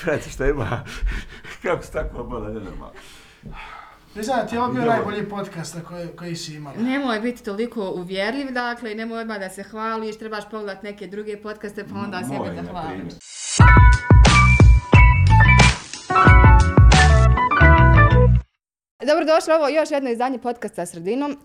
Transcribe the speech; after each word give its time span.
Frati, 0.00 0.30
šta 0.30 0.46
ima? 0.46 0.84
Kako 1.62 1.82
se 1.82 1.92
tako 1.92 2.18
obala, 2.18 2.48
ne 2.48 2.54
normalno. 2.54 2.92
Priznam, 4.14 4.48
ti 4.48 4.54
je 4.54 4.60
ovo 4.60 4.72
bio 4.72 4.84
najbolji 4.84 5.28
podcast 5.28 5.74
na 5.74 5.80
koji, 5.84 6.08
koji 6.16 6.36
si 6.36 6.54
imala. 6.54 6.76
Nemoj 6.76 7.20
biti 7.20 7.44
toliko 7.44 7.90
uvjerljiv, 7.90 8.50
dakle, 8.52 8.94
nemoj 8.94 9.20
odmah 9.20 9.38
da 9.38 9.50
se 9.50 9.62
hvališ, 9.62 10.18
trebaš 10.18 10.50
pogledati 10.50 10.86
neke 10.86 11.06
druge 11.06 11.42
podcaste, 11.42 11.84
pa 11.84 11.94
onda 11.94 12.20
Moj, 12.20 12.48
sebe 12.48 12.62
da 12.62 12.70
hvališ. 12.70 12.88
primjer. 12.88 13.14
Dobrodošli, 19.06 19.52
ovo 19.52 19.68
je 19.68 19.74
još 19.74 19.90
jedno 19.90 20.10
izdanje 20.10 20.38
podcasta 20.38 20.86
Sredinom. 20.86 21.38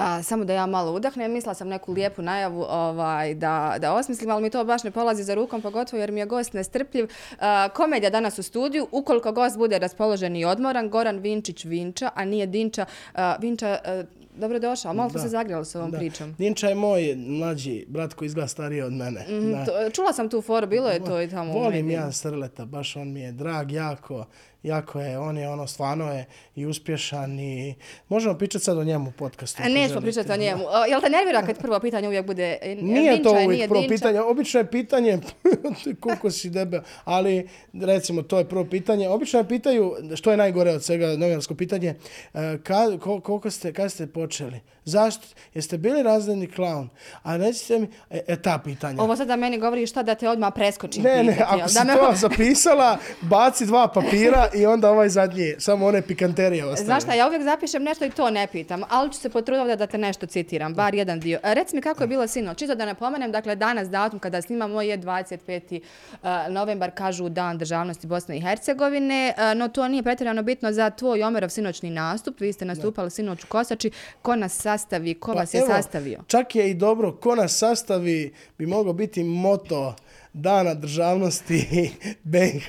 A, 0.00 0.22
samo 0.22 0.44
da 0.44 0.52
ja 0.52 0.66
malo 0.66 0.92
udahnem, 0.92 1.32
mislila 1.32 1.54
sam 1.54 1.68
neku 1.68 1.92
lijepu 1.92 2.22
najavu 2.22 2.62
ovaj, 2.62 3.34
da, 3.34 3.76
da 3.78 3.92
osmislim, 3.92 4.30
ali 4.30 4.42
mi 4.42 4.50
to 4.50 4.64
baš 4.64 4.84
ne 4.84 4.90
polazi 4.90 5.24
za 5.24 5.34
rukom, 5.34 5.62
pogotovo 5.62 6.00
jer 6.00 6.12
mi 6.12 6.20
je 6.20 6.26
gost 6.26 6.52
nestrpljiv. 6.52 7.08
A, 7.40 7.68
komedija 7.68 8.10
danas 8.10 8.38
u 8.38 8.42
studiju, 8.42 8.88
ukoliko 8.92 9.32
gost 9.32 9.58
bude 9.58 9.78
raspoložen 9.78 10.36
i 10.36 10.44
odmoran, 10.44 10.88
Goran 10.88 11.18
Vinčić 11.18 11.64
Vinča, 11.64 12.10
a 12.14 12.24
nije 12.24 12.46
Dinča. 12.46 12.84
A, 13.14 13.36
Vinča, 13.36 13.78
a, 13.84 14.02
dobrodošao, 14.32 14.94
malo 14.94 15.10
smo 15.10 15.18
Da. 15.18 15.22
se 15.22 15.28
zagrali 15.28 15.64
s 15.64 15.74
ovom 15.74 15.90
Da. 15.90 15.98
pričom. 15.98 16.34
Dinča 16.34 16.68
je 16.68 16.74
moj 16.74 17.14
mlađi 17.18 17.84
brat 17.88 18.14
koji 18.14 18.26
izgleda 18.26 18.48
stariji 18.48 18.82
od 18.82 18.92
mene. 18.92 19.26
Da. 19.50 19.64
to- 19.64 19.90
čula 19.90 20.12
sam 20.12 20.28
tu 20.28 20.42
foru, 20.42 20.66
bilo 20.66 20.88
je 20.88 21.04
to 21.04 21.20
i 21.20 21.28
tamo 21.28 21.52
Volim 21.52 21.90
ja 21.90 22.12
Strleta, 22.12 22.64
baš 22.64 22.96
on 22.96 23.12
mi 23.12 23.20
je 23.20 23.32
drag 23.32 23.72
jako, 23.72 24.24
jako 24.62 25.00
je, 25.00 25.18
on 25.18 25.38
je 25.38 25.48
ono 25.48 25.66
stvarno 25.66 26.12
je 26.12 26.24
i 26.54 26.66
uspješan 26.66 27.40
i 27.40 27.74
možemo 28.08 28.38
pričati 28.38 28.64
sad 28.64 28.78
o 28.78 28.84
njemu 28.84 29.08
u 29.08 29.12
podcastu. 29.12 29.62
A 29.62 29.68
nećemo 29.68 29.88
želite. 29.88 30.00
pričati 30.00 30.32
o 30.32 30.36
njemu. 30.36 30.64
O, 30.64 30.84
jel 30.84 31.00
te 31.00 31.10
nervira 31.10 31.46
kad 31.46 31.58
prvo 31.58 31.80
pitanje 31.80 32.08
uvijek 32.08 32.26
bude 32.26 32.58
e, 32.62 32.74
Nije 32.74 33.12
Dinča, 33.12 33.28
to 33.28 33.34
nije 33.34 33.46
uvijek 33.46 33.68
prvo 33.68 33.80
Dinča? 33.80 33.94
pitanje, 33.94 34.20
obično 34.20 34.60
je 34.60 34.70
pitanje 34.70 35.18
koliko 36.00 36.30
si 36.30 36.50
debel, 36.50 36.80
ali 37.04 37.48
recimo 37.72 38.22
to 38.22 38.38
je 38.38 38.48
prvo 38.48 38.64
pitanje. 38.64 39.08
Obično 39.08 39.38
je 39.38 39.48
pitaju 39.48 39.94
što 40.14 40.30
je 40.30 40.36
najgore 40.36 40.70
od 40.70 40.84
svega 40.84 41.06
novinarsko 41.06 41.54
pitanje, 41.54 41.94
e, 42.34 42.58
ka, 42.62 42.98
ko, 43.00 43.20
koliko 43.20 43.50
ste, 43.50 43.72
kada 43.72 43.88
ste 43.88 44.06
počeli, 44.06 44.60
zašto, 44.84 45.26
jeste 45.54 45.78
bili 45.78 46.02
razredni 46.02 46.46
klaun, 46.50 46.88
a 47.22 47.36
recite 47.36 47.78
mi, 47.78 47.88
e, 48.10 48.20
e, 48.28 48.42
ta 48.42 48.58
pitanja. 48.64 49.02
Ovo 49.02 49.16
sada 49.16 49.36
meni 49.36 49.58
govori 49.58 49.86
šta 49.86 50.02
da 50.02 50.14
te 50.14 50.28
odmah 50.28 50.52
preskočim 50.54 51.02
Ne, 51.02 51.22
ne, 51.22 51.32
pitati, 51.32 51.60
ako 51.60 51.68
si 51.68 51.74
da 51.74 51.84
me- 51.84 51.94
to 51.94 52.12
zapisala, 52.28 52.98
baci 53.20 53.66
dva 53.66 53.88
papira 53.88 54.48
i 54.54 54.66
onda 54.66 54.90
ovaj 54.90 55.08
zadnji, 55.08 55.54
samo 55.58 55.86
one 55.86 56.02
pikanterije 56.02 56.64
ostaje. 56.64 56.84
Znaš 56.86 57.02
šta, 57.02 57.14
ja 57.14 57.26
uvijek 57.26 57.42
zapišem 57.42 57.82
nešto 57.82 58.04
i 58.04 58.10
to 58.10 58.30
ne 58.30 58.46
pitam, 58.46 58.82
ali 58.88 59.12
ću 59.12 59.18
se 59.18 59.28
potruditi 59.30 59.76
da 59.76 59.86
te 59.86 59.98
nešto 59.98 60.26
citiram, 60.26 60.74
bar 60.74 60.94
jedan 60.94 61.20
dio. 61.20 61.38
E, 61.42 61.54
Reci 61.54 61.76
mi 61.76 61.82
kako 61.82 62.02
je 62.02 62.06
bilo 62.06 62.26
sinoć, 62.26 62.58
čisto 62.58 62.74
da 62.74 62.86
napomenem, 62.86 63.32
dakle 63.32 63.56
danas 63.56 63.88
datum 63.88 64.18
kada 64.18 64.42
snimamo 64.42 64.82
je 64.82 64.98
25. 64.98 65.80
uh, 66.12 66.28
novembar, 66.48 66.90
kažu 66.94 67.28
dan 67.28 67.58
državnosti 67.58 68.06
Bosne 68.06 68.36
i 68.36 68.40
Hercegovine, 68.40 69.34
uh, 69.36 69.58
no 69.58 69.68
to 69.68 69.88
nije 69.88 70.02
pretjerano 70.02 70.42
bitno 70.42 70.72
za 70.72 70.90
tvoj 70.90 71.22
Omerov 71.22 71.48
sinoćni 71.48 71.90
nastup, 71.90 72.40
vi 72.40 72.52
ste 72.52 72.64
nastupali 72.64 73.10
sinoć 73.10 73.44
u 73.44 73.46
Kosači, 73.46 73.90
ko 74.22 74.36
nas 74.36 74.58
sastavi, 74.70 75.14
ko 75.14 75.32
vas 75.32 75.54
je 75.54 75.60
Pa 75.60 75.64
evo, 75.64 75.74
sastavio? 75.74 76.18
Čak 76.26 76.56
je 76.56 76.70
i 76.70 76.74
dobro, 76.74 77.12
ko 77.12 77.34
nas 77.34 77.58
sastavi 77.58 78.32
bi 78.58 78.66
mogao 78.66 78.92
biti 78.92 79.24
moto 79.24 79.94
Dana 80.32 80.74
državnosti 80.74 81.90
BiH. 82.22 82.68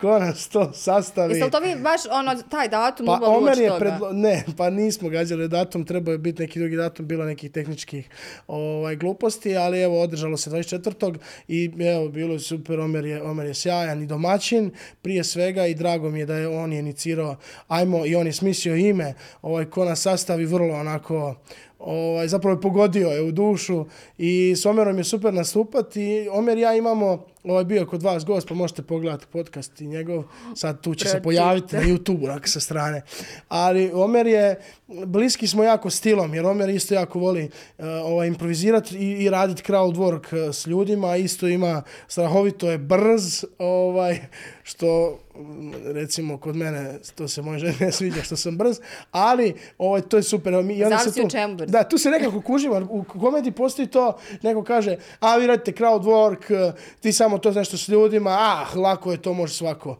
Ko 0.00 0.18
nas 0.18 0.48
to 0.48 0.72
sastavi? 0.72 1.32
Jeste 1.32 1.44
li 1.44 1.50
to 1.50 1.60
vi 1.60 1.82
baš 1.82 2.00
ono, 2.10 2.42
taj 2.42 2.68
datum 2.68 3.06
Pa 3.06 3.12
uvali 3.12 3.36
Omer 3.36 3.58
je 3.58 3.68
toga? 3.68 3.78
predlo... 3.78 4.12
Ne, 4.12 4.44
pa 4.56 4.70
nismo 4.70 5.08
gađali 5.08 5.48
datum, 5.48 5.84
trebao 5.84 6.12
je 6.12 6.18
biti 6.18 6.42
neki 6.42 6.58
drugi 6.58 6.76
datum, 6.76 7.06
bilo 7.06 7.24
nekih 7.24 7.50
tehničkih 7.50 8.08
ovaj, 8.46 8.96
gluposti, 8.96 9.56
ali 9.56 9.82
evo, 9.82 10.02
održalo 10.02 10.36
se 10.36 10.50
24. 10.50 11.16
i 11.48 11.70
evo, 11.94 12.08
bilo 12.08 12.32
je 12.32 12.40
super, 12.40 12.80
Omer 12.80 13.04
je, 13.04 13.22
Omer 13.22 13.46
je 13.46 13.54
sjajan 13.54 14.02
i 14.02 14.06
domaćin, 14.06 14.70
prije 15.02 15.24
svega 15.24 15.66
i 15.66 15.74
drago 15.74 16.10
mi 16.10 16.18
je 16.18 16.26
da 16.26 16.34
je 16.34 16.48
on 16.48 16.72
je 16.72 16.78
inicirao, 16.78 17.36
ajmo, 17.68 18.06
i 18.06 18.16
on 18.16 18.26
je 18.26 18.32
smislio 18.32 18.76
ime, 18.76 19.14
ovaj, 19.42 19.64
ko 19.64 19.84
nas 19.84 20.00
sastavi 20.00 20.44
vrlo 20.44 20.74
onako, 20.74 21.34
ovaj, 21.80 22.28
zapravo 22.28 22.56
je 22.56 22.60
pogodio 22.60 23.08
je 23.08 23.22
u 23.22 23.32
dušu 23.32 23.84
i 24.18 24.54
s 24.56 24.66
Omerom 24.66 24.98
je 24.98 25.04
super 25.04 25.34
nastupati 25.34 26.28
Omer 26.32 26.58
i 26.58 26.60
ja 26.60 26.74
imamo, 26.74 27.24
ovaj 27.44 27.64
bio 27.64 27.86
kod 27.86 28.02
vas 28.02 28.24
gost, 28.24 28.48
pa 28.48 28.54
možete 28.54 28.82
pogledati 28.82 29.26
podcast 29.32 29.80
i 29.80 29.86
njegov, 29.86 30.24
sad 30.54 30.80
tu 30.80 30.94
će 30.94 31.04
se 31.04 31.10
Pročite. 31.10 31.22
pojaviti 31.22 31.76
na 31.76 31.82
YouTube 31.82 32.24
onako 32.24 32.48
sa 32.48 32.60
strane. 32.60 33.02
Ali 33.48 33.90
Omer 33.94 34.26
je, 34.26 34.60
bliski 35.06 35.46
smo 35.46 35.64
jako 35.64 35.90
stilom, 35.90 36.34
jer 36.34 36.46
Omer 36.46 36.68
isto 36.68 36.94
jako 36.94 37.18
voli 37.18 37.44
uh, 37.78 37.84
ovaj, 37.86 38.28
improvizirati 38.28 38.96
i, 38.98 39.24
i 39.24 39.30
raditi 39.30 39.62
crowd 39.62 39.94
work 39.94 40.48
uh, 40.48 40.54
s 40.54 40.66
ljudima, 40.66 41.16
isto 41.16 41.48
ima, 41.48 41.82
strahovito 42.08 42.70
je 42.70 42.78
brz, 42.78 43.44
ovaj, 43.58 44.20
što 44.62 45.18
mm, 45.36 45.70
recimo 45.84 46.38
kod 46.38 46.56
mene 46.56 46.98
to 47.14 47.28
se 47.28 47.42
može 47.42 47.74
ne 47.80 47.92
sviđa 47.92 48.22
što 48.22 48.36
sam 48.36 48.56
brz, 48.56 48.80
ali 49.10 49.54
ovaj, 49.78 50.00
to 50.00 50.16
je 50.16 50.22
super. 50.22 50.52
Mi, 50.52 50.84
onda 50.84 50.98
se 50.98 51.12
tu. 51.12 51.28
Da, 51.66 51.84
tu 51.84 51.98
se 51.98 52.10
nekako 52.10 52.40
kužimo, 52.40 52.88
u 52.90 53.04
komediji 53.04 53.52
postoji 53.52 53.88
to, 53.88 54.18
neko 54.42 54.64
kaže, 54.64 54.96
a 55.20 55.36
vi 55.36 55.46
radite 55.46 55.72
crowd 55.72 56.02
work, 56.02 56.72
ti 57.00 57.12
samo 57.12 57.29
to 57.38 57.50
nešto 57.50 57.76
s 57.76 57.88
ljudima, 57.88 58.30
ah, 58.30 58.78
lako 58.78 59.12
je 59.12 59.22
to, 59.22 59.34
može 59.34 59.54
svako. 59.54 59.98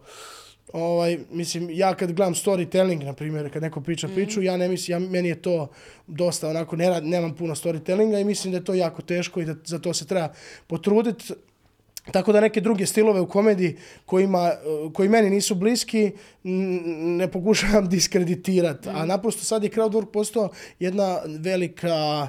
Ovaj, 0.73 1.19
mislim, 1.31 1.71
ja 1.71 1.95
kad 1.95 2.13
gledam 2.13 2.35
storytelling, 2.35 3.05
na 3.05 3.13
primjer, 3.13 3.53
kad 3.53 3.63
neko 3.63 3.81
priča 3.81 4.09
priču, 4.09 4.43
ja 4.43 4.57
ne 4.57 4.69
mislim, 4.69 5.03
ja, 5.03 5.09
meni 5.09 5.29
je 5.29 5.43
to 5.43 5.69
dosta 6.07 6.49
onako, 6.49 6.77
ne 6.77 6.89
rad, 6.89 7.05
nemam 7.05 7.35
puno 7.35 7.55
storytellinga 7.55 8.21
i 8.21 8.25
mislim 8.25 8.51
da 8.53 8.59
je 8.59 8.65
to 8.65 8.75
jako 8.75 9.03
teško 9.03 9.41
i 9.41 9.45
da 9.45 9.55
za 9.65 9.79
to 9.79 9.95
se 9.95 10.07
treba 10.07 10.29
potruditi. 10.67 11.35
Tako 12.13 12.33
da 12.33 12.41
neke 12.41 12.61
druge 12.61 12.87
stilove 12.87 13.21
u 13.21 13.29
komediji 13.29 13.77
kojima, 14.07 14.49
eh, 14.49 14.93
koji 14.95 15.09
meni 15.09 15.31
nisu 15.31 15.55
bliski 15.55 16.11
ne 16.43 17.31
pokušavam 17.31 17.89
diskreditirati. 17.97 18.89
A 18.89 19.07
naprosto 19.07 19.45
sad 19.45 19.65
je 19.65 19.71
crowd 19.71 19.93
work 19.93 20.07
postao 20.13 20.49
jedna 20.79 21.19
velika 21.27 22.29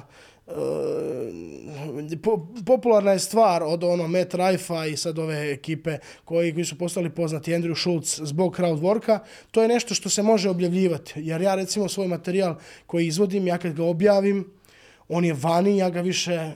po, 2.22 2.46
popularna 2.66 3.12
je 3.12 3.18
stvar 3.18 3.62
od 3.62 3.84
ono 3.84 4.08
Matt 4.08 4.34
Raifa 4.34 4.86
i 4.86 4.96
sad 4.96 5.18
ove 5.18 5.52
ekipe 5.52 5.98
koji, 6.24 6.52
koji 6.52 6.64
su 6.64 6.78
postali 6.78 7.10
poznati 7.10 7.52
Andrew 7.52 7.80
Schultz 7.80 8.20
zbog 8.22 8.56
crowdworka, 8.56 9.18
to 9.50 9.62
je 9.62 9.68
nešto 9.68 9.94
što 9.94 10.08
se 10.08 10.22
može 10.22 10.50
objavljivati. 10.50 11.12
Jer 11.16 11.42
ja 11.42 11.54
recimo 11.54 11.88
svoj 11.88 12.08
materijal 12.08 12.54
koji 12.86 13.06
izvodim, 13.06 13.46
ja 13.46 13.58
kad 13.58 13.72
ga 13.72 13.84
objavim, 13.84 14.50
on 15.08 15.24
je 15.24 15.36
vani, 15.42 15.78
ja 15.78 15.90
ga 15.90 16.00
više 16.00 16.52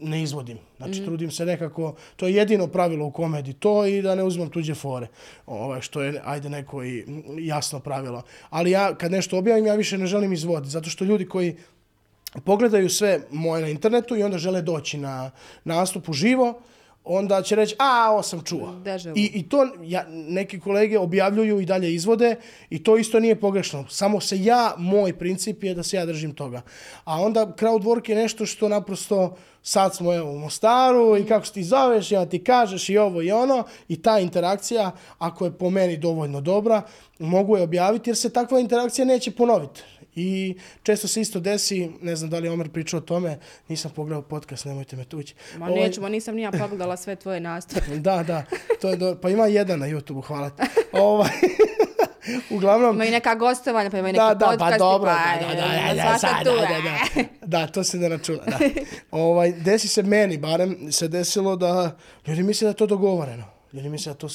ne 0.00 0.22
izvodim. 0.22 0.58
Znači, 0.76 1.00
mm. 1.00 1.04
trudim 1.04 1.30
se 1.30 1.46
nekako, 1.46 1.94
to 2.16 2.26
je 2.26 2.34
jedino 2.34 2.66
pravilo 2.66 3.06
u 3.06 3.10
komediji, 3.10 3.54
to 3.54 3.86
i 3.86 4.02
da 4.02 4.14
ne 4.14 4.22
uzmem 4.24 4.50
tuđe 4.50 4.74
fore, 4.74 5.06
ovaj, 5.46 5.80
što 5.80 6.02
je, 6.02 6.20
ajde, 6.24 6.48
neko 6.48 6.84
i 6.84 7.04
jasno 7.38 7.80
pravilo. 7.80 8.22
Ali 8.50 8.70
ja, 8.70 8.94
kad 8.94 9.12
nešto 9.12 9.38
objavim, 9.38 9.66
ja 9.66 9.74
više 9.74 9.98
ne 9.98 10.06
želim 10.06 10.32
izvoditi, 10.32 10.70
zato 10.70 10.90
što 10.90 11.04
ljudi 11.04 11.28
koji 11.28 11.56
pogledaju 12.44 12.88
sve 12.88 13.20
moje 13.30 13.62
na 13.62 13.68
internetu 13.68 14.16
i 14.16 14.22
onda 14.22 14.38
žele 14.38 14.62
doći 14.62 14.98
na 14.98 15.30
nastup 15.64 16.08
uživo, 16.08 16.60
onda 17.04 17.42
će 17.42 17.56
reći, 17.56 17.74
a, 17.78 18.10
ovo 18.10 18.22
sam 18.22 18.42
čuo. 18.44 18.82
I, 19.14 19.30
I 19.34 19.48
to 19.48 19.68
ja, 19.82 20.04
neki 20.08 20.60
kolege 20.60 20.98
objavljuju 20.98 21.60
i 21.60 21.66
dalje 21.66 21.94
izvode 21.94 22.36
i 22.70 22.82
to 22.82 22.96
isto 22.96 23.20
nije 23.20 23.40
pogrešno. 23.40 23.86
Samo 23.88 24.20
se 24.20 24.42
ja, 24.42 24.74
moj 24.78 25.18
princip 25.18 25.64
je 25.64 25.74
da 25.74 25.82
se 25.82 25.96
ja 25.96 26.06
držim 26.06 26.34
toga. 26.34 26.62
A 27.04 27.20
onda 27.20 27.46
crowd 27.46 27.82
work 27.82 28.10
je 28.10 28.16
nešto 28.16 28.46
što 28.46 28.68
naprosto 28.68 29.36
sad 29.62 29.96
smo 29.96 30.14
evo, 30.14 30.30
u 30.30 30.38
Mostaru 30.38 31.16
i 31.16 31.24
kako 31.26 31.46
se 31.46 31.52
ti 31.52 31.64
zoveš 31.64 32.12
onda 32.12 32.30
ti 32.30 32.44
kažeš 32.44 32.88
i 32.88 32.98
ovo 32.98 33.22
i 33.22 33.30
ono 33.30 33.64
i 33.88 34.02
ta 34.02 34.18
interakcija, 34.18 34.90
ako 35.18 35.44
je 35.44 35.58
po 35.58 35.70
meni 35.70 35.96
dovoljno 35.96 36.40
dobra, 36.40 36.82
mogu 37.18 37.56
je 37.56 37.62
objaviti 37.62 38.10
jer 38.10 38.16
se 38.16 38.32
takva 38.32 38.60
interakcija 38.60 39.04
neće 39.04 39.30
ponoviti. 39.30 39.82
I 40.18 40.54
često 40.82 41.08
se 41.08 41.20
isto 41.20 41.40
desi, 41.40 41.90
ne 42.00 42.16
znam 42.16 42.30
da 42.30 42.38
li 42.38 42.46
je 42.46 42.50
Omer 42.50 42.68
pričao 42.68 42.98
o 42.98 43.00
tome, 43.00 43.38
nisam 43.68 43.90
pogledao 43.96 44.22
podcast, 44.22 44.64
nemojte 44.64 44.96
me 44.96 45.04
tući. 45.04 45.34
Ma 45.58 45.66
Ovaj- 45.66 45.80
nećemo, 45.80 46.08
nisam 46.08 46.34
ni 46.34 46.42
ja 46.42 46.50
pogledala 46.50 46.96
sve 46.96 47.16
tvoje 47.16 47.40
nastupe. 47.40 47.96
Da, 48.08 48.22
da, 48.22 48.44
to 48.80 48.90
je 48.90 48.96
do... 48.96 49.18
pa 49.22 49.30
ima 49.30 49.46
jedan 49.46 49.78
na 49.78 49.86
YouTube-u, 49.86 50.20
hvala 50.20 50.50
ti. 50.50 50.62
ovaj, 50.92 51.30
uglavnom, 52.56 52.94
Ima 52.94 53.04
i 53.04 53.10
neka 53.10 53.34
gostovanja, 53.34 53.90
pa 53.90 53.98
ima 53.98 54.08
i 54.08 54.12
neki 54.12 54.24
da, 54.24 54.34
da, 54.34 54.46
podcasti, 54.46 54.72
pa 54.72 54.78
dobro, 54.78 55.10
pa 55.10 55.46
da, 55.46 55.54
da, 55.54 55.94
da, 55.94 56.10
da, 56.12 56.18
sad, 56.18 56.44
da, 56.44 56.52
da, 56.52 56.66
da, 56.66 57.24
da, 57.58 57.66
to 57.66 57.84
se 57.84 57.98
ne 57.98 58.08
računa, 58.08 58.42
da. 58.46 58.58
Ovaj, 59.10 59.52
desi 59.52 59.88
se 59.88 60.02
meni, 60.02 60.38
barem 60.38 60.92
se 60.92 61.08
desilo 61.08 61.56
da 61.56 61.96
ljudi 62.26 62.42
misle 62.42 62.66
da 62.66 62.72
to 62.72 62.86
dogovoreno. 62.86 63.44
Ljudi 63.72 63.88
misle 63.88 64.12
da 64.12 64.18
to, 64.18 64.28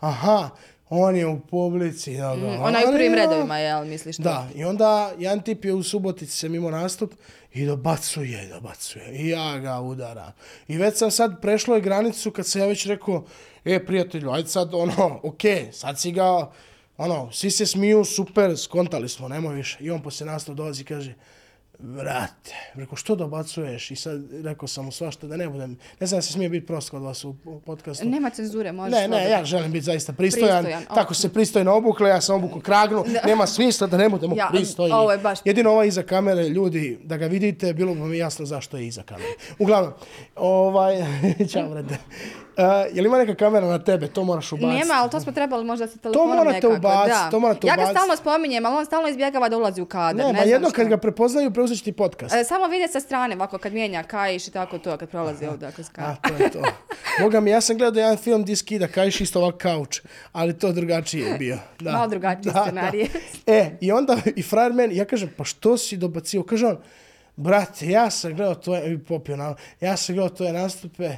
aha, 0.00 0.50
on 0.94 1.16
je 1.16 1.26
u 1.26 1.40
publici. 1.40 2.16
Da, 2.16 2.36
da, 2.36 2.62
Ona 2.62 2.78
je 2.78 2.88
u 2.88 2.92
prvim 2.92 3.12
ali, 3.12 3.20
redovima, 3.20 3.58
jel, 3.58 3.84
misliš 3.84 4.16
to? 4.16 4.22
Da, 4.22 4.48
i 4.54 4.64
onda 4.64 5.12
jedan 5.18 5.40
tip 5.40 5.64
je 5.64 5.72
u 5.72 5.82
Subotici 5.82 6.36
se 6.36 6.48
mimo 6.48 6.70
nastup 6.70 7.12
i 7.52 7.66
dobacuje, 7.66 8.48
dobacuje. 8.48 9.12
I 9.12 9.28
ja 9.28 9.58
ga 9.58 9.80
udaram. 9.80 10.32
I 10.68 10.76
već 10.76 10.98
sam 10.98 11.10
sad 11.10 11.40
prešlo 11.40 11.74
je 11.74 11.80
granicu 11.80 12.30
kad 12.30 12.46
se 12.46 12.58
ja 12.58 12.66
već 12.66 12.86
rekao, 12.86 13.24
e, 13.64 13.86
prijatelju, 13.86 14.30
ajde 14.30 14.48
sad, 14.48 14.74
ono, 14.74 15.20
okej, 15.22 15.68
sad 15.72 16.00
si 16.00 16.12
ga, 16.12 16.50
ono, 16.96 17.32
svi 17.32 17.50
se 17.50 17.66
smiju, 17.66 18.04
super, 18.04 18.58
skontali 18.58 19.08
smo, 19.08 19.28
nemoj 19.28 19.54
više. 19.54 19.78
I 19.80 19.90
on 19.90 20.02
posle 20.02 20.26
nastup 20.26 20.54
dolazi 20.54 20.82
i 20.82 20.84
kaže, 20.84 21.14
Vrate, 21.84 22.54
rekao, 22.74 22.96
što 22.96 23.14
dobacuješ? 23.14 23.90
I 23.90 23.96
sad 23.96 24.20
rekao 24.34 24.68
sam 24.68 24.84
mu 24.84 24.92
svašta 24.92 25.26
da 25.26 25.36
ne 25.36 25.48
budem, 25.48 25.70
ne 26.00 26.06
znam 26.06 26.18
da 26.18 26.22
se 26.22 26.32
smije 26.32 26.48
biti 26.48 26.66
prost 26.66 26.90
kod 26.90 27.02
vas 27.02 27.24
u, 27.24 27.34
podcastu. 27.66 28.06
Nema 28.06 28.30
cenzure, 28.30 28.72
možeš 28.72 28.92
Ne, 28.92 29.08
ne, 29.08 29.30
ja 29.30 29.44
želim 29.44 29.72
biti 29.72 29.84
zaista 29.84 30.12
pristojan. 30.12 30.64
Pristojan, 30.64 30.94
Tako 30.94 31.14
se 31.14 31.28
pristojno 31.28 31.74
obukle, 31.74 32.10
ja 32.10 32.20
sam 32.20 32.36
obuku 32.36 32.60
kragnu. 32.60 33.04
Nema 33.24 33.46
smisla 33.46 33.86
da 33.86 33.96
ne 33.96 34.08
budemo 34.08 34.36
Ja, 34.36 34.48
pristojni. 34.48 34.92
ovo 34.94 35.12
je 35.12 35.18
baš- 35.18 35.38
Jedino 35.44 35.70
ovaj 35.70 35.88
iza 35.88 36.02
kamere, 36.02 36.42
ljudi, 36.44 36.98
da 37.04 37.16
ga 37.16 37.26
vidite, 37.26 37.72
bilo 37.72 37.94
bi 37.94 38.00
mi 38.00 38.18
jasno 38.18 38.46
zašto 38.46 38.76
je 38.76 38.86
iza 38.86 39.02
kamere. 39.02 39.28
Uglavnom, 39.58 39.92
ovaj, 40.36 40.94
čao 41.52 41.68
vrede. 41.68 41.96
Uh, 42.54 42.64
je 42.92 43.02
li 43.02 43.08
ima 43.08 43.18
neka 43.18 43.34
kamera 43.36 43.66
na 43.66 43.78
tebe? 43.80 44.08
To 44.08 44.24
moraš 44.24 44.52
ubaciti. 44.52 44.78
Nema, 44.78 44.94
ali 44.94 45.10
to 45.10 45.20
smo 45.20 45.32
trebali 45.32 45.64
možda 45.64 45.86
sa 45.86 45.96
telefonom 45.96 46.28
morate 46.28 46.50
nekako. 46.50 46.74
ubaciti, 46.74 47.08
da. 47.10 47.30
to 47.30 47.40
morate 47.40 47.66
Ja 47.66 47.70
ga 47.70 47.74
ubaciti. 47.76 47.98
stalno 47.98 48.16
spominjem, 48.16 48.66
ali 48.66 48.76
on 48.76 48.86
stalno 48.86 49.08
izbjegava 49.08 49.48
da 49.48 49.56
ulazi 49.56 49.80
u 49.80 49.86
kadar. 49.86 50.16
Ne, 50.16 50.24
Ne, 50.24 50.32
ma 50.32 50.44
jedno 50.44 50.70
kad 50.70 50.88
ga 50.88 50.96
prepoznaju, 50.96 51.50
će 51.76 51.84
ti 51.84 51.92
podcast. 51.92 52.34
E, 52.34 52.44
samo 52.44 52.66
vidjeti 52.66 52.92
sa 52.92 53.00
strane, 53.00 53.34
ovako 53.34 53.58
kad 53.58 53.72
mijenja 53.72 54.02
kajiš 54.02 54.48
i 54.48 54.50
tako 54.50 54.78
to, 54.78 54.96
kad 54.96 55.08
prolazi 55.08 55.46
ovdje 55.46 55.72
kroz 55.72 55.88
A, 55.88 55.92
kadar. 55.92 56.16
to 56.28 56.44
je 56.44 56.50
to. 56.50 56.62
Boga 57.20 57.40
mi, 57.40 57.50
ja 57.50 57.60
sam 57.60 57.78
gledao 57.78 58.00
jedan 58.00 58.16
film 58.16 58.44
di 58.44 58.56
skida, 58.56 58.88
kajiš 58.88 59.20
isto 59.20 59.40
ovak 59.40 59.56
kauč, 59.56 60.00
ali 60.32 60.58
to 60.58 60.72
drugačije 60.72 61.28
je 61.28 61.38
bio. 61.38 61.58
Da. 61.80 61.92
Malo 61.92 62.08
drugačiji 62.08 62.52
scenarij. 62.62 63.08
E, 63.46 63.76
i 63.80 63.92
onda, 63.92 64.16
i 64.36 64.42
frajer 64.42 64.72
meni, 64.72 64.96
ja 64.96 65.04
kažem, 65.04 65.30
pa 65.36 65.44
što 65.44 65.76
si 65.76 65.96
dobacio? 65.96 66.42
Kaže 66.42 66.66
on, 66.66 66.78
brate, 67.36 67.88
ja 67.88 68.10
sam 68.10 68.34
gledao 68.34 68.54
tvoje, 68.54 68.92
i 68.92 68.98
popio 68.98 69.36
na, 69.36 69.54
ja 69.80 69.96
sam 69.96 70.14
gledao 70.14 70.36
tvoje 70.36 70.52
nastupe 70.52 71.16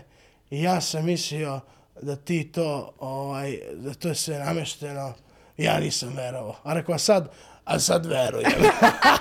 i 0.50 0.62
ja 0.62 0.80
sam 0.80 1.04
mislio 1.04 1.60
da 2.02 2.16
ti 2.16 2.52
to, 2.52 2.94
ovaj, 2.98 3.58
da 3.74 3.94
to 3.94 4.08
je 4.08 4.14
sve 4.14 4.38
namešteno. 4.38 5.12
Ja 5.56 5.80
nisam 5.80 6.12
verovao. 6.16 6.56
A 6.62 6.74
rekao, 6.74 6.94
a 6.94 6.98
sad, 6.98 7.28
a 7.64 7.78
sad 7.78 8.06
verujem. 8.06 8.52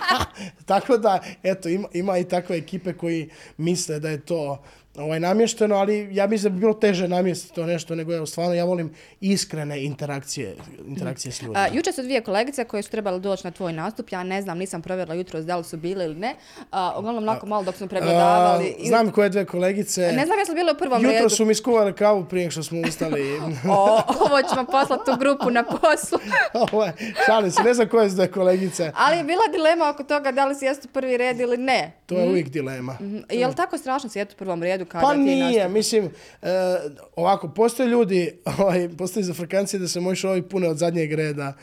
Tako 0.66 0.98
da, 0.98 1.20
eto, 1.44 1.70
ima, 1.70 1.88
ima 1.94 2.18
i 2.18 2.24
takve 2.24 2.58
ekipe 2.58 2.94
koji 2.94 3.30
misle 3.58 4.00
da 4.00 4.10
je 4.10 4.26
to 4.26 4.64
ovaj 4.98 5.20
namješteno, 5.20 5.76
ali 5.76 6.10
ja 6.12 6.28
mislim 6.28 6.52
da 6.52 6.56
bi 6.56 6.60
bilo 6.60 6.74
teže 6.74 7.08
namjestiti 7.08 7.56
to 7.56 7.66
nešto 7.66 7.96
nego 7.96 8.14
evo 8.14 8.26
stvarno 8.26 8.54
ja 8.54 8.66
volim 8.66 8.94
iskrene 9.22 9.84
interakcije, 9.84 10.56
interakcije 10.88 11.32
s 11.32 11.42
ljudima. 11.42 11.60
A, 11.60 11.68
juče 11.74 11.92
su 11.92 12.02
dvije 12.02 12.22
kolegice 12.22 12.66
koje 12.66 12.84
su 12.84 12.92
trebale 12.92 13.20
doći 13.20 13.48
na 13.48 13.52
tvoj 13.52 13.74
nastup, 13.74 14.12
ja 14.12 14.24
ne 14.24 14.42
znam, 14.42 14.58
nisam 14.58 14.82
provjerila 14.82 15.16
jutro 15.16 15.42
da 15.42 15.58
li 15.58 15.64
su 15.64 15.78
bile 15.78 16.06
ili 16.06 16.16
ne. 16.16 16.36
A, 16.72 16.94
uglavnom, 17.00 17.24
onako 17.24 17.46
malo 17.46 17.64
dok 17.64 17.76
smo 17.76 17.88
pregledavali. 17.88 18.76
A, 18.80 18.88
znam 18.88 19.12
koje 19.12 19.30
dve 19.30 19.46
kolegice. 19.46 20.02
Ne 20.02 20.26
znam 20.26 20.40
jesu 20.40 20.54
bile 20.54 20.72
u 20.72 20.78
prvom 20.78 21.02
Jutro 21.04 21.18
redu. 21.18 21.30
su 21.30 21.46
mi 21.46 21.56
skuvali 21.56 21.94
kavu 21.94 22.26
prije 22.26 22.52
što 22.52 22.64
smo 22.64 22.82
ustali. 22.88 23.24
O, 23.70 24.02
ovo 24.20 24.42
ćemo 24.50 24.66
poslati 24.66 25.12
u 25.12 25.18
grupu 25.20 25.50
na 25.50 25.64
poslu. 25.64 26.20
Ovo 26.72 26.86
je, 26.86 26.94
šalim 27.26 27.52
se, 27.52 27.64
ne 27.64 27.74
znam 27.74 27.88
koje 27.88 28.10
su 28.10 28.16
dve 28.16 28.32
kolegice. 28.32 28.92
Ali 28.96 29.18
je 29.18 29.24
bila 29.24 29.42
dilema 29.52 29.90
oko 29.90 30.04
toga 30.04 30.32
da 30.32 30.46
li 30.46 30.56
si 30.56 30.66
jesu 30.66 30.88
prvi 30.94 31.18
red 31.18 31.40
ili 31.40 31.58
ne. 31.58 31.92
To 32.06 32.16
je 32.16 32.30
uvijek 32.30 32.50
dilema. 32.50 32.98
Je 33.30 33.48
li 33.48 33.56
tako 33.56 33.78
strašno 33.78 34.10
sjeti 34.10 34.34
u 34.34 34.38
prvom 34.38 34.64
redu 34.64 34.83
kada 34.86 35.08
Pa 35.08 35.14
ti 35.14 35.20
nije, 35.20 35.70
mislim, 35.70 36.10
e, 36.42 36.48
ovako, 37.16 37.48
postoje 37.50 37.90
ljudi, 37.90 38.40
ovaj, 38.60 38.90
postoji 38.98 39.24
za 39.24 39.34
frekancije 39.34 39.80
da 39.80 39.88
se 39.88 40.00
možeš 40.00 40.24
ovaj 40.24 40.42
pune 40.42 40.70
od 40.70 40.78
zadnjeg 40.78 41.14
reda 41.14 41.54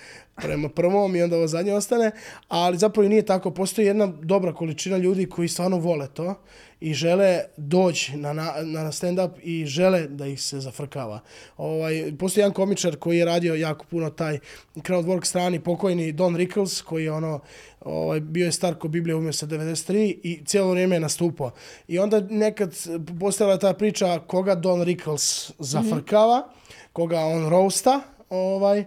prema 0.43 0.69
prvom 0.69 1.17
i 1.17 1.23
onda 1.23 1.37
ovo 1.37 1.47
zadnje 1.47 1.75
ostane, 1.75 2.11
ali 2.49 2.79
zapravo 2.79 3.07
i 3.07 3.09
nije 3.09 3.27
tako. 3.27 3.51
Postoji 3.51 3.87
jedna 3.87 4.07
dobra 4.07 4.55
količina 4.55 4.97
ljudi 4.97 5.27
koji 5.27 5.49
stvarno 5.49 5.79
vole 5.79 6.09
to 6.15 6.35
i 6.81 6.95
žele 6.95 7.41
doći 7.57 8.17
na, 8.17 8.33
na, 8.33 8.53
na 8.63 8.93
stand-up 8.93 9.31
i 9.43 9.67
žele 9.67 10.07
da 10.07 10.27
ih 10.27 10.43
se 10.43 10.61
zafrkava. 10.61 11.21
Ovaj, 11.57 12.13
postoji 12.19 12.43
jedan 12.43 12.53
komičar 12.53 12.97
koji 12.97 13.19
je 13.19 13.25
radio 13.25 13.55
jako 13.55 13.85
puno 13.91 14.11
taj 14.11 14.39
crowdwork 14.75 15.25
strani, 15.25 15.61
pokojni 15.61 16.13
Don 16.13 16.37
Rickles, 16.37 16.83
koji 16.83 17.05
je 17.05 17.13
ono, 17.13 17.41
ovaj, 17.81 18.21
bio 18.21 18.45
je 18.45 18.53
star 18.53 18.75
ko 18.75 18.89
Biblija 18.89 19.17
umio 19.17 19.33
sa 19.33 19.47
93 19.47 20.19
i 20.23 20.45
cijelo 20.45 20.71
vrijeme 20.71 20.97
je 20.97 21.01
nastupao. 21.01 21.51
I 21.89 21.99
onda 21.99 22.21
nekad 22.21 22.75
postala 23.21 23.59
ta 23.59 23.75
priča 23.75 24.21
koga 24.27 24.55
Don 24.55 24.83
Rickles 24.83 25.53
zafrkava, 25.59 26.49
koga 26.93 27.21
on 27.21 27.49
roasta, 27.49 28.01
ovaj, 28.31 28.85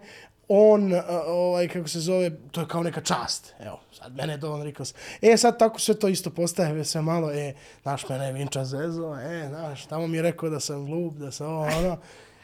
on, 0.56 0.94
ovaj, 1.28 1.68
kako 1.68 1.88
se 1.88 2.00
zove, 2.00 2.32
to 2.52 2.62
je 2.62 2.68
kao 2.68 2.84
neka 2.84 3.02
čast. 3.02 3.54
Evo, 3.60 3.80
sad 3.92 4.16
mene 4.16 4.34
je 4.34 4.38
Don 4.38 4.62
Rickles. 4.62 4.94
E, 5.22 5.38
sad 5.38 5.60
tako 5.60 5.80
sve 5.80 6.00
to 6.00 6.08
isto 6.08 6.30
postaje 6.30 6.86
sve 6.86 7.02
malo, 7.02 7.32
e, 7.32 7.54
znaš, 7.82 8.10
mene 8.10 8.26
je 8.26 8.34
Vinča 8.34 8.66
zezo, 8.66 9.16
e, 9.16 9.48
znaš, 9.50 9.86
tamo 9.86 10.08
mi 10.08 10.18
je 10.18 10.24
rekao 10.24 10.50
da 10.50 10.60
sam 10.60 10.86
glup, 10.86 11.14
da 11.14 11.32
sam 11.32 11.48
ovo, 11.48 11.62
ono. 11.64 11.98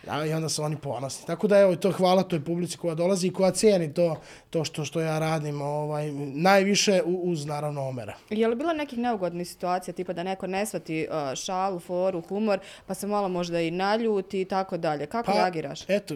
Ja, 0.08 0.26
I 0.26 0.34
onda 0.34 0.50
su 0.50 0.64
oni 0.64 0.78
ponosni. 0.78 1.28
Tako 1.28 1.48
da 1.48 1.60
evo, 1.60 1.76
to 1.76 1.92
hvala 1.92 2.24
toj 2.24 2.44
publici 2.44 2.78
koja 2.78 2.96
dolazi 2.96 3.28
i 3.28 3.34
koja 3.34 3.52
cijeni 3.52 3.94
to, 3.94 4.16
to 4.50 4.64
što, 4.64 4.86
što 4.86 5.02
ja 5.02 5.20
radim, 5.20 5.62
ovaj, 5.62 6.12
najviše 6.34 7.02
uz 7.06 7.46
naravno 7.46 7.88
omera. 7.88 8.16
Je 8.30 8.48
li 8.48 8.56
bilo 8.56 8.74
nekih 8.74 9.00
neugodnih 9.00 9.50
situacija, 9.50 9.94
tipa 9.94 10.14
da 10.14 10.24
neko 10.24 10.48
ne 10.48 10.66
shvati 10.66 11.08
uh, 11.10 11.36
šalu, 11.36 11.80
foru, 11.80 12.22
humor, 12.22 12.60
pa 12.86 12.94
se 12.94 13.08
malo 13.08 13.30
možda 13.30 13.62
i 13.62 13.72
naljuti 13.72 14.42
i 14.42 14.46
tako 14.46 14.78
dalje? 14.78 15.06
Kako 15.06 15.32
reagiraš? 15.32 15.90
Eto, 15.90 16.16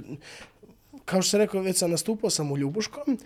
kao 1.06 1.22
što 1.22 1.30
sam 1.30 1.40
rekao, 1.40 1.62
već 1.62 1.78
sam 1.78 1.92
nastupao 1.92 2.30
sam 2.30 2.52
u 2.52 2.58
Ljubuškom 2.58 3.18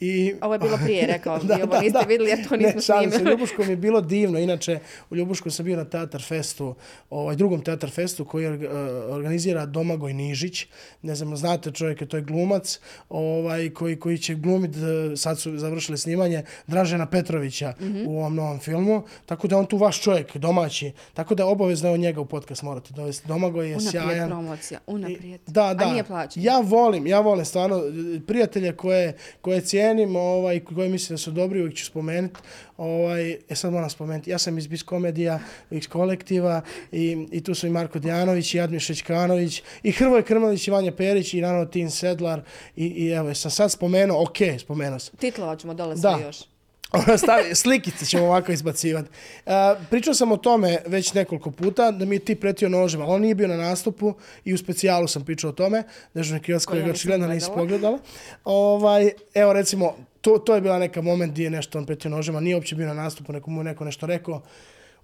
i... 0.00 0.34
Ovo 0.40 0.52
je 0.52 0.58
bilo 0.58 0.78
prije, 0.78 1.06
rekao 1.06 1.38
bi, 1.56 1.62
ovo 1.62 1.80
niste 1.80 1.98
vidjeli 2.08 2.30
jer 2.30 2.48
to 2.48 2.56
nismo 2.56 2.74
ne, 2.74 2.80
šalim 2.80 3.10
se, 3.10 3.16
u 3.16 3.18
snimili. 3.18 3.30
Ljubuškom 3.32 3.70
je 3.70 3.76
bilo 3.76 4.00
divno. 4.00 4.38
Inače, 4.38 4.78
u 5.10 5.16
Ljubuškom 5.16 5.52
sam 5.52 5.64
bio 5.64 5.76
na 5.76 5.84
Teatar 5.84 6.22
Festu, 6.22 6.74
ovaj, 7.10 7.36
drugom 7.36 7.60
Teatar 7.62 7.90
Festu 7.90 8.24
koji 8.24 8.48
uh, 8.48 8.62
organizira 9.08 9.66
Domagoj 9.66 10.12
Nižić. 10.14 10.66
Ne 11.02 11.14
znam, 11.14 11.36
znate 11.36 11.70
čovjeka, 11.70 12.06
to 12.06 12.16
je 12.16 12.22
glumac 12.22 12.80
ovaj, 13.08 13.70
koji, 13.70 13.96
koji 13.96 14.18
će 14.18 14.34
glumiti, 14.34 14.78
eh, 14.78 15.16
sad 15.16 15.40
su 15.40 15.58
završili 15.58 15.98
snimanje, 15.98 16.42
Dražena 16.66 17.06
Petrovića 17.06 17.74
Mhm. 17.80 18.04
u 18.06 18.18
ovom 18.18 18.34
novom 18.34 18.58
filmu. 18.58 19.02
Tako 19.26 19.48
da 19.48 19.56
je 19.56 19.60
on 19.60 19.66
tu 19.66 19.76
vaš 19.76 20.02
čovjek, 20.02 20.36
domaći. 20.36 20.92
Tako 21.14 21.34
da 21.34 21.42
je 21.42 21.46
obavezno 21.46 21.92
od 21.92 22.00
njega 22.00 22.20
u 22.20 22.26
podcast 22.26 22.62
morate 22.62 22.92
dovesti. 22.92 23.28
Domagoj 23.28 23.70
je 23.70 23.76
Unaprijed 23.76 24.04
sjajan. 24.04 24.28
promocija, 24.28 24.80
unaprijed. 24.86 25.40
Da, 25.46 25.74
da. 25.74 25.84
A 25.84 25.90
nije 25.90 26.04
plaćeno. 26.04 26.46
Ja 26.46 26.60
volim, 26.60 27.06
ja 27.06 27.20
volim 27.20 27.44
stvarno 27.44 27.82
prijatelje 28.26 28.72
koje, 28.72 29.16
koje 29.40 29.60
cijenim, 29.84 30.16
ovaj, 30.16 30.60
koje 30.60 30.88
mislim 30.88 31.14
da 31.14 31.18
su 31.18 31.30
dobri, 31.30 31.60
uvijek 31.60 31.76
ću 31.76 31.84
spomenuti. 31.84 32.40
Ovaj, 32.76 33.30
e 33.48 33.54
sad 33.54 33.72
moram 33.72 33.90
spomenuti, 33.90 34.30
ja 34.30 34.38
sam 34.38 34.58
iz 34.58 34.66
Bis 34.66 34.82
Komedija, 34.82 35.38
iz 35.70 35.88
kolektiva 35.88 36.60
i, 36.92 37.26
i 37.32 37.42
tu 37.44 37.54
su 37.54 37.66
i 37.66 37.70
Marko 37.70 37.98
Djanović 37.98 38.54
i 38.54 38.60
Admir 38.60 38.80
Šećkanović 38.80 39.62
i 39.82 39.92
Hrvoje 39.92 40.22
Krmalić 40.22 40.68
i 40.68 40.70
Vanja 40.70 40.92
Perić 40.92 41.34
i 41.34 41.40
naravno 41.40 41.66
Tin 41.66 41.90
Sedlar 41.90 42.42
i, 42.76 42.86
i 42.86 43.10
evo, 43.10 43.34
sam 43.34 43.50
sad 43.50 43.72
spomenuo, 43.72 44.22
ok, 44.22 44.60
spomenuo 44.60 44.98
sam. 44.98 45.16
Titlova 45.16 45.56
ćemo 45.56 45.74
dole 45.74 45.96
sve 45.96 46.10
još. 46.26 46.53
Stavi, 47.18 47.54
slikice 47.54 48.06
ćemo 48.06 48.24
ovako 48.24 48.52
izbacivati. 48.52 49.08
Uh, 49.46 49.52
pričao 49.90 50.14
sam 50.14 50.32
o 50.32 50.36
tome 50.36 50.78
već 50.86 51.14
nekoliko 51.14 51.50
puta, 51.50 51.90
da 51.90 52.04
mi 52.04 52.16
je 52.16 52.18
ti 52.18 52.34
pretio 52.34 52.68
nožem, 52.68 53.00
ali 53.00 53.10
on 53.10 53.20
nije 53.20 53.34
bio 53.34 53.48
na 53.48 53.56
nastupu 53.56 54.14
i 54.44 54.54
u 54.54 54.58
specijalu 54.58 55.08
sam 55.08 55.24
pričao 55.24 55.50
o 55.50 55.52
tome, 55.52 55.82
dežurni 56.14 56.40
krivac 56.42 56.64
Koji 56.64 56.82
ga 56.82 56.90
očigledno 56.90 57.26
nisi 57.26 57.46
gledala. 57.46 57.62
pogledala. 57.62 57.98
Ovaj, 58.44 59.10
evo 59.34 59.52
recimo, 59.52 59.96
to, 60.20 60.38
to 60.38 60.54
je 60.54 60.60
bila 60.60 60.78
neka 60.78 61.02
moment 61.02 61.32
gdje 61.32 61.44
je 61.44 61.50
nešto 61.50 61.78
on 61.78 61.86
pretio 61.86 62.10
nožem, 62.10 62.36
a 62.36 62.40
nije 62.40 62.56
uopće 62.56 62.76
bio 62.76 62.86
na 62.86 62.94
nastupu, 62.94 63.32
neko 63.32 63.50
mu 63.50 63.60
je 63.60 63.64
neko 63.64 63.84
nešto 63.84 64.06
rekao. 64.06 64.42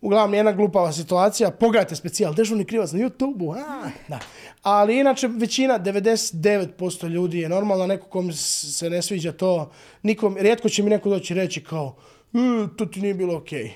Uglavnom, 0.00 0.34
jedna 0.34 0.52
glupava 0.52 0.92
situacija. 0.92 1.50
Pogledajte 1.50 1.96
specijal, 1.96 2.34
dežurni 2.34 2.64
krivac 2.64 2.92
na 2.92 2.98
YouTube-u. 2.98 3.52
A, 3.52 3.90
da. 4.08 4.18
Ali 4.62 4.98
inače, 4.98 5.28
većina, 5.28 5.78
99% 5.78 7.08
ljudi 7.08 7.38
je 7.38 7.48
normalno, 7.48 7.86
neko 7.86 8.06
kom 8.06 8.32
se 8.32 8.90
ne 8.90 9.02
sviđa 9.02 9.32
to, 9.32 9.70
nikom, 10.02 10.36
rijetko 10.36 10.68
će 10.68 10.82
mi 10.82 10.90
neko 10.90 11.10
doći 11.10 11.34
reći 11.34 11.64
kao, 11.64 11.96
e, 12.34 12.66
to 12.76 12.86
ti 12.86 13.00
nije 13.00 13.14
bilo 13.14 13.36
okej. 13.36 13.70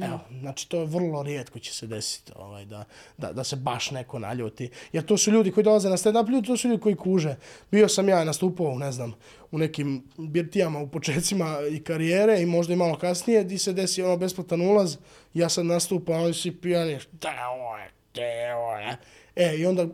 Evo, 0.00 0.20
znači 0.40 0.68
to 0.68 0.80
je 0.80 0.86
vrlo 0.86 1.22
rijetko 1.22 1.58
će 1.58 1.72
se 1.74 1.86
desiti 1.86 2.32
ovaj, 2.36 2.64
da, 2.64 2.84
da, 3.18 3.32
da 3.32 3.44
se 3.44 3.56
baš 3.56 3.90
neko 3.90 4.18
naljuti. 4.18 4.70
Jer 4.92 5.04
to 5.04 5.16
su 5.16 5.30
ljudi 5.30 5.50
koji 5.50 5.64
dolaze 5.64 5.88
na 5.88 5.96
stand-up, 5.96 6.30
ljudi, 6.30 6.46
to 6.46 6.56
su 6.56 6.68
ljudi 6.68 6.80
koji 6.80 6.94
kuže. 6.94 7.36
Bio 7.70 7.88
sam 7.88 8.08
ja 8.08 8.24
nastupao, 8.24 8.78
ne 8.78 8.92
znam, 8.92 9.14
u 9.50 9.58
nekim 9.58 10.02
birtijama 10.18 10.78
u 10.78 10.88
početcima 10.88 11.56
i 11.70 11.82
karijere 11.82 12.42
i 12.42 12.46
možda 12.46 12.72
i 12.72 12.76
malo 12.76 12.98
kasnije, 12.98 13.44
di 13.44 13.58
se 13.58 13.72
desi 13.72 14.02
ono 14.02 14.16
besplatan 14.16 14.60
ulaz, 14.60 14.96
ja 15.34 15.48
sam 15.48 15.66
nastupao, 15.66 16.24
oni 16.24 16.34
su 16.34 16.60
pijani, 16.60 17.00
šta 17.00 17.30
je 17.30 17.46
ovo 17.46 17.76
je, 17.76 18.54
ovo 18.54 18.76
je. 18.76 18.96
E, 19.36 19.56
i 19.56 19.66
onda 19.66 19.86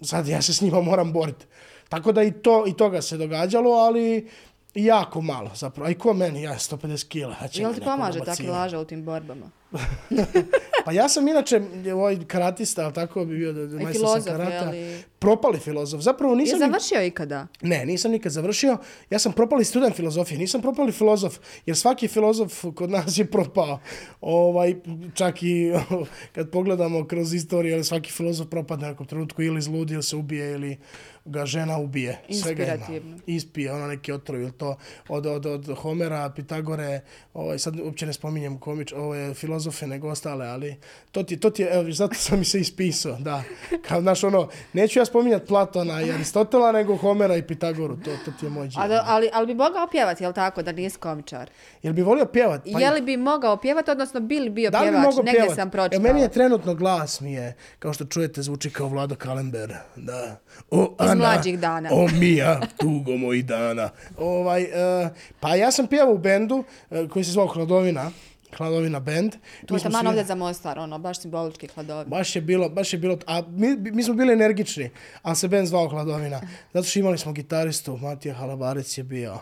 sad 0.00 0.28
ja 0.28 0.42
se 0.42 0.54
s 0.54 0.60
njima 0.60 0.80
moram 0.80 1.12
boriti. 1.12 1.46
Tako 1.88 2.12
da 2.12 2.22
i, 2.22 2.32
to, 2.32 2.64
i 2.66 2.76
toga 2.76 3.02
se 3.02 3.16
događalo, 3.16 3.70
ali 3.70 4.28
jako 4.74 5.20
malo 5.20 5.50
zapravo. 5.54 5.90
I 5.90 5.94
ko 5.94 6.14
meni, 6.14 6.42
ja 6.42 6.54
150 6.54 7.08
kila. 7.08 7.36
Jel 7.52 7.74
ti 7.74 7.80
pomaže 7.80 8.20
ta 8.20 8.36
kilaža 8.36 8.78
u 8.80 8.84
tim 8.84 9.04
borbama? 9.04 9.50
Pa 10.84 10.92
ja 10.92 11.08
sam 11.08 11.28
inače 11.28 11.60
ovaj 11.94 12.24
karatista, 12.26 12.84
ali 12.84 12.94
tako 12.94 13.24
bi 13.24 13.36
bio 13.36 13.52
da, 13.52 13.66
da 13.66 13.78
majstor 13.82 14.22
sam 14.22 14.24
karata. 14.24 14.54
je 14.54 14.94
li? 14.94 15.02
Propali 15.24 15.58
filozof. 15.58 16.00
Zapravo 16.00 16.32
Je 16.32 16.38
nisam... 16.38 16.58
ni- 16.58 16.66
završio 16.66 17.02
ikada? 17.06 17.46
Ne, 17.62 17.86
nisam 17.86 18.10
nikad 18.10 18.32
završio. 18.32 18.78
Ja 19.10 19.18
sam 19.18 19.32
propali 19.32 19.64
student 19.64 19.96
filozofije, 19.96 20.38
nisam 20.38 20.62
propali 20.62 20.92
filozof, 20.92 21.38
jer 21.66 21.76
svaki 21.76 22.08
filozof 22.08 22.64
kod 22.74 22.90
nas 22.90 23.18
je 23.18 23.24
propao. 23.24 23.78
Ovaj, 24.20 24.74
čak 25.14 25.42
i 25.42 25.72
kad 26.34 26.50
pogledamo 26.50 27.06
kroz 27.06 27.34
istoriju, 27.34 27.74
ali 27.74 27.84
svaki 27.84 28.12
filozof 28.12 28.48
propadne 28.48 28.86
u 28.86 28.90
nekom 28.90 29.06
trenutku 29.06 29.42
ili 29.42 29.62
zludi 29.62 29.94
ili 29.94 30.02
se 30.02 30.16
ubije 30.16 30.52
ili 30.52 30.76
ga 31.24 31.46
žena 31.46 31.78
ubije. 31.78 32.20
Inspirativno. 32.28 33.18
Ispije 33.26 33.72
ono 33.72 33.86
neki 33.86 34.12
otrov 34.12 34.40
ili 34.40 34.52
to 34.52 34.76
od, 35.08 35.26
od, 35.26 35.46
od 35.46 35.76
Homera, 35.76 36.30
Pitagore, 36.36 37.00
ovaj, 37.34 37.58
sad 37.58 37.80
uopće 37.80 38.06
ne 38.06 38.12
spominjem 38.12 38.58
komič, 38.58 38.92
ove 38.92 39.34
filozofe 39.34 39.86
nego 39.86 40.08
ostale, 40.08 40.46
ali 40.46 40.76
to 41.12 41.22
ti, 41.22 41.36
to 41.36 41.50
ti 41.50 41.62
je, 41.62 41.68
evo, 41.72 41.92
zato 41.92 42.14
sam 42.14 42.38
mi 42.38 42.44
se 42.44 42.60
ispisao, 42.60 43.16
da. 43.20 43.42
Kao, 43.88 44.00
znaš, 44.00 44.24
ono, 44.24 44.48
neću 44.72 44.98
ja 44.98 45.04
spominjati 45.14 45.46
Platona 45.46 46.02
i 46.02 46.10
Aristotela, 46.12 46.72
nego 46.72 46.96
Homera 46.96 47.36
i 47.36 47.42
Pitagoru, 47.42 47.96
to, 47.96 48.10
to 48.24 48.30
ti 48.40 48.46
je 48.46 48.50
moj 48.50 48.68
džir. 48.68 48.88
da, 48.88 49.04
ali, 49.06 49.30
ali 49.32 49.46
bi 49.46 49.54
mogao 49.54 49.86
pjevati, 49.86 50.24
jel 50.24 50.32
tako, 50.32 50.62
da 50.62 50.72
nije 50.72 50.90
komičar? 50.90 51.50
Jel 51.82 51.92
bi 51.92 52.02
volio 52.02 52.26
pjevat? 52.26 52.60
Pa 52.72 52.80
je 52.80 52.90
li 52.90 53.00
bi 53.00 53.16
mogao 53.16 53.56
pjevati, 53.56 53.90
odnosno 53.90 54.20
bi 54.20 54.40
li 54.40 54.50
bio 54.50 54.70
da 54.70 54.80
li 54.80 54.86
bi 54.86 54.90
pjevač? 54.90 55.04
mogao 55.06 55.22
Negdje 55.22 55.40
pjevat? 55.40 55.56
sam 55.56 55.62
Evo, 55.62 55.70
pročitala. 55.70 56.02
meni 56.02 56.20
je 56.20 56.28
trenutno 56.28 56.74
glas 56.74 57.20
mi 57.20 57.32
je, 57.32 57.54
kao 57.78 57.92
što 57.92 58.04
čujete, 58.04 58.42
zvuči 58.42 58.70
kao 58.70 58.88
Vlado 58.88 59.14
Kalember. 59.14 59.74
Da. 59.96 60.36
O, 60.70 60.94
Ana, 60.98 61.14
mlađih 61.14 61.58
dana. 61.58 61.88
O, 61.92 62.08
Mija, 62.20 62.60
tugo 62.80 63.16
mojih 63.16 63.44
dana. 63.46 63.90
Ovaj, 64.18 64.62
e, 64.62 65.10
pa 65.40 65.54
ja 65.54 65.70
sam 65.70 65.86
pjevao 65.86 66.14
u 66.14 66.18
bendu 66.18 66.64
e, 66.90 67.08
koji 67.08 67.24
se 67.24 67.30
zvao 67.32 67.46
Hladovina. 67.46 68.10
Hladovina 68.56 69.00
band. 69.00 69.32
To 69.66 69.74
je 69.74 69.82
taman 69.82 70.00
svi- 70.00 70.08
ovdje 70.08 70.24
za 70.24 70.34
Mostar, 70.34 70.78
ono, 70.78 70.98
baš 70.98 71.20
simbolički 71.20 71.66
hladovi. 71.66 72.04
Baš 72.08 72.36
je 72.36 72.42
bilo, 72.42 72.68
baš 72.68 72.92
je 72.92 72.98
bilo, 72.98 73.18
a 73.26 73.42
mi, 73.48 73.76
mi 73.76 74.02
smo 74.02 74.14
bili 74.14 74.32
energični, 74.32 74.90
ali 75.22 75.36
se 75.36 75.48
band 75.48 75.66
zvao 75.66 75.88
Hladovina. 75.88 76.40
Zato 76.72 76.86
što 76.86 76.98
imali 76.98 77.18
smo 77.18 77.32
gitaristu, 77.32 77.96
Matija 77.96 78.34
Halabarec 78.34 78.98
je 78.98 79.04
bio. 79.04 79.38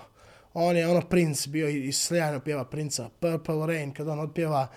On 0.55 0.77
je 0.77 0.89
ono 0.89 1.01
princ, 1.01 1.47
bio 1.47 1.69
i, 1.69 1.93
sjajno 1.93 2.41
pjeva 2.41 2.65
princa. 2.65 3.09
Purple 3.21 3.67
Rain, 3.67 3.93
kad 3.93 4.09
on 4.09 4.21
otpjeva 4.21 4.69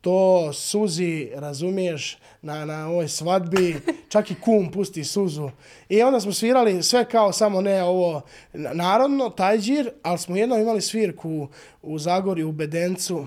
to 0.00 0.52
suzi, 0.52 1.30
razumiješ, 1.34 2.18
na, 2.42 2.64
na 2.64 2.88
ovoj 2.88 3.08
svadbi, 3.08 3.76
čak 4.08 4.30
i 4.30 4.34
kum 4.34 4.70
pusti 4.70 5.04
suzu. 5.04 5.50
I 5.88 6.02
onda 6.02 6.20
smo 6.20 6.32
svirali 6.32 6.82
sve 6.82 7.04
kao 7.04 7.32
samo 7.32 7.60
ne 7.60 7.82
ovo 7.82 8.22
narodno, 8.52 9.30
taj 9.30 9.58
džir, 9.58 9.90
ali 10.02 10.18
smo 10.18 10.36
jednom 10.36 10.60
imali 10.60 10.80
svirku 10.80 11.48
u 11.82 11.98
Zagorju, 11.98 12.48
u 12.48 12.52
Bedencu, 12.52 13.26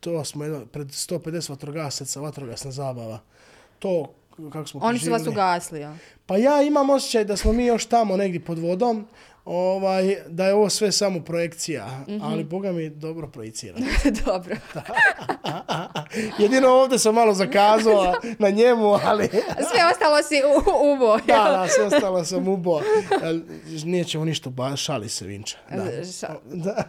to 0.00 0.24
smo 0.24 0.44
jedno, 0.44 0.66
pred 0.66 0.86
150 0.86 1.50
vatrogasaca, 1.50 2.20
vatrogasna 2.20 2.70
zabava. 2.70 3.20
To 3.78 4.12
kako 4.52 4.66
smo 4.66 4.80
Oni 4.82 4.98
su 4.98 5.10
vas 5.10 5.26
ugasli, 5.26 5.80
jel? 5.80 5.92
Pa 6.26 6.36
ja 6.36 6.62
imam 6.62 6.90
osjećaj 6.90 7.24
da 7.24 7.36
smo 7.36 7.52
mi 7.52 7.66
još 7.66 7.86
tamo 7.86 8.16
negdje 8.16 8.44
pod 8.44 8.58
vodom, 8.58 9.06
ovaj, 9.48 10.16
da 10.26 10.46
je 10.46 10.54
ovo 10.54 10.68
sve 10.68 10.92
samo 10.92 11.20
projekcija, 11.20 11.86
Mhm. 12.02 12.18
ali 12.22 12.44
boga 12.44 12.72
mi 12.72 12.90
dobro 12.90 13.28
projicira. 13.28 13.78
Dobro. 14.24 14.56
Jedino 16.38 16.68
ovdje 16.70 16.98
sam 16.98 17.14
malo 17.14 17.34
zakazao 17.34 18.14
na 18.38 18.50
njemu, 18.50 18.98
ali 19.04 19.28
Sve 19.28 19.80
ostalo 19.92 20.22
si 20.22 20.34
u, 20.36 20.58
ubo. 20.86 21.16
da, 21.18 21.22
da, 21.52 21.66
sve 21.68 21.84
ostalo 21.86 22.24
sam 22.24 22.48
ubo. 22.48 22.80
Nije 23.84 24.04
ćemo 24.04 24.24
ništa, 24.24 24.50
ba, 24.50 24.76
šali 24.76 25.08
se 25.08 25.26
Vinča. 25.26 25.56
Da. 25.70 25.84
Ša- 25.94 26.36
Da. 26.44 26.84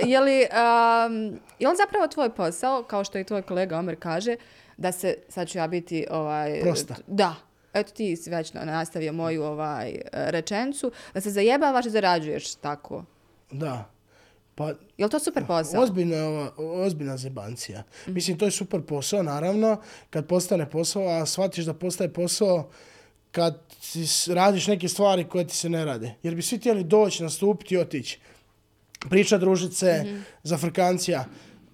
je 0.00 0.20
li, 0.20 0.40
um, 0.42 1.24
je 1.58 1.68
li 1.68 1.76
zapravo 1.76 2.08
tvoj 2.08 2.30
posao, 2.30 2.82
kao 2.82 3.04
što 3.04 3.18
i 3.18 3.24
tvoj 3.24 3.42
kolega 3.42 3.78
Omer 3.78 3.96
kaže, 3.98 4.36
da 4.76 4.92
se, 4.92 5.14
sad 5.28 5.48
ću 5.48 5.58
ja 5.58 5.66
biti, 5.66 6.06
ovaj... 6.10 6.60
Prosta. 6.60 6.94
Da. 7.06 7.34
Eto 7.74 7.92
ti 7.92 8.16
si 8.16 8.30
već 8.30 8.52
nastavio 8.52 9.12
moju 9.12 9.42
ovaj 9.42 10.00
rečencu, 10.12 10.92
da 11.14 11.20
se 11.20 11.30
zajebavaš 11.30 11.86
i 11.86 11.90
zarađuješ 11.90 12.54
tako. 12.54 13.04
da. 13.50 13.94
Pa 14.54 14.68
Je 14.98 15.04
li 15.04 15.10
to 15.10 15.18
super 15.18 15.46
posao? 15.46 15.82
Ozbiljna, 15.82 16.50
ozbiljna 16.56 17.16
zebancija. 17.16 17.82
Mislim, 18.06 18.38
to 18.38 18.44
je 18.44 18.50
super 18.50 18.82
posao, 18.82 19.22
naravno, 19.22 19.80
kad 20.10 20.26
postane 20.26 20.70
posao, 20.70 21.08
a 21.08 21.26
shvatiš 21.26 21.64
da 21.64 21.74
postaje 21.74 22.12
posao 22.12 22.70
kad 23.30 23.60
si 23.80 24.34
radiš 24.34 24.66
neke 24.66 24.88
stvari 24.88 25.24
koje 25.24 25.46
ti 25.46 25.56
se 25.56 25.68
ne 25.68 25.84
rade. 25.84 26.14
Jer 26.22 26.34
bi 26.34 26.42
svi 26.42 26.58
htjeli 26.58 26.84
doći, 26.84 27.22
nastupiti 27.22 27.74
i 27.74 27.78
otići. 27.78 28.20
Priča 29.10 29.38
družice, 29.38 30.02
mm 30.04 30.06
-hmm. 30.06 30.22
za 30.42 30.58
frkancija. 30.58 31.24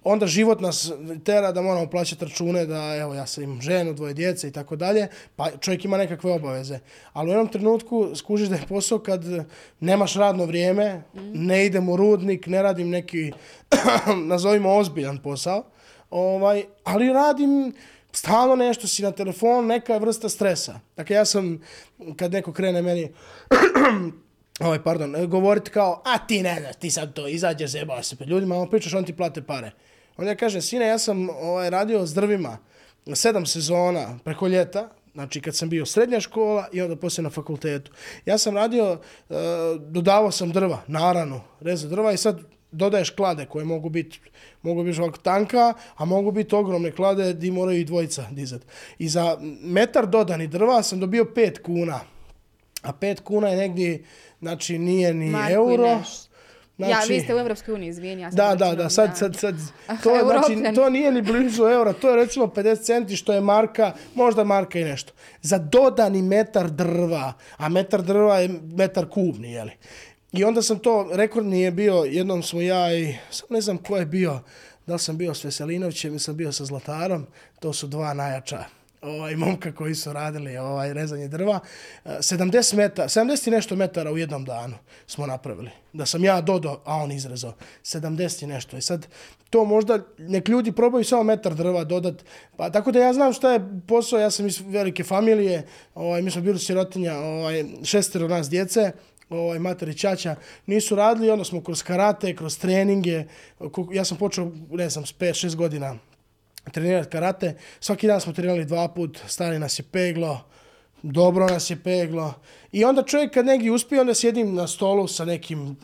Onda 0.03 0.27
život 0.27 0.61
nas 0.61 0.91
tera 1.25 1.51
da 1.51 1.61
moramo 1.61 1.89
plaćati 1.89 2.25
račune, 2.25 2.65
da 2.65 2.95
evo 2.95 3.13
ja 3.13 3.25
sam 3.25 3.43
imam 3.43 3.61
ženu, 3.61 3.93
dvoje 3.93 4.13
djece 4.13 4.47
i 4.47 4.51
tako 4.51 4.75
dalje, 4.75 5.07
pa 5.35 5.51
čovjek 5.59 5.85
ima 5.85 5.97
nekakve 5.97 6.31
obaveze. 6.31 6.79
Ali 7.13 7.29
u 7.29 7.31
jednom 7.31 7.47
trenutku 7.47 8.15
skužiš 8.15 8.49
da 8.49 8.55
je 8.55 8.67
posao 8.69 8.99
kad 8.99 9.23
nemaš 9.79 10.13
radno 10.13 10.45
vrijeme, 10.45 11.01
ne 11.33 11.65
idem 11.65 11.89
u 11.89 11.95
rudnik, 11.95 12.47
ne 12.47 12.61
radim 12.61 12.89
neki, 12.89 13.31
nazovimo 14.31 14.69
ozbiljan 14.69 15.17
posao, 15.17 15.63
ovaj, 16.09 16.63
ali 16.83 17.13
radim 17.13 17.73
stalno 18.11 18.55
nešto, 18.55 18.87
si 18.87 19.03
na 19.03 19.11
telefonu, 19.11 19.61
neka 19.61 19.93
je 19.93 19.99
vrsta 19.99 20.29
stresa. 20.29 20.79
Dakle, 20.97 21.15
ja 21.15 21.25
sam, 21.25 21.61
kad 22.15 22.31
neko 22.31 22.53
krene 22.53 22.81
meni, 22.81 23.11
ovaj, 24.65 24.83
pardon, 24.83 25.29
govoriti 25.29 25.71
kao, 25.71 26.01
a 26.05 26.27
ti 26.27 26.41
ne 26.41 26.59
znaš, 26.59 26.75
ti 26.75 26.91
sad 26.91 27.13
to 27.13 27.27
izađeš, 27.27 27.71
zebao 27.71 28.03
se 28.03 28.15
pred 28.15 28.29
ljudima, 28.29 28.55
on 28.55 28.69
pričaš, 28.69 28.93
on 28.93 29.05
ti 29.05 29.15
plate 29.15 29.41
pare. 29.41 29.71
Onda 30.17 30.31
ja 30.31 30.35
kažem, 30.35 30.61
sine, 30.61 30.87
ja 30.87 30.97
sam 30.97 31.29
ovaj, 31.29 31.69
radio 31.69 32.05
s 32.05 32.13
drvima 32.13 32.57
sedam 33.13 33.45
sezona 33.45 34.19
preko 34.23 34.47
ljeta, 34.47 34.89
znači 35.13 35.41
kad 35.41 35.55
sam 35.55 35.69
bio 35.69 35.85
srednja 35.85 36.19
škola 36.19 36.67
i 36.73 36.81
onda 36.81 36.95
poslije 36.95 37.23
na 37.23 37.29
fakultetu. 37.29 37.91
Ja 38.25 38.37
sam 38.37 38.55
radio, 38.55 38.99
e, 39.29 39.33
dodavao 39.79 40.31
sam 40.31 40.51
drva, 40.51 40.81
naranu, 40.87 41.41
rezu 41.59 41.87
drva 41.87 42.11
i 42.11 42.17
sad 42.17 42.39
dodaješ 42.71 43.09
klade 43.09 43.45
koje 43.45 43.65
mogu 43.65 43.89
biti 43.89 44.19
mogu 44.61 44.83
biti 44.83 45.01
ovako 45.01 45.17
tanka, 45.17 45.73
a 45.95 46.05
mogu 46.05 46.31
biti 46.31 46.55
ogromne 46.55 46.91
klade 46.91 47.33
di 47.33 47.51
moraju 47.51 47.79
i 47.79 47.85
dvojica 47.85 48.25
dizat. 48.31 48.61
I 48.99 49.09
za 49.09 49.37
metar 49.61 50.07
dodani 50.07 50.47
drva 50.47 50.83
sam 50.83 50.99
dobio 50.99 51.23
5 51.23 51.61
kuna. 51.61 51.99
A 52.81 52.93
5 52.93 53.21
kuna 53.21 53.47
je 53.47 53.57
negdje, 53.57 54.03
znači 54.39 54.77
nije 54.77 55.13
ni 55.13 55.29
Marku 55.29 55.51
i 55.51 55.53
euro. 55.53 56.03
Neš. 56.81 56.89
Ja, 56.89 57.15
vi 57.15 57.19
ste 57.19 57.35
u 57.35 57.39
Evropskoj 57.39 57.73
uniji, 57.73 57.89
izvini, 57.89 58.21
ja 58.21 58.31
sam 58.31 58.37
Da, 58.37 58.55
da, 58.55 58.75
da, 58.75 58.89
sad, 58.89 59.17
sad, 59.17 59.35
sad, 59.43 59.55
to, 60.03 60.09
znači, 60.23 60.75
to 60.75 60.89
nije 60.89 61.11
ni 61.11 61.21
blizu 61.21 61.63
eura, 61.63 61.93
to 61.93 62.09
je 62.09 62.15
recimo 62.15 62.45
50 62.45 62.83
centi 62.83 63.15
što 63.15 63.33
je 63.33 63.41
marka, 63.41 63.93
možda 64.15 64.43
marka 64.43 64.79
i 64.79 64.83
nešto. 64.83 65.13
Za 65.41 65.57
dodani 65.57 66.21
metar 66.21 66.69
drva, 66.69 67.33
a 67.57 67.69
metar 67.69 68.01
drva 68.01 68.39
je 68.39 68.49
metar 68.63 69.09
kubni, 69.09 69.51
jeli. 69.51 69.71
I 70.31 70.43
onda 70.43 70.61
sam 70.61 70.79
to, 70.79 71.09
rekordni 71.13 71.61
je 71.61 71.71
bio, 71.71 71.95
jednom 71.95 72.43
smo 72.43 72.61
ja 72.61 72.93
i, 72.93 73.15
sam 73.29 73.47
ne 73.49 73.61
znam 73.61 73.77
ko 73.77 73.97
je 73.97 74.05
bio, 74.05 74.39
da 74.87 74.93
li 74.93 74.99
sam 74.99 75.17
bio 75.17 75.33
s 75.33 75.43
Veselinovićem 75.43 76.11
ili 76.11 76.19
sam 76.19 76.37
bio 76.37 76.51
sa 76.51 76.65
Zlatarom, 76.65 77.27
to 77.59 77.73
su 77.73 77.87
dva 77.87 78.13
najjača 78.13 78.80
ovaj, 79.01 79.35
momka 79.35 79.71
koji 79.71 79.95
su 79.95 80.13
radili 80.13 80.57
ovaj 80.57 80.93
rezanje 80.93 81.27
drva. 81.27 81.59
Eh, 82.05 82.09
70 82.09 82.75
meta, 82.75 83.03
70 83.03 83.47
i 83.47 83.51
nešto 83.51 83.75
metara 83.75 84.11
u 84.11 84.17
jednom 84.17 84.45
danu 84.45 84.75
smo 85.07 85.25
napravili. 85.27 85.69
Da 85.93 86.05
sam 86.05 86.23
ja 86.23 86.41
dodao, 86.41 86.81
a 86.85 86.95
on 86.95 87.11
izrezao. 87.11 87.53
70 87.83 88.43
i 88.43 88.47
nešto. 88.47 88.77
I 88.77 88.81
sad 88.81 89.07
to 89.49 89.65
možda 89.65 89.99
nek 90.17 90.47
ljudi 90.47 90.71
probaju 90.71 91.03
samo 91.03 91.23
metar 91.23 91.55
drva 91.55 91.83
dodat. 91.83 92.25
Pa 92.57 92.69
tako 92.69 92.91
da 92.91 92.99
ja 92.99 93.13
znam 93.13 93.33
šta 93.33 93.51
je 93.51 93.61
posao, 93.87 94.19
ja 94.19 94.31
sam 94.31 94.47
iz 94.47 94.61
velike 94.65 95.03
familije, 95.03 95.67
ovaj, 95.95 96.21
mi 96.21 96.31
smo 96.31 96.41
bili 96.41 96.59
sirotinja, 96.59 97.17
ovaj, 97.17 97.65
šestero 97.83 98.27
nas 98.27 98.49
djece, 98.49 98.91
ovaj, 99.29 99.59
mater 99.59 99.89
i 99.89 99.97
čača 99.97 100.35
nisu 100.65 100.95
radili, 100.95 101.31
onda 101.31 101.43
smo 101.43 101.63
kroz 101.63 101.83
karate, 101.83 102.35
kroz 102.35 102.59
treninge, 102.59 103.23
ja 103.91 104.05
sam 104.05 104.17
počeo, 104.17 104.51
ne 104.69 104.89
znam, 104.89 105.05
s 105.05 105.13
5-6 105.13 105.55
godina 105.55 105.97
trenirati 106.71 107.09
karate. 107.09 107.55
Svaki 107.79 108.07
dan 108.07 108.21
smo 108.21 108.33
trenirali 108.33 108.65
dva 108.65 108.87
put, 108.87 109.19
stari 109.27 109.59
nas 109.59 109.79
je 109.79 109.83
peglo, 109.83 110.39
dobro 111.01 111.47
nas 111.47 111.69
je 111.69 111.83
peglo. 111.83 112.33
I 112.71 112.85
onda 112.85 113.03
čovjek 113.03 113.33
kad 113.33 113.45
negdje 113.45 113.71
uspije, 113.71 114.01
onda 114.01 114.13
sjedim 114.13 114.55
na 114.55 114.67
stolu 114.67 115.07
sa 115.07 115.25
nekim 115.25 115.77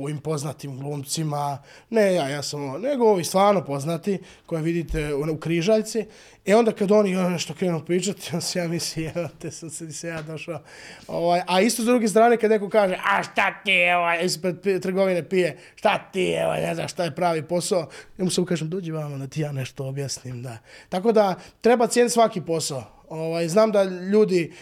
ovim 0.00 0.18
poznatim 0.18 0.78
glumcima, 0.78 1.58
ne 1.90 2.14
ja, 2.14 2.28
ja 2.28 2.42
sam 2.42 2.62
ovo, 2.62 2.78
nego 2.78 3.04
ovi 3.04 3.24
stvarno 3.24 3.64
poznati, 3.64 4.18
koje 4.46 4.62
vidite 4.62 5.14
u, 5.14 5.32
u 5.32 5.36
križaljci. 5.36 6.06
E 6.46 6.56
onda 6.56 6.72
kad 6.72 6.92
oni 6.92 7.16
ono, 7.16 7.28
nešto 7.30 7.54
krenu 7.54 7.84
pričati, 7.84 8.30
on 8.34 8.40
se 8.40 8.58
ja 8.58 8.68
misli, 8.68 9.12
evo 9.16 9.28
te 9.38 9.50
sam 9.50 9.70
se, 9.70 9.92
se 9.92 10.08
ja 10.08 10.22
došao. 10.22 10.60
Ovaj, 11.08 11.42
a 11.46 11.60
isto 11.60 11.82
s 11.82 11.86
druge 11.86 12.08
strane 12.08 12.36
kad 12.36 12.50
neko 12.50 12.68
kaže, 12.68 12.94
a 12.94 13.22
šta 13.22 13.62
ti 13.64 13.70
je, 13.70 13.96
ovaj, 13.96 14.24
ispred 14.24 14.82
trgovine 14.82 15.28
pije, 15.28 15.58
šta 15.74 16.10
ti 16.12 16.20
je, 16.20 16.46
ovaj, 16.46 16.60
ne 16.60 16.74
znam 16.74 16.88
šta 16.88 17.04
je 17.04 17.14
pravi 17.14 17.42
posao. 17.42 17.88
Ja 18.18 18.24
mu 18.24 18.30
samo 18.30 18.46
kažem, 18.46 18.70
dođi 18.70 18.92
vama 18.92 19.18
da 19.18 19.26
ti 19.26 19.40
ja 19.40 19.52
nešto 19.52 19.86
objasnim. 19.86 20.42
Da. 20.42 20.58
Tako 20.88 21.12
da 21.12 21.34
treba 21.60 21.86
cijeniti 21.86 22.12
svaki 22.12 22.40
posao. 22.40 22.84
Ovaj, 23.08 23.48
znam 23.48 23.72
da 23.72 23.82
ljudi, 23.84 24.52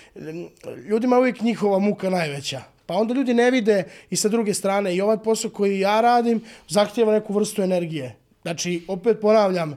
ljudima 0.88 1.16
je 1.16 1.20
uvijek 1.20 1.40
njihova 1.40 1.78
muka 1.78 2.10
najveća. 2.10 2.75
Pa 2.86 2.94
onda 2.94 3.14
ljudi 3.14 3.34
ne 3.34 3.50
vide 3.50 3.84
i 4.10 4.16
sa 4.16 4.28
druge 4.28 4.54
strane 4.54 4.94
i 4.96 5.00
ovaj 5.00 5.18
posao 5.18 5.50
koji 5.50 5.80
ja 5.80 6.00
radim 6.00 6.44
zahtjeva 6.68 7.12
neku 7.12 7.32
vrstu 7.32 7.62
energije. 7.62 8.16
Znači, 8.42 8.84
opet 8.88 9.20
ponavljam, 9.20 9.76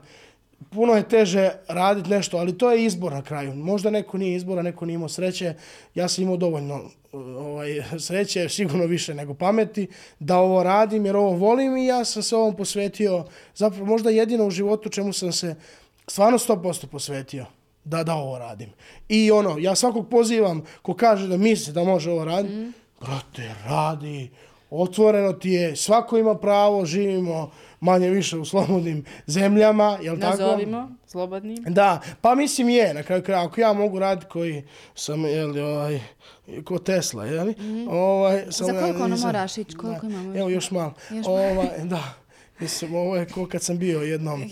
puno 0.70 0.94
je 0.94 1.08
teže 1.08 1.50
raditi 1.68 2.10
nešto, 2.10 2.36
ali 2.36 2.58
to 2.58 2.70
je 2.70 2.84
izbor 2.84 3.12
na 3.12 3.22
kraju. 3.22 3.54
Možda 3.54 3.90
neko 3.90 4.18
nije 4.18 4.36
izbora, 4.36 4.62
neko 4.62 4.86
nije 4.86 4.94
imao 4.94 5.08
sreće. 5.08 5.54
Ja 5.94 6.08
sam 6.08 6.24
imao 6.24 6.36
dovoljno 6.36 6.82
ovaj, 7.12 7.82
sreće, 7.98 8.48
sigurno 8.56 8.86
više 8.86 9.14
nego 9.14 9.34
pameti, 9.34 9.86
da 10.18 10.38
ovo 10.38 10.62
radim 10.62 11.06
jer 11.06 11.16
ovo 11.16 11.30
volim 11.30 11.76
i 11.76 11.86
ja 11.86 12.04
sam 12.04 12.22
se 12.22 12.36
ovom 12.36 12.56
posvetio, 12.56 13.24
zapravo 13.54 13.86
možda 13.86 14.10
jedino 14.10 14.46
u 14.46 14.50
životu 14.50 14.88
čemu 14.88 15.12
sam 15.12 15.32
se 15.32 15.54
stvarno 16.06 16.38
100% 16.38 16.86
posvetio 16.86 17.46
da 17.84 18.04
da 18.04 18.14
ovo 18.14 18.38
radim. 18.38 18.68
I 19.08 19.30
ono, 19.30 19.58
ja 19.58 19.74
svakog 19.74 20.08
pozivam 20.08 20.62
ko 20.82 20.94
kaže 20.94 21.28
da 21.28 21.36
misli 21.36 21.72
da 21.72 21.84
može 21.84 22.10
ovo 22.10 22.24
raditi, 22.24 22.54
mm 22.54 22.72
brate, 23.00 23.54
radi, 23.64 24.30
otvoreno 24.70 25.32
ti 25.32 25.50
je, 25.50 25.76
svako 25.76 26.18
ima 26.18 26.34
pravo, 26.34 26.84
živimo 26.86 27.50
manje 27.80 28.10
više 28.10 28.38
u 28.38 28.44
slobodnim 28.44 29.04
zemljama, 29.26 29.98
jel 30.02 30.20
tako? 30.20 30.42
Nazovimo, 30.42 30.90
slobodnim. 31.06 31.64
Da, 31.68 32.00
pa 32.20 32.34
mislim 32.34 32.68
je, 32.68 32.94
na 32.94 33.02
kraju 33.02 33.22
kraja, 33.22 33.44
ako 33.44 33.60
ja 33.60 33.72
mogu 33.72 33.98
raditi 33.98 34.26
koji 34.30 34.62
sam, 34.94 35.24
jel, 35.24 35.64
ovaj, 35.64 36.00
ko 36.64 36.78
Tesla, 36.78 37.24
jel? 37.24 37.46
Mm. 37.46 37.88
Ovaj, 37.88 38.44
sam, 38.50 38.66
Za 38.66 38.80
koliko 38.80 39.02
ono 39.04 39.16
moraš 39.16 39.58
ići, 39.58 39.76
koliko 39.76 40.06
da, 40.06 40.12
imamo? 40.12 40.38
Evo, 40.38 40.48
još 40.48 40.70
malo. 40.70 40.94
Još 41.10 41.26
ovaj, 41.26 41.68
da. 41.84 42.14
Mislim, 42.60 42.94
ovo 42.94 43.16
je 43.16 43.26
ko 43.26 43.46
kad 43.46 43.62
sam 43.62 43.78
bio 43.78 44.00
jednom, 44.00 44.44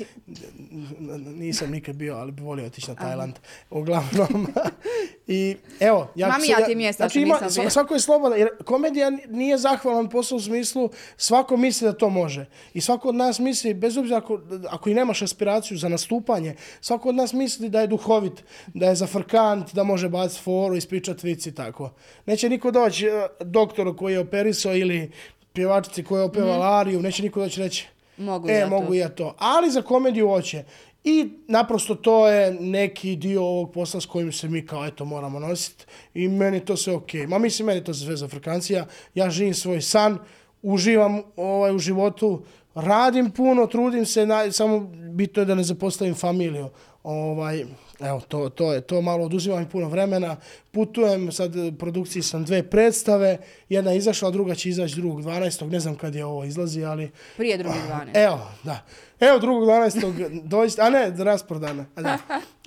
nisam 1.43 1.71
nikad 1.71 1.97
bio, 1.97 2.15
ali 2.15 2.33
bi 2.33 2.43
volio 2.43 2.67
otići 2.67 2.91
na 2.91 2.95
Tajland. 2.95 3.35
Uglavnom. 3.71 4.47
I 5.27 5.57
evo, 5.81 6.09
ja 6.15 6.29
Mami, 6.29 6.49
ja 6.49 6.67
ti 6.67 6.75
mjesta 6.75 7.03
znači, 7.03 7.21
ima, 7.21 7.39
nisam 7.43 7.63
bio. 7.63 7.71
Svako 7.71 7.95
je 7.95 8.01
slobodan, 8.01 8.39
jer 8.39 8.49
komedija 8.65 9.11
nije 9.29 9.59
zahvalan 9.59 10.09
posao 10.09 10.37
u 10.37 10.41
smislu, 10.41 10.91
svako 11.17 11.57
misli 11.57 11.87
da 11.87 11.93
to 11.93 12.09
može. 12.09 12.47
I 12.75 12.81
svako 12.81 13.09
od 13.09 13.15
nas 13.15 13.39
misli, 13.39 13.75
bez 13.75 13.97
obzira 13.97 14.17
ako, 14.17 14.41
ako 14.69 14.91
i 14.91 14.95
nemaš 14.95 15.23
aspiraciju 15.23 15.79
za 15.79 15.89
nastupanje, 15.89 16.55
svako 16.81 17.09
od 17.09 17.15
nas 17.15 17.33
misli 17.33 17.69
da 17.69 17.81
je 17.81 17.87
duhovit, 17.87 18.45
da 18.75 18.87
je 18.87 18.95
zafrkant, 18.95 19.75
da 19.75 19.85
može 19.85 20.09
baciti 20.09 20.43
foru, 20.43 20.77
ispričati 20.77 21.27
vici 21.27 21.55
tako. 21.55 21.91
Neće 22.27 22.49
niko 22.49 22.71
doći 22.71 23.07
eh, 23.07 23.27
doktoru 23.41 23.97
koji 23.97 24.13
je 24.13 24.21
operisao 24.21 24.77
ili 24.77 25.11
pjevačici 25.53 26.05
koja 26.05 26.21
je 26.21 26.25
opevala 26.25 26.71
mm. 26.71 26.81
Ariju, 26.81 27.03
neće 27.03 27.23
niko 27.23 27.41
doći 27.41 27.61
reći, 27.61 27.87
Mogu 28.19 28.49
e, 28.49 28.53
ja 28.53 28.67
mogu 28.67 28.87
to. 28.87 28.95
ja 28.95 29.09
to. 29.09 29.35
Ali 29.39 29.71
za 29.71 29.83
komediju 29.83 30.29
hoće. 30.29 30.65
I 31.05 31.29
naprosto 31.49 31.95
to 31.95 32.29
je 32.29 32.55
neki 32.61 33.17
dio 33.17 33.43
ovog 33.43 33.73
posla 33.73 34.01
s 34.01 34.07
kojim 34.07 34.33
se 34.33 34.49
mi 34.49 34.67
kao 34.67 34.87
eto 34.87 35.05
moramo 35.05 35.39
nositi. 35.39 35.85
I 36.15 36.29
meni 36.29 36.61
to 36.61 36.77
sve 36.77 36.95
okej. 36.95 37.21
Okay. 37.21 37.29
Ma 37.29 37.39
mislim, 37.39 37.67
meni 37.67 37.85
to 37.85 37.95
sve 37.95 38.17
za 38.17 38.29
Frekancija. 38.29 38.87
Ja 39.15 39.31
živim 39.31 39.55
svoj 39.55 39.83
san, 39.83 40.19
uživam 40.63 41.23
ovaj, 41.37 41.75
u 41.75 41.79
životu, 41.79 42.43
radim 42.75 43.31
puno, 43.31 43.67
trudim 43.67 44.07
se, 44.07 44.27
na, 44.27 44.53
samo 44.53 44.81
bitno 45.13 45.43
je 45.43 45.47
da 45.47 45.55
ne 45.55 45.63
zapostavim 45.63 46.15
familiju. 46.15 46.69
Ovaj, 47.03 47.65
evo, 48.01 48.21
to, 48.21 48.49
to 48.49 48.73
je 48.73 48.81
to 48.81 49.01
malo 49.01 49.25
oduzimam 49.25 49.59
mi 49.59 49.69
puno 49.69 49.89
vremena. 49.89 50.37
Putujem, 50.71 51.33
sad 51.33 51.57
u 51.57 51.73
produkciji 51.79 52.23
sam 52.23 52.45
dve 52.45 52.71
predstave, 52.71 53.39
jedna 53.69 53.91
je 53.91 53.99
izašla, 53.99 54.31
druga 54.31 54.55
će 54.55 54.69
izaći 54.69 54.95
drugog 54.95 55.23
12. 55.23 55.71
Ne 55.71 55.81
znam 55.81 55.95
kad 55.95 56.15
je 56.15 56.25
ovo 56.25 56.45
izlazi, 56.45 56.85
ali... 56.85 57.11
Prije 57.37 57.59
drugi 57.59 57.79
12. 57.91 58.25
Evo, 58.25 58.51
da. 58.65 58.85
Evo 59.21 59.39
drugog 59.39 59.69
12. 59.69 60.43
dođite, 60.49 60.83
a 60.83 60.91
ne, 60.91 61.15
rasprodana. 61.19 61.87
A 61.95 62.03
da. 62.03 62.19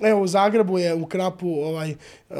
Evo 0.02 0.20
u 0.20 0.26
Zagrebu 0.26 0.78
je 0.78 0.94
u 0.94 1.06
Krapu 1.06 1.48
ovaj... 1.48 1.94
Uh, 2.30 2.36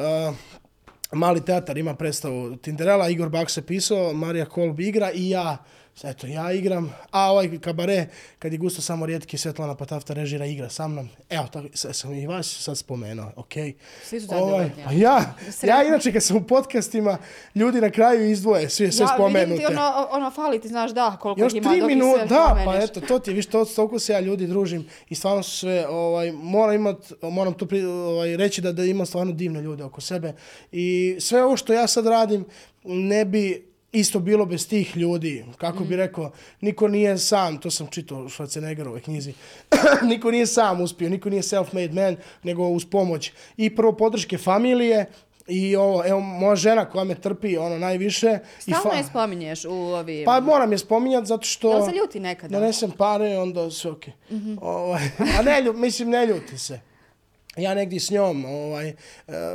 mali 1.13 1.45
teatar 1.45 1.79
ima 1.79 1.95
predstavu 1.95 2.57
Tinderella, 2.57 3.09
Igor 3.09 3.29
Bak 3.29 3.51
se 3.51 3.63
pisao, 3.63 4.13
Marija 4.13 4.45
Kolb 4.45 4.81
igra 4.81 5.13
i 5.13 5.31
ja 5.31 5.65
Eto, 6.05 6.27
ja 6.27 6.53
igram, 6.53 6.95
a 7.11 7.31
ovaj 7.31 7.59
kabare, 7.59 8.07
kad 8.39 8.53
je 8.53 8.59
gusto 8.59 8.83
samo 8.83 9.07
rijetki, 9.07 9.39
Svetlana 9.39 9.75
Patafta 9.75 10.15
režira, 10.15 10.47
igra 10.47 10.69
sa 10.69 10.89
mnom. 10.89 11.09
Evo, 11.31 11.47
tako 11.53 11.69
sam 11.75 12.15
i 12.15 12.27
vas 12.27 12.47
sad 12.47 12.79
spomenuo, 12.79 13.33
okej. 13.37 13.63
Okay. 13.63 13.75
Svi 14.05 14.21
su 14.21 14.29
ovaj, 14.31 14.71
pa 14.85 14.93
ja, 14.93 15.35
ja 15.63 15.83
inače 15.89 16.13
kad 16.13 16.23
sam 16.23 16.37
u 16.37 16.43
podcastima, 16.43 17.19
ljudi 17.55 17.81
na 17.81 17.91
kraju 17.91 18.31
izdvoje, 18.31 18.69
svi 18.69 18.93
sve 18.93 19.05
ja, 19.05 19.15
spomenute. 19.15 19.39
Ja, 19.39 19.45
vidim 19.45 19.67
ti 19.67 19.73
ono, 19.73 20.09
ono, 20.11 20.31
fali 20.31 20.61
ti, 20.61 20.69
znaš, 20.69 20.91
da, 20.91 21.17
koliko 21.21 21.41
Još 21.41 21.53
ima 21.55 21.71
tri 21.71 21.81
dok 21.81 21.91
sve 22.17 22.27
da, 22.27 22.45
spomeniš. 22.47 22.65
pa 22.65 22.85
eto, 22.85 23.01
to 23.01 23.19
ti 23.19 23.31
je, 23.31 23.35
viš, 23.35 23.47
to, 23.47 23.65
toliko 23.65 23.99
se 23.99 24.13
ja 24.13 24.21
ljudi 24.21 24.47
družim 24.47 24.89
i 25.09 25.15
stvarno 25.15 25.43
su 25.43 25.59
sve, 25.59 25.87
ovaj, 25.89 26.33
moram 26.33 26.75
imat, 26.75 27.13
moram 27.23 27.55
to 27.55 27.67
pri, 27.67 27.85
ovaj, 27.85 28.37
reći 28.37 28.61
da, 28.61 28.73
da 28.73 28.85
imam 28.85 29.07
stvarno 29.07 29.33
divne 29.33 29.61
ljude 29.61 29.85
oko 29.85 30.01
sebe 30.01 30.35
i 30.73 31.17
sve 31.21 31.45
ovo 31.45 31.57
što 31.57 31.73
ja 31.73 31.87
sad 31.87 32.07
radim, 32.07 32.45
ne 32.85 33.25
bi 33.25 33.72
isto 33.93 34.21
bilo 34.21 34.47
bez 34.47 34.69
tih 34.69 34.97
ljudi. 34.97 35.45
Kako 35.59 35.85
bi 35.85 35.97
rekao, 35.97 36.31
niko 36.61 36.89
nije 36.89 37.19
sam, 37.19 37.59
to 37.59 37.71
sam 37.71 37.87
čitao 37.87 38.19
u 38.19 38.29
Schwarzeneggerovoj 38.29 39.01
knjizi, 39.01 39.33
niko 40.11 40.31
nije 40.31 40.47
sam 40.47 40.81
uspio, 40.81 41.09
niko 41.09 41.31
nije 41.31 41.43
self-made 41.43 41.93
man, 41.93 42.17
nego 42.43 42.69
uz 42.69 42.85
pomoć 42.85 43.33
i 43.57 43.77
prvo 43.77 43.93
podrške 43.93 44.39
familije, 44.39 45.07
I 45.47 45.77
ovo, 45.77 46.03
evo, 46.07 46.21
moja 46.21 46.57
žena 46.57 46.85
koja 46.85 47.05
me 47.05 47.15
trpi 47.15 47.57
ono 47.59 47.79
najviše. 47.79 48.39
Stalno 48.59 48.93
je 48.97 49.05
spominješ 49.05 49.65
u 49.65 49.73
ovim... 49.73 50.25
Pa 50.25 50.41
moram 50.41 50.73
je 50.73 50.79
spominjati 50.79 51.27
zato 51.27 51.47
što... 51.47 51.73
Jel 51.73 51.87
se 51.87 51.97
ljuti 51.97 52.21
nekada? 52.21 52.59
Donesem 52.59 52.91
pare, 52.91 53.39
onda 53.39 53.71
sve 53.71 53.91
okej. 53.91 54.15
Okay. 54.31 54.37
Mm 54.37 54.57
-hmm. 54.57 55.39
a 55.39 55.43
ne, 55.43 55.63
lju, 55.63 55.73
mislim, 55.73 56.11
ne 56.11 56.27
ljuti 56.27 56.59
se 56.59 56.81
ja 57.57 57.75
negdje 57.75 58.01
s 58.01 58.11
njom, 58.11 58.45
ovaj, 58.45 58.89
e, 58.89 58.95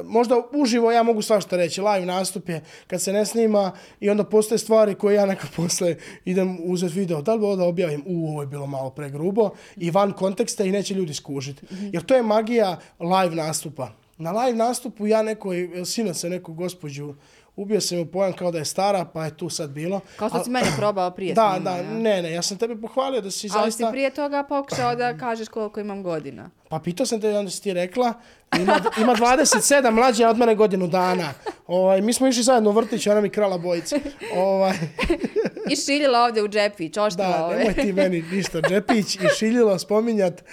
možda 0.03 0.35
uživo 0.53 0.91
ja 0.91 1.03
mogu 1.03 1.21
svašta 1.21 1.57
reći, 1.57 1.81
live 1.81 2.05
nastup 2.05 2.49
je 2.49 2.61
kad 2.87 3.01
se 3.01 3.13
ne 3.13 3.25
snima 3.25 3.71
i 3.99 4.09
onda 4.09 4.23
postoje 4.23 4.59
stvari 4.59 4.95
koje 4.95 5.15
ja 5.15 5.25
nekad 5.25 5.49
posle 5.55 5.95
idem 6.25 6.57
uzeti 6.63 6.99
video, 6.99 7.21
da 7.21 7.33
li 7.33 7.39
bi 7.39 7.57
da 7.57 7.63
objavim, 7.63 8.03
u, 8.05 8.29
ovo 8.29 8.41
je 8.41 8.47
bilo 8.47 8.67
malo 8.67 8.89
pregrubo 8.89 9.49
i 9.75 9.91
van 9.91 10.13
konteksta 10.13 10.63
i 10.63 10.71
neće 10.71 10.93
ljudi 10.93 11.13
skužiti. 11.13 11.65
Jer 11.93 12.03
to 12.03 12.15
je 12.15 12.23
magija 12.23 12.79
live 12.99 13.35
nastupa. 13.35 13.91
Na 14.17 14.31
live 14.31 14.57
nastupu 14.57 15.07
ja 15.07 15.23
nekoj, 15.23 15.69
sino 15.85 16.13
se 16.13 16.29
neku 16.29 16.53
gospođu, 16.53 17.13
ubio 17.57 17.81
sam 17.81 17.97
mu 17.97 18.05
pojam 18.05 18.33
kao 18.33 18.51
da 18.51 18.57
je 18.57 18.65
stara, 18.65 19.05
pa 19.05 19.25
je 19.25 19.37
tu 19.37 19.49
sad 19.49 19.69
bilo. 19.69 19.99
Kao 20.15 20.29
što 20.29 20.43
si 20.43 20.49
mene 20.49 20.67
probao 20.77 21.11
prije 21.11 21.33
Da, 21.33 21.53
snima, 21.55 21.71
da, 21.71 21.77
ja? 21.77 21.83
ne, 21.83 22.21
ne, 22.21 22.31
ja 22.31 22.41
sam 22.41 22.57
tebe 22.57 22.81
pohvalio 22.81 23.21
da 23.21 23.31
si 23.31 23.49
Ali 23.53 23.61
zaista... 23.63 23.87
si 23.87 23.91
prije 23.91 24.09
toga 24.09 24.43
pokušao 24.43 24.95
da 24.95 25.17
kažeš 25.17 25.47
koliko 25.47 25.79
imam 25.79 26.03
godina. 26.03 26.49
Pa 26.69 26.79
pitao 26.79 27.05
sam 27.05 27.21
te 27.21 27.37
onda 27.37 27.51
si 27.51 27.63
ti 27.63 27.73
rekla, 27.73 28.13
ima, 28.59 28.79
ima 29.01 29.15
27, 29.15 29.91
mlađa 29.91 30.23
je 30.23 30.29
od 30.29 30.37
mene 30.37 30.55
godinu 30.55 30.87
dana. 30.87 31.33
Ovaj, 31.67 32.01
mi 32.01 32.13
smo 32.13 32.27
išli 32.27 32.43
zajedno 32.43 32.69
u 32.69 32.73
vrtić, 32.73 33.07
ona 33.07 33.21
mi 33.21 33.29
krala 33.29 33.57
bojice. 33.57 33.99
Ovaj, 34.35 34.73
I 35.71 35.75
šiljila 35.75 36.23
ovdje 36.23 36.43
u 36.43 36.47
džepić, 36.47 36.97
oštila 36.97 37.27
da, 37.27 37.45
ove. 37.45 37.57
nemoj 37.57 37.73
ti 37.73 37.93
meni 37.93 38.21
ništa 38.31 38.61
džepić 38.69 39.15
i 39.15 39.19
šiljilo 39.39 39.79
spominjat, 39.79 40.43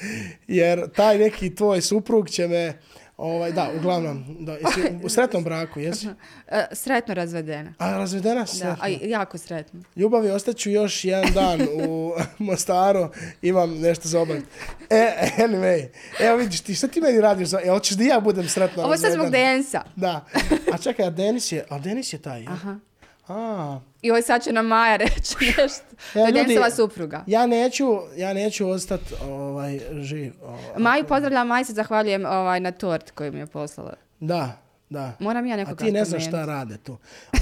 jer 0.46 0.90
taj 0.90 1.18
neki 1.18 1.54
tvoj 1.54 1.80
suprug 1.80 2.30
će 2.30 2.48
me... 2.48 2.78
Ovaj, 3.16 3.52
da, 3.52 3.70
uglavnom, 3.78 4.24
da, 4.40 4.52
jesi 4.52 4.80
u 5.02 5.08
sretnom 5.08 5.44
braku, 5.44 5.80
jesi? 5.80 6.06
E, 6.48 6.66
sretno 6.72 7.14
razvedena. 7.14 7.74
A 7.78 7.90
razvedena 7.90 8.40
Da, 8.40 8.46
sretno? 8.46 8.76
a 8.80 8.88
jako 8.88 9.38
sretno. 9.38 9.80
Ljubavi, 9.96 10.30
ostaću 10.30 10.70
još 10.70 11.04
jedan 11.04 11.32
dan 11.32 11.60
u 11.86 12.12
Mostaru, 12.38 13.08
imam 13.42 13.70
nešto 13.80 14.08
za 14.08 14.20
obaviti. 14.20 14.46
E, 14.90 15.30
anyway, 15.38 15.86
evo 16.20 16.36
vidiš 16.36 16.60
ti, 16.60 16.74
šta 16.74 16.88
ti 16.88 17.00
meni 17.00 17.20
radiš? 17.20 17.48
Za... 17.48 17.60
E, 17.64 17.68
hoćeš 17.68 17.96
da 17.96 18.04
ja 18.04 18.20
budem 18.20 18.48
sretno 18.48 18.82
Ovo 18.82 18.92
je 18.92 18.98
sad 18.98 19.12
zbog? 19.12 19.30
Densa. 19.30 19.82
Da. 19.96 20.24
A 20.72 20.78
čekaj, 20.78 21.06
a 21.06 21.10
Denis 21.10 21.52
je, 21.52 21.64
a 21.68 21.78
Denis 21.78 22.12
je 22.12 22.18
taj, 22.18 22.42
ja? 22.42 22.50
Aha. 22.50 22.78
A, 23.28 23.80
I 24.02 24.10
ovo 24.10 24.22
sad 24.22 24.42
će 24.44 24.52
nam 24.52 24.66
Maja 24.66 24.96
reći 24.96 25.34
nešto. 25.58 25.84
to 26.12 26.18
je 26.18 26.26
ljudi, 26.26 26.44
Densova 26.44 26.70
supruga. 26.70 27.24
ja 27.26 27.46
neću, 27.46 27.84
ja 28.16 28.32
neću 28.32 28.68
ostati 28.68 29.14
ovaj, 29.24 29.80
živ. 29.92 30.32
Ovaj. 30.42 30.58
Maju 30.78 31.04
pozdravljam, 31.04 31.46
Maj 31.46 31.64
se 31.64 31.72
zahvaljujem 31.72 32.24
ovaj, 32.26 32.60
na 32.60 32.72
tort 32.72 33.10
koju 33.10 33.32
mi 33.32 33.38
je 33.38 33.46
poslala. 33.46 33.94
Da, 34.20 34.58
da. 34.90 35.12
Moram 35.18 35.46
ja 35.46 35.54
A 35.54 35.56
nekoga 35.56 35.84
ti 35.84 35.92
ne 35.92 36.04
znaš 36.04 36.26
šta 36.26 36.44
rade 36.44 36.76
tu. 36.78 36.96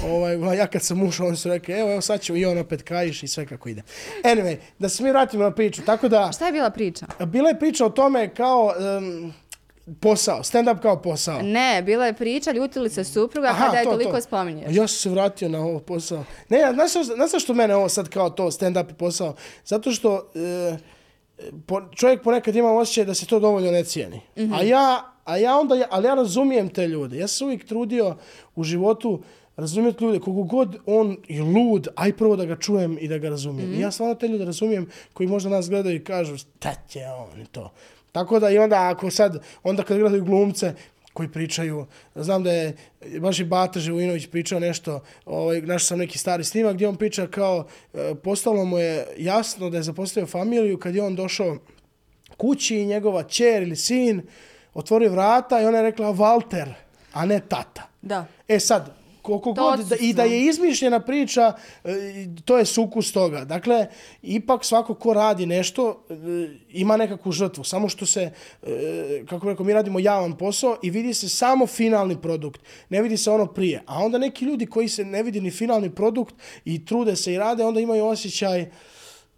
Ovaj, 0.05 0.57
ja 0.57 0.67
kad 0.67 0.81
sam 0.81 1.03
ušao, 1.03 1.27
oni 1.27 1.37
su 1.37 1.49
rekli, 1.49 1.73
evo, 1.73 1.91
evo 1.91 2.01
sad 2.01 2.21
ću 2.21 2.35
i 2.35 2.45
on 2.45 2.57
opet 2.57 2.81
kajiš 2.83 3.23
i 3.23 3.27
sve 3.27 3.45
kako 3.45 3.69
ide. 3.69 3.81
Anyway, 4.23 4.57
da 4.79 4.89
se 4.89 5.03
mi 5.03 5.09
vratimo 5.09 5.43
na 5.43 5.51
priču. 5.51 5.81
Tako 5.81 6.07
da, 6.07 6.31
Šta 6.33 6.45
je 6.45 6.51
bila 6.51 6.69
priča? 6.69 7.05
bila 7.25 7.49
je 7.49 7.59
priča 7.59 7.85
o 7.85 7.89
tome 7.89 8.33
kao 8.33 8.73
um, 8.97 9.33
posao, 9.99 10.43
stand-up 10.43 10.81
kao 10.81 11.01
posao. 11.01 11.41
Ne, 11.41 11.83
bila 11.85 12.05
je 12.05 12.13
priča, 12.13 12.51
ljutili 12.51 12.89
se 12.89 13.03
supruga 13.03 13.55
kada 13.59 13.77
je 13.77 13.83
toliko 13.83 14.21
spominješ. 14.21 14.67
A 14.67 14.71
Ja 14.71 14.87
sam 14.87 14.97
se 14.97 15.09
vratio 15.09 15.49
na 15.49 15.59
ovo 15.59 15.79
posao. 15.79 16.23
Ne, 16.49 16.57
ja, 16.57 16.73
znaš, 16.73 16.91
što- 16.91 17.03
znaš 17.03 17.43
što 17.43 17.53
mene 17.53 17.75
ovo 17.75 17.89
sad 17.89 18.09
kao 18.09 18.29
to 18.29 18.43
stand-up 18.43 18.93
posao? 18.93 19.35
Zato 19.65 19.91
što 19.91 20.31
e, 20.35 20.77
po, 21.67 21.81
čovjek 21.95 22.23
ponekad 22.23 22.55
ima 22.55 22.71
osjećaj 22.71 23.05
da 23.05 23.13
se 23.13 23.25
to 23.25 23.39
dovoljno 23.39 23.71
ne 23.71 23.83
cijeni. 23.83 24.21
Mm 24.37 24.41
-hmm. 24.41 24.55
A 24.59 24.61
ja, 24.61 25.13
a 25.25 25.37
ja 25.37 25.57
onda, 25.57 25.87
ali 25.89 26.07
ja 26.07 26.13
razumijem 26.13 26.69
te 26.69 26.87
ljude. 26.87 27.17
Ja 27.17 27.27
sam 27.27 27.45
uvijek 27.47 27.65
trudio 27.65 28.15
u 28.55 28.63
životu 28.63 29.23
razumjeti 29.57 30.03
ljude, 30.03 30.19
kogu 30.19 30.43
god 30.43 30.75
on 30.85 31.17
je 31.27 31.41
lud, 31.41 31.87
aj 31.95 32.17
prvo 32.17 32.35
da 32.35 32.45
ga 32.45 32.55
čujem 32.55 32.97
i 33.01 33.07
da 33.07 33.17
ga 33.17 33.29
razumijem. 33.29 33.69
Mm 33.69 33.73
-hmm. 33.73 33.77
I 33.77 33.81
ja 33.81 33.91
stvarno 33.91 34.15
te 34.15 34.27
ljude 34.27 34.45
razumijem 34.45 34.89
koji 35.13 35.27
možda 35.29 35.49
nas 35.49 35.69
gledaju 35.69 35.95
i 35.95 36.03
kažu 36.03 36.37
šta 36.37 36.73
će 36.89 36.99
on 37.33 37.41
i 37.41 37.45
to. 37.45 37.71
Tako 38.13 38.39
da 38.39 38.49
i 38.49 38.57
onda 38.57 38.89
ako 38.89 39.09
sad, 39.09 39.43
onda 39.63 39.83
kad 39.83 39.97
gledaju 39.97 40.23
glumce, 40.23 40.73
koji 41.13 41.31
pričaju, 41.31 41.85
znam 42.15 42.43
da 42.43 42.51
je 42.51 42.75
baš 43.19 43.39
i 43.39 43.43
Bata 43.43 43.79
Živojinović 43.79 44.27
pričao 44.27 44.59
nešto, 44.59 45.03
ovaj, 45.25 45.61
našao 45.61 45.87
sam 45.87 45.99
neki 45.99 46.17
stari 46.17 46.43
snimak 46.43 46.73
gdje 46.73 46.87
on 46.87 46.95
priča 46.95 47.27
kao, 47.27 47.67
e, 47.93 48.15
postalo 48.23 48.65
mu 48.65 48.77
je 48.77 49.07
jasno 49.17 49.69
da 49.69 49.77
je 49.77 49.83
zapostavio 49.83 50.27
familiju 50.27 50.79
kad 50.79 50.95
je 50.95 51.03
on 51.03 51.15
došao 51.15 51.57
kući 52.37 52.77
i 52.77 52.85
njegova 52.85 53.23
čer 53.23 53.63
ili 53.63 53.75
sin 53.75 54.21
otvorio 54.73 55.11
vrata 55.11 55.61
i 55.61 55.65
ona 55.65 55.77
je 55.77 55.83
rekla 55.83 56.13
Walter, 56.13 56.73
a 57.13 57.25
ne 57.25 57.39
tata. 57.39 57.81
Da. 58.01 58.25
E 58.47 58.59
sad, 58.59 59.02
koliko 59.23 59.53
To 59.53 59.75
god, 59.77 59.85
da, 59.87 59.95
i 59.99 60.13
da 60.13 60.23
je 60.23 60.45
izmišljena 60.45 60.99
priča, 60.99 61.53
e, 61.83 61.91
to 62.45 62.57
je 62.57 62.65
sukus 62.65 63.11
toga. 63.11 63.45
Dakle, 63.45 63.87
ipak 64.21 64.65
svako 64.65 64.93
ko 64.93 65.13
radi 65.13 65.45
nešto 65.45 66.05
e, 66.09 66.13
ima 66.69 66.97
nekakvu 66.97 67.31
žrtvu. 67.31 67.63
Samo 67.63 67.89
što 67.89 68.05
se, 68.05 68.31
e, 68.63 69.23
kako 69.29 69.49
rekao, 69.49 69.65
mi 69.65 69.73
radimo 69.73 69.99
javan 69.99 70.37
posao 70.37 70.77
i 70.83 70.89
vidi 70.89 71.13
se 71.13 71.29
samo 71.29 71.67
finalni 71.67 72.21
produkt. 72.21 72.61
Ne 72.89 73.01
vidi 73.01 73.17
se 73.17 73.31
ono 73.31 73.45
prije. 73.45 73.83
A 73.85 73.99
onda 73.99 74.17
neki 74.17 74.45
ljudi 74.45 74.65
koji 74.65 74.89
se 74.89 75.05
ne 75.05 75.23
vidi 75.23 75.41
ni 75.41 75.51
finalni 75.51 75.95
produkt 75.95 76.35
i 76.65 76.85
trude 76.85 77.15
se 77.15 77.33
i 77.33 77.37
rade, 77.37 77.65
onda 77.65 77.79
imaju 77.79 78.05
osjećaj 78.05 78.71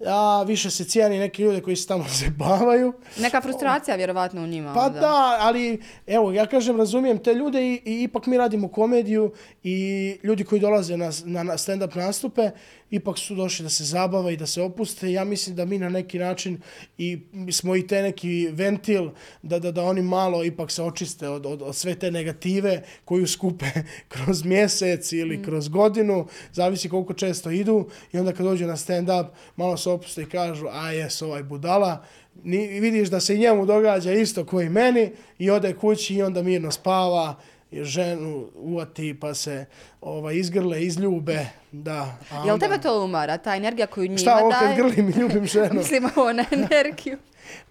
a 0.07 0.43
više 0.47 0.69
se 0.69 0.85
cijeni 0.85 1.19
neki 1.19 1.43
ljude 1.43 1.61
koji 1.61 1.75
se 1.75 1.87
tamo 1.87 2.05
zabavaju. 2.23 2.93
Neka 3.19 3.41
frustracija 3.41 3.95
vjerovatno 3.95 4.43
u 4.43 4.47
njima. 4.47 4.73
Pa 4.73 4.85
onda. 4.85 4.99
da, 4.99 5.37
ali 5.39 5.81
evo, 6.07 6.31
ja 6.31 6.45
kažem, 6.45 6.77
razumijem 6.77 7.17
te 7.17 7.33
ljude 7.33 7.61
i, 7.61 7.81
i 7.85 8.03
ipak 8.03 8.25
mi 8.25 8.37
radimo 8.37 8.67
komediju 8.67 9.31
i 9.63 10.17
ljudi 10.23 10.43
koji 10.43 10.61
dolaze 10.61 10.97
na, 10.97 11.11
na, 11.25 11.43
na 11.43 11.53
stand-up 11.53 11.95
nastupe 11.95 12.51
ipak 12.91 13.17
su 13.17 13.35
došli 13.35 13.63
da 13.63 13.69
se 13.69 13.83
zabave 13.83 14.33
i 14.33 14.37
da 14.37 14.45
se 14.45 14.61
opuste. 14.61 15.11
Ja 15.11 15.23
mislim 15.23 15.55
da 15.55 15.65
mi 15.65 15.79
na 15.79 15.89
neki 15.89 16.19
način 16.19 16.61
i 16.97 17.19
smo 17.51 17.75
i 17.75 17.87
te 17.87 18.01
neki 18.01 18.47
ventil 18.51 19.09
da, 19.41 19.59
da, 19.59 19.71
da 19.71 19.83
oni 19.83 20.01
malo 20.01 20.43
ipak 20.43 20.71
se 20.71 20.83
očiste 20.83 21.29
od, 21.29 21.45
od, 21.45 21.61
od 21.61 21.75
sve 21.75 21.95
te 21.95 22.11
negative 22.11 22.83
koju 23.05 23.27
skupe 23.27 23.65
kroz 24.13 24.43
mjesec 24.45 25.11
ili 25.11 25.43
kroz 25.43 25.67
godinu, 25.67 26.27
zavisi 26.53 26.89
koliko 26.89 27.13
često 27.13 27.51
idu 27.51 27.89
i 28.13 28.17
onda 28.17 28.33
kad 28.33 28.45
dođu 28.45 28.67
na 28.67 28.75
stand-up 28.75 29.27
malo 29.55 29.77
se 29.77 29.89
opuste 29.89 30.21
i 30.21 30.29
kažu 30.29 30.67
a 30.71 30.91
jes 30.91 31.21
ovaj 31.21 31.43
budala, 31.43 32.05
ni, 32.43 32.79
vidiš 32.79 33.09
da 33.09 33.19
se 33.19 33.35
i 33.35 33.39
njemu 33.39 33.65
događa 33.65 34.11
isto 34.11 34.45
koji 34.45 34.69
meni 34.69 35.11
i 35.39 35.49
ode 35.49 35.73
kući 35.73 36.15
i 36.15 36.23
onda 36.23 36.43
mirno 36.43 36.71
spava 36.71 37.35
ženu 37.71 38.47
uvati 38.55 39.19
pa 39.19 39.33
se 39.33 39.65
ovaj, 40.01 40.35
izgrle, 40.35 40.83
izljube. 40.83 41.45
Da, 41.71 42.17
a 42.31 42.35
Jel 42.35 42.53
onda- 42.53 42.67
tebe 42.67 42.81
to 42.81 43.03
umara, 43.03 43.37
ta 43.37 43.55
energija 43.55 43.87
koju 43.87 44.03
njima 44.03 44.17
Šta, 44.17 44.37
ovo 44.37 44.51
kad 44.51 44.59
daje? 44.61 44.75
grlim 44.75 45.09
i 45.09 45.13
ljubim 45.13 45.45
ženu? 45.55 45.73
Mislim 45.73 46.09
ovo 46.15 46.33
na 46.33 46.45
energiju. 46.51 47.17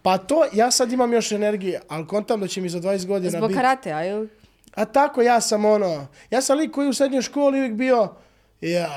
Pa 0.03 0.19
to, 0.19 0.45
ja 0.53 0.71
sad 0.71 0.93
imam 0.93 1.13
još 1.13 1.33
energije, 1.33 1.81
ali 1.89 2.07
kontam 2.07 2.41
da 2.41 2.47
će 2.47 2.61
mi 2.61 2.69
za 2.69 2.81
20 2.81 3.07
godina 3.07 3.31
Zbog 3.31 3.49
biti... 3.49 3.57
karatea, 3.57 4.05
ili? 4.07 4.29
A 4.75 4.85
tako 4.85 5.23
ja 5.23 5.41
sam 5.41 5.65
ono, 5.65 6.07
ja 6.31 6.41
sam 6.43 6.59
lik 6.59 6.71
koji 6.71 6.89
u 6.89 6.93
srednjoj 6.95 7.23
školi 7.23 7.59
uvijek 7.59 7.73
bio, 7.75 8.09
ja, 8.61 8.89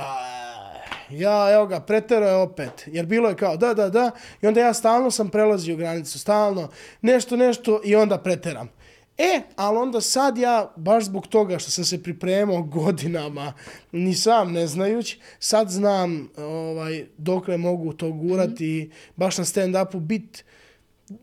ja, 1.10 1.54
evo 1.54 1.66
ga, 1.66 1.80
pretero 1.80 2.28
je 2.28 2.36
opet. 2.36 2.84
Jer 2.86 3.06
bilo 3.06 3.30
je 3.30 3.36
kao, 3.36 3.58
da, 3.58 3.74
da, 3.74 3.90
da, 3.90 4.12
i 4.42 4.48
onda 4.48 4.60
ja 4.60 4.74
stalno 4.74 5.12
sam 5.12 5.30
prelazio 5.30 5.76
granicu, 5.76 6.20
stalno, 6.20 6.70
nešto, 7.02 7.36
nešto, 7.36 7.82
i 7.84 7.96
onda 7.96 8.18
preteram. 8.18 8.70
E, 9.18 9.42
ali 9.56 9.78
onda 9.78 10.02
sad 10.02 10.38
ja, 10.38 10.74
baš 10.76 11.04
zbog 11.04 11.28
toga 11.28 11.60
što 11.60 11.72
sam 11.72 11.86
se 11.86 12.04
pripremao 12.04 12.62
godinama, 12.82 13.54
ni 13.92 14.16
sam 14.16 14.52
ne 14.52 14.68
znajući, 14.68 15.20
sad 15.40 15.70
znam 15.70 16.30
ovaj, 16.38 17.06
dokle 17.18 17.58
mogu 17.58 17.94
to 17.94 18.12
gurati 18.12 18.66
i 18.66 18.92
baš 19.16 19.38
na 19.38 19.46
stand-upu 19.46 20.00
bit 20.00 20.44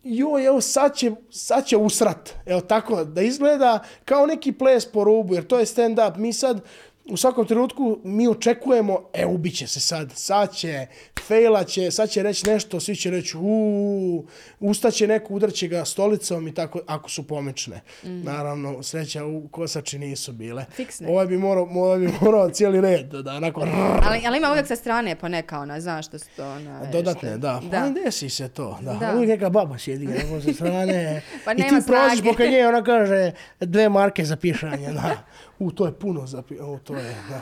joj, 0.02 0.46
evo 0.46 0.60
sad 0.60 0.96
će, 0.96 1.12
sad 1.30 1.66
će 1.66 1.76
usrat. 1.76 2.34
Evo 2.46 2.60
tako, 2.60 3.04
da 3.04 3.22
izgleda 3.22 3.84
kao 4.04 4.26
neki 4.26 4.52
ples 4.52 4.92
po 4.92 5.04
rubu, 5.04 5.34
jer 5.34 5.46
to 5.46 5.58
je 5.58 5.66
stand-up. 5.66 6.16
Mi 6.16 6.32
sad, 6.32 6.60
u 7.04 7.16
svakom 7.16 7.46
trenutku, 7.46 7.98
mi 8.04 8.28
očekujemo, 8.28 9.10
e, 9.12 9.26
ubit 9.26 9.56
će 9.56 9.66
se 9.66 9.80
sad, 9.80 10.12
sad 10.14 10.54
će, 10.54 10.86
fejla 11.20 11.64
će, 11.64 11.90
sad 11.90 12.10
će 12.10 12.22
reći 12.22 12.46
nešto, 12.46 12.80
svi 12.80 12.96
će 12.96 13.10
reći, 13.10 13.36
uuu, 13.36 14.26
ustaće 14.60 15.06
neko, 15.06 15.34
udarće 15.34 15.68
ga 15.68 15.84
stolicom 15.84 16.48
i 16.48 16.54
tako, 16.54 16.80
ako 16.86 17.10
su 17.10 17.26
pomečne. 17.26 17.80
Naravno, 18.02 18.82
sreća 18.82 19.24
u 19.24 19.48
kosači 19.48 19.98
nisu 19.98 20.32
bile. 20.32 20.64
Fiksne. 20.70 21.08
Ovaj 21.08 21.26
bi 21.26 21.38
morao, 21.38 21.68
ovaj 21.72 21.98
bi 21.98 22.12
morao 22.20 22.50
cijeli 22.50 22.80
red, 22.80 23.06
da, 23.06 23.32
onako, 23.32 23.60
Ali, 24.02 24.22
ali 24.26 24.38
ima 24.38 24.50
uvijek 24.50 24.66
sa 24.66 24.76
strane 24.76 25.16
poneka 25.16 25.58
ona, 25.58 25.80
znaš 25.80 26.06
što 26.06 26.18
su 26.18 26.26
to 26.36 26.44
ona... 26.46 26.84
Dodatne, 26.92 27.28
što- 27.30 27.38
da. 27.38 27.60
da. 27.62 27.80
Pa 27.80 27.88
desi 27.90 28.28
se 28.28 28.48
to, 28.48 28.78
da. 28.82 28.92
Da. 28.94 29.12
Uvijek 29.14 29.28
neka 29.30 29.50
baba 29.50 29.78
sjedi 29.78 30.06
neko 30.06 30.40
sa 30.40 30.52
strane. 30.52 31.22
Pa 31.44 31.52
I 31.52 31.54
nema 31.54 31.80
ti 31.80 31.86
prođeš 31.86 32.12
snage. 32.12 32.30
poka 32.30 32.46
nje, 32.46 32.66
ona 32.68 32.84
kaže 32.84 33.32
dve 33.60 33.88
marke 33.88 34.24
za 34.24 34.36
pišanje, 34.36 34.92
da. 34.92 35.16
U, 35.58 35.70
to 35.70 35.86
je 35.86 35.92
puno 35.92 36.26
za 36.26 36.42
pi... 36.42 36.60
U, 36.60 36.78
to 36.78 36.94
je, 36.94 37.16
da. 37.30 37.40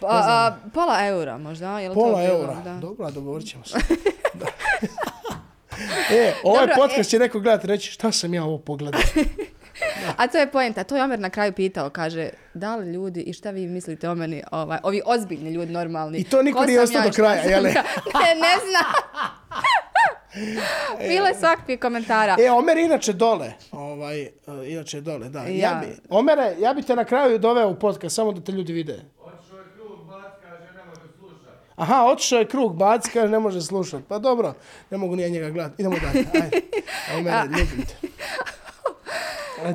Pa, 0.00 0.06
a, 0.08 0.56
pola 0.74 1.06
eura 1.06 1.38
možda, 1.38 1.78
je 1.78 1.88
li 1.88 1.94
to 1.94 2.00
Pola 2.00 2.22
bilo? 2.22 2.34
eura. 2.34 2.54
Da. 2.64 2.74
Dobro, 2.74 3.10
dogovorit 3.10 3.48
ćemo 3.48 3.64
se. 3.64 3.78
Da. 4.34 4.46
e, 6.10 6.34
ovaj 6.44 6.66
Dobro, 6.66 6.74
podcast 6.76 7.10
će 7.10 7.18
neko 7.18 7.40
gledati 7.40 7.66
reći 7.66 7.90
šta 7.90 8.12
sam 8.12 8.34
ja 8.34 8.44
ovo 8.44 8.58
pogledao. 8.58 9.00
A 10.16 10.26
to 10.26 10.38
je 10.38 10.50
poenta, 10.50 10.84
to 10.84 10.96
je 10.96 11.04
Omer 11.04 11.20
na 11.20 11.30
kraju 11.30 11.52
pitao, 11.52 11.90
kaže, 11.90 12.28
da 12.54 12.76
li 12.76 12.92
ljudi 12.92 13.20
i 13.20 13.32
šta 13.32 13.50
vi 13.50 13.66
mislite 13.66 14.08
o 14.08 14.14
meni, 14.14 14.42
ovaj, 14.50 14.78
ovi 14.82 15.02
ozbiljni 15.06 15.50
ljudi 15.50 15.72
normalni. 15.72 16.18
I 16.18 16.24
to 16.24 16.42
niko 16.42 16.58
ko 16.58 16.64
nije 16.66 16.80
ostao 16.80 17.00
ja 17.00 17.04
do 17.04 17.12
kraja, 17.12 17.42
jel? 17.42 17.62
ne, 17.64 17.72
ne 18.34 18.54
zna. 18.70 18.84
Bile 21.08 21.34
svakakvih 21.38 21.80
komentara. 21.80 22.36
E, 22.40 22.50
Omer 22.50 22.76
je 22.76 22.84
inače 22.84 23.12
dole. 23.12 23.52
Ovaj, 23.72 24.22
uh, 24.46 24.68
inače 24.68 24.96
je 24.96 25.00
dole, 25.00 25.28
da. 25.28 25.38
Ja. 25.40 25.46
Ja. 25.46 25.82
bi, 25.84 25.96
Omere, 26.08 26.56
ja 26.58 26.74
bi 26.74 26.82
te 26.82 26.96
na 26.96 27.04
kraju 27.04 27.38
doveo 27.38 27.68
u 27.68 27.74
podcast, 27.74 28.16
samo 28.16 28.32
da 28.32 28.40
te 28.40 28.52
ljudi 28.52 28.72
vide. 28.72 29.00
Otišao 29.22 29.58
je 29.58 29.64
krug, 29.76 30.06
bac, 30.06 30.32
kaže, 30.42 30.72
ne 30.76 30.84
može 30.84 31.00
slušati. 31.18 31.58
Aha, 31.76 32.04
otišao 32.12 32.38
je 32.38 32.46
krug, 32.48 32.76
baci, 32.76 33.10
kaže, 33.10 33.28
ne 33.28 33.38
može 33.38 33.62
slušat. 33.62 34.02
Pa 34.08 34.18
dobro, 34.18 34.54
ne 34.90 34.98
mogu 34.98 35.16
nije 35.16 35.30
njega 35.30 35.50
gledati. 35.50 35.82
Idemo 35.82 35.96
dalje, 35.98 36.24
ajde. 36.42 36.60
Evo 37.12 37.22
mene, 37.22 37.44
ljubim 37.44 37.86
te. 37.86 38.08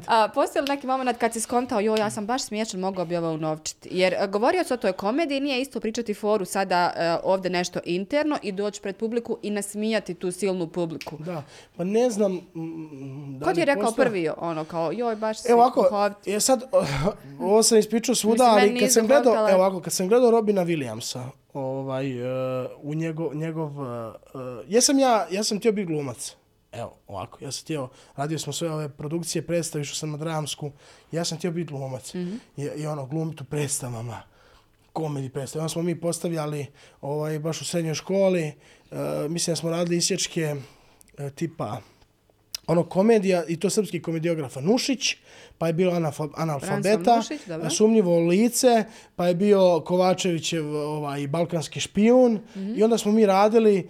A, 0.07 0.27
postoji 0.33 0.61
li 0.61 0.67
neki 0.69 0.87
moment 0.87 1.17
kad 1.17 1.33
si 1.33 1.39
skontao, 1.41 1.79
joj, 1.79 1.99
ja 1.99 2.09
sam 2.09 2.25
baš 2.25 2.43
smiješan, 2.43 2.79
mogao 2.79 3.05
bi 3.05 3.17
ovo 3.17 3.31
unovčiti. 3.31 3.89
Jer 3.91 4.15
a, 4.19 4.27
govorio 4.27 4.63
se 4.63 4.73
o 4.73 4.77
toj 4.77 4.91
komediji, 4.93 5.39
nije 5.39 5.61
isto 5.61 5.79
pričati 5.79 6.13
foru 6.13 6.45
sada 6.45 6.93
a, 6.95 7.19
ovdje 7.23 7.51
nešto 7.51 7.79
interno 7.85 8.37
i 8.41 8.51
doći 8.51 8.81
pred 8.81 8.95
publiku 8.95 9.37
i 9.41 9.49
nasmijati 9.49 10.13
tu 10.13 10.31
silnu 10.31 10.67
publiku. 10.67 11.17
Da, 11.19 11.43
pa 11.77 11.83
ne 11.83 12.09
znam... 12.09 12.39
Da 13.39 13.45
Ko 13.45 13.53
ti 13.53 13.59
je 13.59 13.65
rekao 13.65 13.83
postoji- 13.83 14.05
prvi, 14.05 14.29
ono, 14.37 14.65
kao, 14.65 14.91
joj, 14.91 15.15
baš 15.15 15.41
si 15.41 15.51
Evo 15.51 15.61
ovako, 15.61 15.81
duhovit. 15.83 16.27
je 16.27 16.39
sad, 16.39 16.63
ovo 17.39 17.63
sam 17.63 17.77
ispričao 17.77 18.15
svuda, 18.15 18.43
Mislim, 18.43 18.69
ali 18.71 18.79
kad 18.79 18.93
sam 18.93 19.07
gledao, 19.07 19.49
evo 19.49 19.57
ovako, 19.57 19.81
kad 19.81 19.93
sam 19.93 20.07
gledao 20.07 20.31
Robina 20.31 20.65
Williamsa, 20.65 21.23
ovaj, 21.53 22.21
uh, 22.63 22.69
u 22.81 22.93
njegov, 22.93 23.35
njegov 23.35 23.79
uh, 23.79 23.87
uh, 24.33 24.41
jesam 24.67 24.99
ja, 24.99 25.27
ja 25.31 25.43
sam 25.43 25.57
htio 25.59 25.71
biti 25.71 25.85
glumac. 25.85 26.35
Evo, 26.71 26.95
ovako, 27.07 27.43
ja 27.43 27.51
sam 27.51 27.63
htio, 27.63 27.89
radio 28.15 28.39
smo 28.39 28.53
sve 28.53 28.71
ove 28.71 28.89
produkcije, 28.89 29.41
predstavi 29.41 29.85
što 29.85 29.95
sam 29.95 30.11
na 30.11 30.17
dramsku, 30.17 30.71
ja 31.11 31.25
sam 31.25 31.37
htio 31.37 31.51
biti 31.51 31.71
glumac. 31.73 32.13
Mhm. 32.13 32.35
I, 32.57 32.69
I 32.75 32.87
ono, 32.87 33.05
glumiti 33.05 33.43
u 33.43 33.45
predstavama, 33.45 34.21
komedi 34.93 35.29
predstave. 35.29 35.61
Onda 35.61 35.69
smo 35.69 35.81
mi 35.81 35.99
postavljali, 36.01 36.65
ovaj, 37.01 37.39
baš 37.39 37.61
u 37.61 37.65
srednjoj 37.65 37.95
školi, 37.95 38.51
uh, 38.91 38.97
mislim 39.29 39.51
da 39.51 39.55
smo 39.55 39.69
radili 39.69 39.97
isječke 39.97 40.55
uh, 40.55 41.29
tipa, 41.29 41.81
ono 42.67 42.83
komedija 42.83 43.43
i 43.47 43.59
to 43.59 43.69
srpski 43.69 44.01
komediografa 44.01 44.61
Nušić, 44.61 45.15
pa 45.57 45.67
je 45.67 45.73
bilo 45.73 45.93
analfa, 45.93 46.27
analfabeta, 46.35 47.15
Nušić, 47.15 47.41
sumnjivo 47.77 48.19
lice, 48.19 48.83
pa 49.15 49.27
je 49.27 49.35
bio 49.35 49.79
Kovačevićev 49.85 50.75
ovaj, 50.75 51.27
balkanski 51.27 51.79
špijun 51.79 52.39
Mhm. 52.55 52.73
i 52.75 52.83
onda 52.83 52.97
smo 52.97 53.11
mi 53.11 53.25
radili 53.25 53.89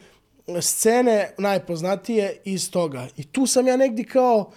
scene 0.62 1.32
najpoznatije 1.38 2.38
iz 2.46 2.72
toga. 2.72 3.08
I 3.18 3.24
tu 3.24 3.46
sam 3.48 3.68
ja 3.68 3.78
negdje 3.78 4.06
kao 4.06 4.52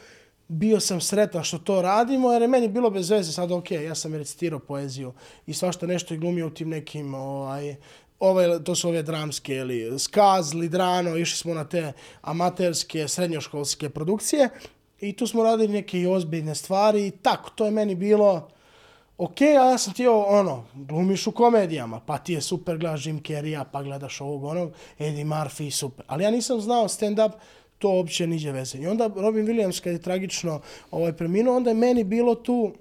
bio 0.48 0.80
sam 0.80 1.00
sretan 1.00 1.44
što 1.44 1.58
to 1.58 1.82
radimo, 1.82 2.32
jer 2.32 2.42
je 2.42 2.48
meni 2.48 2.68
bilo 2.68 2.90
bez 2.90 3.10
veze 3.10 3.32
sad, 3.32 3.52
ok, 3.52 3.70
ja 3.70 3.94
sam 3.94 4.14
recitirao 4.14 4.58
poeziju 4.58 5.12
i 5.46 5.54
svašta 5.54 5.86
nešto 5.86 6.14
i 6.14 6.18
glumio 6.18 6.46
u 6.46 6.50
tim 6.50 6.68
nekim, 6.68 7.14
ovaj, 7.14 7.76
ove, 8.20 8.64
to 8.64 8.74
su 8.74 8.88
ove 8.88 9.02
dramske, 9.02 9.54
ili 9.54 9.98
Skaz, 9.98 10.54
Lidrano, 10.54 11.16
išli 11.16 11.36
smo 11.36 11.54
na 11.54 11.64
te 11.64 11.92
amaterske, 12.22 13.08
srednjoškolske 13.08 13.90
produkcije 13.90 14.48
i 15.00 15.12
tu 15.16 15.26
smo 15.26 15.42
radili 15.42 15.72
neke 15.72 16.00
i 16.00 16.06
ozbiljne 16.06 16.54
stvari 16.54 17.06
i 17.06 17.10
tako, 17.10 17.50
to 17.50 17.64
je 17.64 17.70
meni 17.70 17.94
bilo 17.94 18.48
ok, 19.18 19.40
a 19.40 19.70
ja 19.70 19.78
sam 19.78 19.94
ti 19.94 20.06
ono, 20.06 20.64
glumiš 20.74 21.26
u 21.26 21.32
komedijama, 21.32 22.00
pa 22.00 22.18
ti 22.18 22.32
je 22.32 22.40
super, 22.40 22.78
gledaš 22.78 23.06
Jim 23.06 23.22
Carreya, 23.22 23.64
pa 23.72 23.82
gledaš 23.82 24.20
ovog, 24.20 24.44
onog, 24.44 24.72
Eddie 24.98 25.24
Murphy, 25.24 25.70
super. 25.70 26.04
Ali 26.08 26.24
ja 26.24 26.30
nisam 26.30 26.60
znao 26.60 26.88
stand-up, 26.88 27.32
to 27.78 27.90
uopće 27.90 28.26
niđe 28.26 28.52
veze. 28.52 28.78
I 28.78 28.86
onda 28.86 29.10
Robin 29.16 29.46
Williams, 29.46 29.82
kad 29.82 29.92
je 29.92 30.02
tragično 30.02 30.60
ovaj, 30.90 31.12
preminuo, 31.12 31.56
onda 31.56 31.70
je 31.70 31.74
meni 31.74 32.04
bilo 32.04 32.34
tu, 32.34 32.72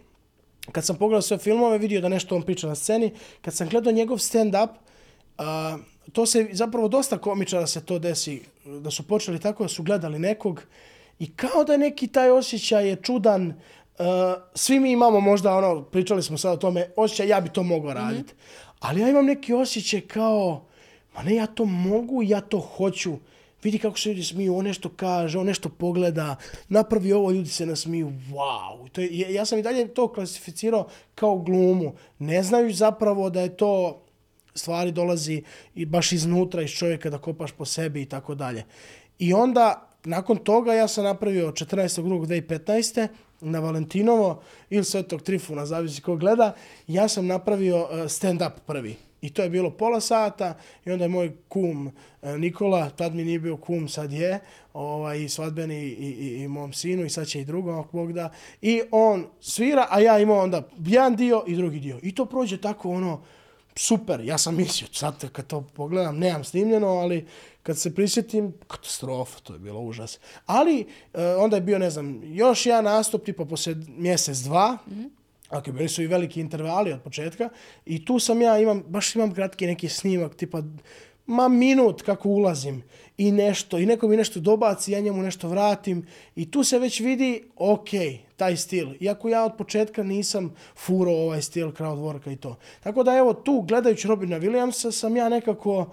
kad 0.71 0.85
sam 0.85 0.95
pogledao 0.95 1.21
sve 1.21 1.37
filmove, 1.37 1.77
vidio 1.77 2.01
da 2.01 2.09
nešto 2.09 2.35
on 2.35 2.41
priča 2.41 2.67
na 2.67 2.75
sceni, 2.75 3.11
kad 3.41 3.53
sam 3.53 3.69
gledao 3.69 3.93
njegov 3.93 4.17
stand-up, 4.17 4.69
uh, 5.37 5.79
to 6.13 6.25
se 6.25 6.47
zapravo 6.51 6.87
dosta 6.87 7.17
komičara 7.17 7.67
se 7.67 7.85
to 7.85 7.99
desi, 7.99 8.41
da 8.65 8.91
su 8.91 9.07
počeli 9.07 9.39
tako 9.39 9.63
da 9.63 9.69
su 9.69 9.83
gledali 9.83 10.19
nekog 10.19 10.63
i 11.19 11.31
kao 11.35 11.63
da 11.63 11.77
neki 11.77 12.07
taj 12.07 12.29
osjećaj 12.29 12.87
je 12.87 12.95
čudan, 12.95 13.53
Uh, 14.01 14.05
svi 14.55 14.79
mi 14.79 14.91
imamo 14.91 15.19
možda 15.19 15.55
ono, 15.55 15.83
pričali 15.83 16.23
smo 16.23 16.37
sad 16.37 16.53
o 16.53 16.57
tome, 16.57 16.89
osjećaj 16.95 17.27
ja 17.27 17.41
bi 17.41 17.49
to 17.49 17.63
mogao 17.63 17.93
raditi. 17.93 18.33
Ali 18.79 19.01
ja 19.01 19.09
imam 19.09 19.25
neki 19.25 19.53
osjećaj 19.53 20.01
kao, 20.01 20.65
ma 21.15 21.23
ne, 21.23 21.35
ja 21.35 21.45
to 21.45 21.65
mogu, 21.65 22.23
ja 22.23 22.41
to 22.41 22.59
hoću. 22.59 23.13
vidi 23.63 23.77
kako 23.79 23.99
se 23.99 24.09
ljudi 24.09 24.23
smiju, 24.23 24.55
on 24.57 24.65
nešto 24.65 24.89
kaže, 24.89 25.39
on 25.39 25.45
nešto 25.45 25.69
pogleda, 25.69 26.35
napravi 26.69 27.13
ovo, 27.13 27.31
ljudi 27.31 27.49
se 27.49 27.65
nasmiju, 27.65 28.11
wow. 28.29 28.89
To 28.89 29.01
je, 29.01 29.09
ja- 29.11 29.29
ja 29.29 29.45
sam 29.45 29.59
i 29.59 29.61
dalje 29.61 29.87
to 29.87 30.07
klasificirao 30.07 30.87
kao 31.15 31.37
glumu. 31.37 31.93
Ne 32.19 32.43
znaju 32.43 32.73
zapravo 32.73 33.29
da 33.29 33.41
je 33.41 33.57
to 33.57 34.01
stvari 34.55 34.91
dolazi 34.91 35.43
i 35.75 35.85
baš 35.85 36.11
iznutra 36.11 36.61
iz 36.61 36.69
čovjeka 36.69 37.09
da 37.09 37.17
kopaš 37.17 37.51
po 37.51 37.65
sebi 37.65 38.01
i 38.01 38.05
tako 38.05 38.35
dalje. 38.35 38.63
I 39.19 39.33
onda, 39.33 39.89
nakon 40.03 40.37
toga, 40.37 40.73
ja 40.73 40.87
sam 40.87 41.03
napravio 41.03 41.51
14.2.2015 41.51 43.07
na 43.41 43.59
Valentinovo 43.59 44.41
ili 44.69 44.83
Svetog 44.83 45.21
Trifuna, 45.21 45.65
zavisi 45.65 46.01
ko 46.01 46.15
gleda, 46.15 46.55
ja 46.87 47.07
sam 47.07 47.27
napravio 47.27 47.87
e, 47.91 48.09
stand-up 48.09 48.51
prvi. 48.67 48.95
I 49.21 49.29
to 49.29 49.43
je 49.43 49.49
bilo 49.49 49.69
pola 49.69 50.01
sata 50.01 50.57
i 50.85 50.91
onda 50.91 51.05
je 51.05 51.09
moj 51.09 51.31
kum 51.47 51.91
e, 52.21 52.37
Nikola, 52.37 52.89
tad 52.89 53.15
mi 53.15 53.23
nije 53.23 53.39
bio 53.39 53.57
kum, 53.57 53.87
sad 53.87 54.11
je, 54.11 54.39
ovaj, 54.73 55.23
i 55.23 55.29
svadbeni 55.29 55.83
i, 55.83 55.91
i, 55.91 56.43
i 56.43 56.47
mom 56.47 56.73
sinu 56.73 57.05
i 57.05 57.09
sad 57.09 57.27
će 57.27 57.41
i 57.41 57.45
drugom, 57.45 57.79
ako 57.79 57.97
Bog 57.97 58.13
da. 58.13 58.31
I 58.61 58.81
on 58.91 59.27
svira, 59.39 59.87
a 59.89 59.99
ja 59.99 60.19
imao 60.19 60.43
onda 60.43 60.67
jedan 60.85 61.15
dio 61.15 61.43
i 61.47 61.55
drugi 61.55 61.79
dio. 61.79 61.99
I 62.01 62.15
to 62.15 62.25
prođe 62.25 62.61
tako 62.61 62.89
ono, 62.89 63.21
super, 63.75 64.19
ja 64.19 64.37
sam 64.37 64.55
mislio, 64.55 64.87
sad 64.91 65.31
kad 65.31 65.47
to 65.47 65.61
pogledam, 65.61 66.17
nemam 66.17 66.43
snimljeno, 66.43 66.87
ali 66.87 67.27
kad 67.63 67.77
se 67.77 67.95
prisjetim, 67.95 68.53
katastrofa, 68.67 69.39
to 69.39 69.53
je 69.53 69.59
bilo 69.59 69.79
užas. 69.79 70.19
Ali 70.45 70.87
e, 71.13 71.25
onda 71.35 71.55
je 71.55 71.61
bio, 71.61 71.79
ne 71.79 71.89
znam, 71.89 72.21
još 72.23 72.65
jedan 72.65 72.83
nastup, 72.83 73.25
tipa 73.25 73.45
poslije 73.45 73.77
mjesec, 73.87 74.37
dva, 74.37 74.77
mm 74.87 74.93
-hmm. 74.93 75.09
Ok, 75.51 75.69
bili 75.69 75.89
su 75.89 76.01
i 76.01 76.07
veliki 76.07 76.39
intervali 76.39 76.93
od 76.93 77.01
početka 77.01 77.49
i 77.85 78.05
tu 78.05 78.19
sam 78.19 78.41
ja, 78.41 78.59
imam, 78.59 78.83
baš 78.87 79.15
imam 79.15 79.33
kratki 79.33 79.67
neki 79.67 79.89
snimak, 79.89 80.35
tipa, 80.35 80.61
ma 81.31 81.47
minut 81.47 82.01
kako 82.01 82.29
ulazim 82.29 82.83
i 83.17 83.31
nešto, 83.31 83.79
i 83.79 83.85
neko 83.85 84.07
mi 84.07 84.17
nešto 84.17 84.39
dobaci, 84.39 84.91
ja 84.91 84.99
njemu 84.99 85.21
nešto 85.21 85.47
vratim 85.47 86.07
i 86.35 86.51
tu 86.51 86.63
se 86.63 86.79
već 86.79 86.99
vidi, 86.99 87.43
ok, 87.55 87.89
taj 88.35 88.57
stil. 88.57 88.89
Iako 88.99 89.29
ja 89.29 89.45
od 89.45 89.57
početka 89.57 90.03
nisam 90.03 90.55
furo 90.75 91.11
ovaj 91.11 91.41
stil 91.41 91.71
crowdworka 91.71 92.33
i 92.33 92.35
to. 92.35 92.55
Tako 92.83 93.03
da 93.03 93.17
evo 93.17 93.33
tu, 93.33 93.61
gledajući 93.61 94.07
Robina 94.07 94.39
Williamsa, 94.39 94.91
sam 94.91 95.17
ja 95.17 95.29
nekako, 95.29 95.89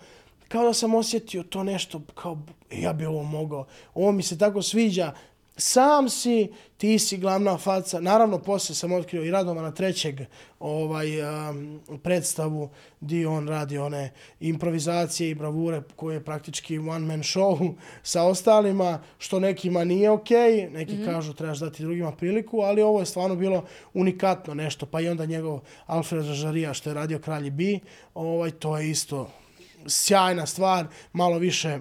kao 0.48 0.64
da 0.64 0.72
sam 0.72 0.94
osjetio 0.94 1.42
to 1.42 1.64
nešto, 1.64 2.01
kao 2.14 2.38
ja 2.72 2.92
bi 2.92 3.07
ovo 3.07 3.22
mogao. 3.22 3.66
Ovo 3.94 4.12
mi 4.12 4.22
se 4.22 4.38
tako 4.38 4.62
sviđa, 4.62 5.12
sam 5.59 6.09
si, 6.09 6.53
ti 6.77 6.99
si 6.99 7.16
glavna 7.16 7.59
faca. 7.59 8.01
Naravno, 8.01 8.38
poslije 8.38 8.77
sam 8.77 8.92
otkrio 8.92 9.25
i 9.25 9.31
Radomana 9.31 9.71
trećeg 9.71 10.21
ovaj, 10.61 11.23
um, 11.23 11.81
predstavu 12.03 12.71
di 13.01 13.27
on 13.27 13.49
radi 13.49 13.79
one 13.79 14.12
improvizacije 14.40 15.31
i 15.31 15.35
bravure 15.35 15.83
koje 15.97 16.14
je 16.14 16.25
praktički 16.25 16.79
one 16.79 17.07
man 17.07 17.23
show 17.23 17.75
sa 18.03 18.23
ostalima, 18.23 19.03
što 19.18 19.40
nekima 19.40 19.85
nije 19.85 20.11
okej, 20.11 20.37
okay, 20.37 20.73
neki 20.73 20.92
mm 20.92 20.99
-hmm. 20.99 21.05
kažu 21.05 21.33
trebaš 21.33 21.59
dati 21.59 21.83
drugima 21.83 22.12
priliku, 22.12 22.61
ali 22.61 22.83
ovo 22.83 23.01
je 23.01 23.07
stvarno 23.07 23.37
bilo 23.37 23.64
unikatno 23.94 24.55
nešto. 24.55 24.87
Pa 24.87 25.01
i 25.01 25.09
onda 25.09 25.27
njegov 25.27 25.61
Alfred 25.87 26.25
Žarija 26.25 26.75
što 26.75 26.90
je 26.90 26.94
radio 26.94 27.18
Kralji 27.18 27.51
Bi, 27.51 27.81
ovaj, 28.14 28.51
to 28.51 28.79
je 28.79 28.90
isto 28.90 29.31
sjajna 29.87 30.47
stvar, 30.47 30.87
malo 31.12 31.38
više 31.38 31.79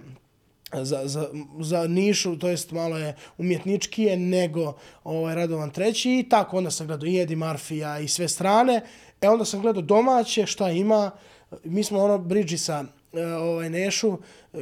za, 0.74 1.02
za, 1.08 1.30
za 1.60 1.88
nišu, 1.88 2.40
to 2.40 2.50
jest 2.50 2.72
malo 2.72 2.98
je 2.98 3.16
umjetničkije 3.38 4.18
nego 4.18 4.74
ovaj, 5.04 5.36
Radovan 5.36 5.72
treći 5.72 6.20
i 6.20 6.30
tako 6.30 6.58
onda 6.58 6.72
sam 6.72 6.88
gledao 6.88 7.08
i 7.08 7.22
Eddie 7.22 7.38
Murphy 7.38 8.04
i 8.04 8.08
sve 8.08 8.28
strane. 8.28 8.82
E 9.22 9.30
onda 9.30 9.46
sam 9.46 9.62
gledao 9.62 9.82
domaće, 9.82 10.46
šta 10.46 10.70
ima. 10.70 11.12
Mi 11.64 11.84
smo 11.84 12.04
ono 12.04 12.18
Bridgesa 12.18 12.86
ovaj 13.42 13.70
Nešu, 13.70 14.18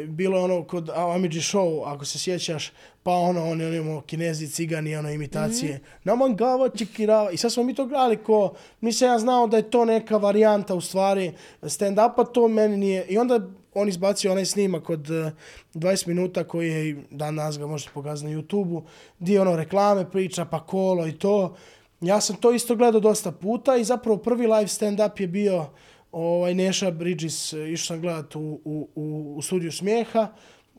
bilo 0.07 0.43
ono 0.43 0.63
kod 0.63 0.89
Amidži 0.89 1.39
Show, 1.39 1.83
ako 1.85 2.05
se 2.05 2.19
sjećaš, 2.19 2.71
pa 3.03 3.11
ono, 3.11 3.49
oni, 3.49 3.65
oni 3.65 3.77
imamo 3.77 4.01
kinezi, 4.01 4.47
cigani, 4.47 4.95
ono, 4.95 5.11
imitacije. 5.11 5.73
Mm 5.73 5.75
-hmm. 5.75 6.03
Namangava, 6.03 6.69
čikirava. 6.69 7.31
I 7.31 7.37
sad 7.37 7.53
smo 7.53 7.63
mi 7.63 7.75
to 7.75 7.85
gledali 7.85 8.17
ko, 8.17 8.53
nisam 8.81 9.07
ja 9.07 9.19
znao 9.19 9.47
da 9.47 9.57
je 9.57 9.69
to 9.69 9.85
neka 9.85 10.17
varijanta 10.17 10.75
u 10.75 10.81
stvari 10.81 11.33
stand-upa, 11.61 12.31
to 12.33 12.47
meni 12.47 12.77
nije. 12.77 13.05
I 13.05 13.17
onda 13.17 13.39
on 13.75 13.89
izbacio 13.89 14.31
onaj 14.31 14.45
snimak 14.45 14.89
od 14.89 15.11
eh, 15.11 15.31
20 15.73 16.07
minuta 16.07 16.43
koji 16.43 16.69
je, 16.69 17.03
danas 17.11 17.59
ga 17.59 17.67
možete 17.67 17.91
pokazati 17.93 18.33
na 18.33 18.39
YouTube-u, 18.39 18.83
gdje 19.19 19.41
ono 19.41 19.55
reklame 19.55 20.11
priča, 20.11 20.45
pa 20.45 20.65
kolo 20.65 21.07
i 21.07 21.11
to. 21.11 21.55
Ja 22.01 22.21
sam 22.21 22.35
to 22.35 22.51
isto 22.51 22.75
gledao 22.75 23.01
dosta 23.01 23.31
puta 23.31 23.75
i 23.77 23.83
zapravo 23.83 24.17
prvi 24.17 24.47
live 24.47 24.67
stand-up 24.67 25.21
je 25.21 25.27
bio 25.27 25.65
ovaj 26.11 26.53
Neša 26.53 26.91
Bridges, 26.91 27.53
eh, 27.53 27.71
išao 27.71 27.85
sam 27.85 28.01
gledat 28.01 28.35
u, 28.35 28.61
u, 28.65 28.89
u, 28.95 29.33
u 29.37 29.41
studiju 29.41 29.71
smijeha, 29.71 30.27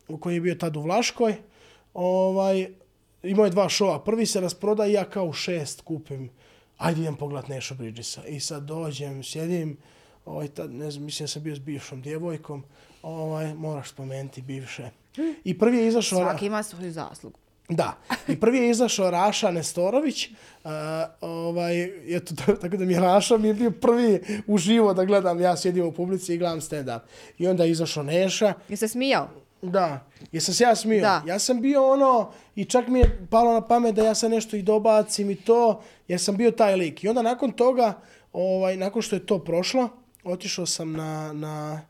u 0.09 0.19
koji 0.19 0.35
je 0.35 0.41
bio 0.41 0.55
tad 0.55 0.77
u 0.77 0.81
Vlaškoj. 0.81 1.35
Ovaj, 1.95 2.69
imao 3.23 3.45
je 3.45 3.51
dva 3.51 3.69
šova. 3.69 4.05
Prvi 4.05 4.27
se 4.27 4.41
rasproda 4.41 4.87
i 4.87 4.93
ja 4.93 5.05
kao 5.05 5.33
šest 5.33 5.81
kupim. 5.81 6.31
Ajde 6.79 7.01
idem 7.01 7.17
pogledat 7.17 7.49
Neša 7.49 7.75
Bridgesa. 7.75 8.27
I 8.27 8.41
sad 8.41 8.63
dođem, 8.63 9.23
sjedim, 9.23 9.77
ovaj, 10.27 10.49
tad, 10.49 10.73
ne 10.73 10.91
znam, 10.91 11.05
mislim 11.05 11.29
sam 11.29 11.43
bio 11.43 11.57
s 11.57 11.59
bivšom 11.59 12.03
djevojkom, 12.03 12.65
ovaj, 13.03 13.55
moraš 13.55 13.91
spomenuti 13.91 14.43
bivše. 14.43 14.91
I 15.45 15.59
prvi 15.59 15.79
je 15.79 15.89
izašao... 15.89 16.19
Svaki 16.19 16.47
ima 16.47 16.63
svoju 16.63 16.93
zaslugu. 16.93 17.39
Da. 17.69 17.97
I 18.29 18.41
prvi 18.41 18.59
je 18.59 18.71
izašao 18.71 19.11
Raša 19.11 19.51
Nestorović. 19.51 20.29
Uh, 20.65 20.71
ovaj, 21.21 21.85
eto, 22.17 22.35
tako 22.63 22.77
da 22.77 22.85
mi 22.85 22.93
je 22.93 23.01
Raša 23.01 23.37
mi 23.37 23.49
je 23.49 23.55
bio 23.55 23.71
prvi 23.71 24.43
u 24.47 24.59
živo 24.59 24.95
da 24.95 25.05
gledam. 25.05 25.41
Ja 25.41 25.57
sjedim 25.57 25.87
u 25.87 25.93
publici 25.93 26.35
i 26.35 26.39
gledam 26.39 26.61
stand-up. 26.61 27.01
I 27.39 27.49
onda 27.49 27.65
je 27.65 27.71
izašao 27.71 28.03
Neša. 28.03 28.53
Je 28.69 28.77
se 28.77 28.89
smijao? 28.89 29.29
Da. 29.63 30.07
Jesam 30.33 30.55
se 30.55 30.65
ja 30.65 30.77
smio? 30.77 31.01
Da. 31.01 31.23
Ja 31.27 31.39
sam 31.39 31.61
bio 31.61 31.93
ono, 31.93 32.33
i 32.57 32.65
čak 32.65 32.89
mi 32.89 32.99
je 32.99 33.27
palo 33.31 33.53
na 33.53 33.61
pamet 33.61 33.95
da 33.95 34.05
ja 34.05 34.15
sam 34.15 34.31
nešto 34.31 34.57
i 34.57 34.63
dobacim 34.63 35.31
i 35.31 35.37
to, 35.37 35.83
jer 36.09 36.21
sam 36.21 36.37
bio 36.37 36.51
taj 36.51 36.77
lik. 36.77 37.05
I 37.05 37.09
onda 37.09 37.23
nakon 37.23 37.53
toga, 37.53 38.01
ovaj, 38.33 38.77
nakon 38.77 39.03
što 39.03 39.17
je 39.17 39.27
to 39.27 39.39
prošlo, 39.39 39.89
otišao 40.27 40.67
sam 40.67 40.93
na, 40.93 41.33
na, 41.33 41.81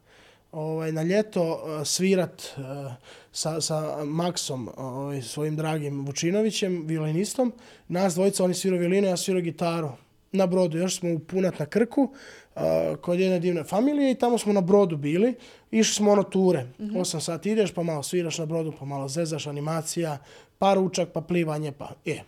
ovaj, 0.52 0.92
na 0.92 1.02
ljeto 1.02 1.42
uh, 1.42 1.86
svirat 1.86 2.42
uh, 2.56 2.92
sa, 3.32 3.60
sa 3.60 4.04
Maxom, 4.04 4.68
ovaj, 4.76 5.22
svojim 5.22 5.56
dragim 5.56 6.06
Vučinovićem, 6.06 6.86
violinistom. 6.86 7.52
Nas 7.88 8.14
dvojica, 8.14 8.44
oni 8.44 8.54
svirao 8.54 8.78
violinu, 8.78 9.06
ja 9.06 9.16
svirao 9.16 9.42
gitaru 9.42 9.90
na 10.32 10.46
brodu. 10.46 10.78
Još 10.78 10.98
smo 10.98 11.12
u 11.14 11.18
Punat 11.18 11.58
na 11.58 11.66
Krku, 11.66 12.02
uh, 12.02 12.62
kod 13.00 13.20
jedne 13.20 13.40
divne 13.40 13.64
familije 13.64 14.10
i 14.10 14.14
tamo 14.14 14.38
smo 14.38 14.52
na 14.52 14.60
brodu 14.60 14.96
bili. 14.96 15.34
Išli 15.70 15.94
smo 15.94 16.12
ono 16.12 16.22
ture. 16.22 16.64
Mm 16.64 16.84
-hmm. 16.84 17.00
8 17.00 17.20
sati 17.20 17.50
ideš, 17.50 17.74
pa 17.74 17.82
malo 17.82 18.02
sviraš 18.02 18.38
na 18.38 18.46
brodu, 18.46 18.72
pa 18.78 18.84
malo 18.84 19.08
zezaš, 19.08 19.46
animacija, 19.46 20.18
pa 20.58 20.74
ručak, 20.74 21.08
pa 21.12 21.20
plivanje, 21.20 21.72
pa 21.72 21.90
je. 22.04 22.24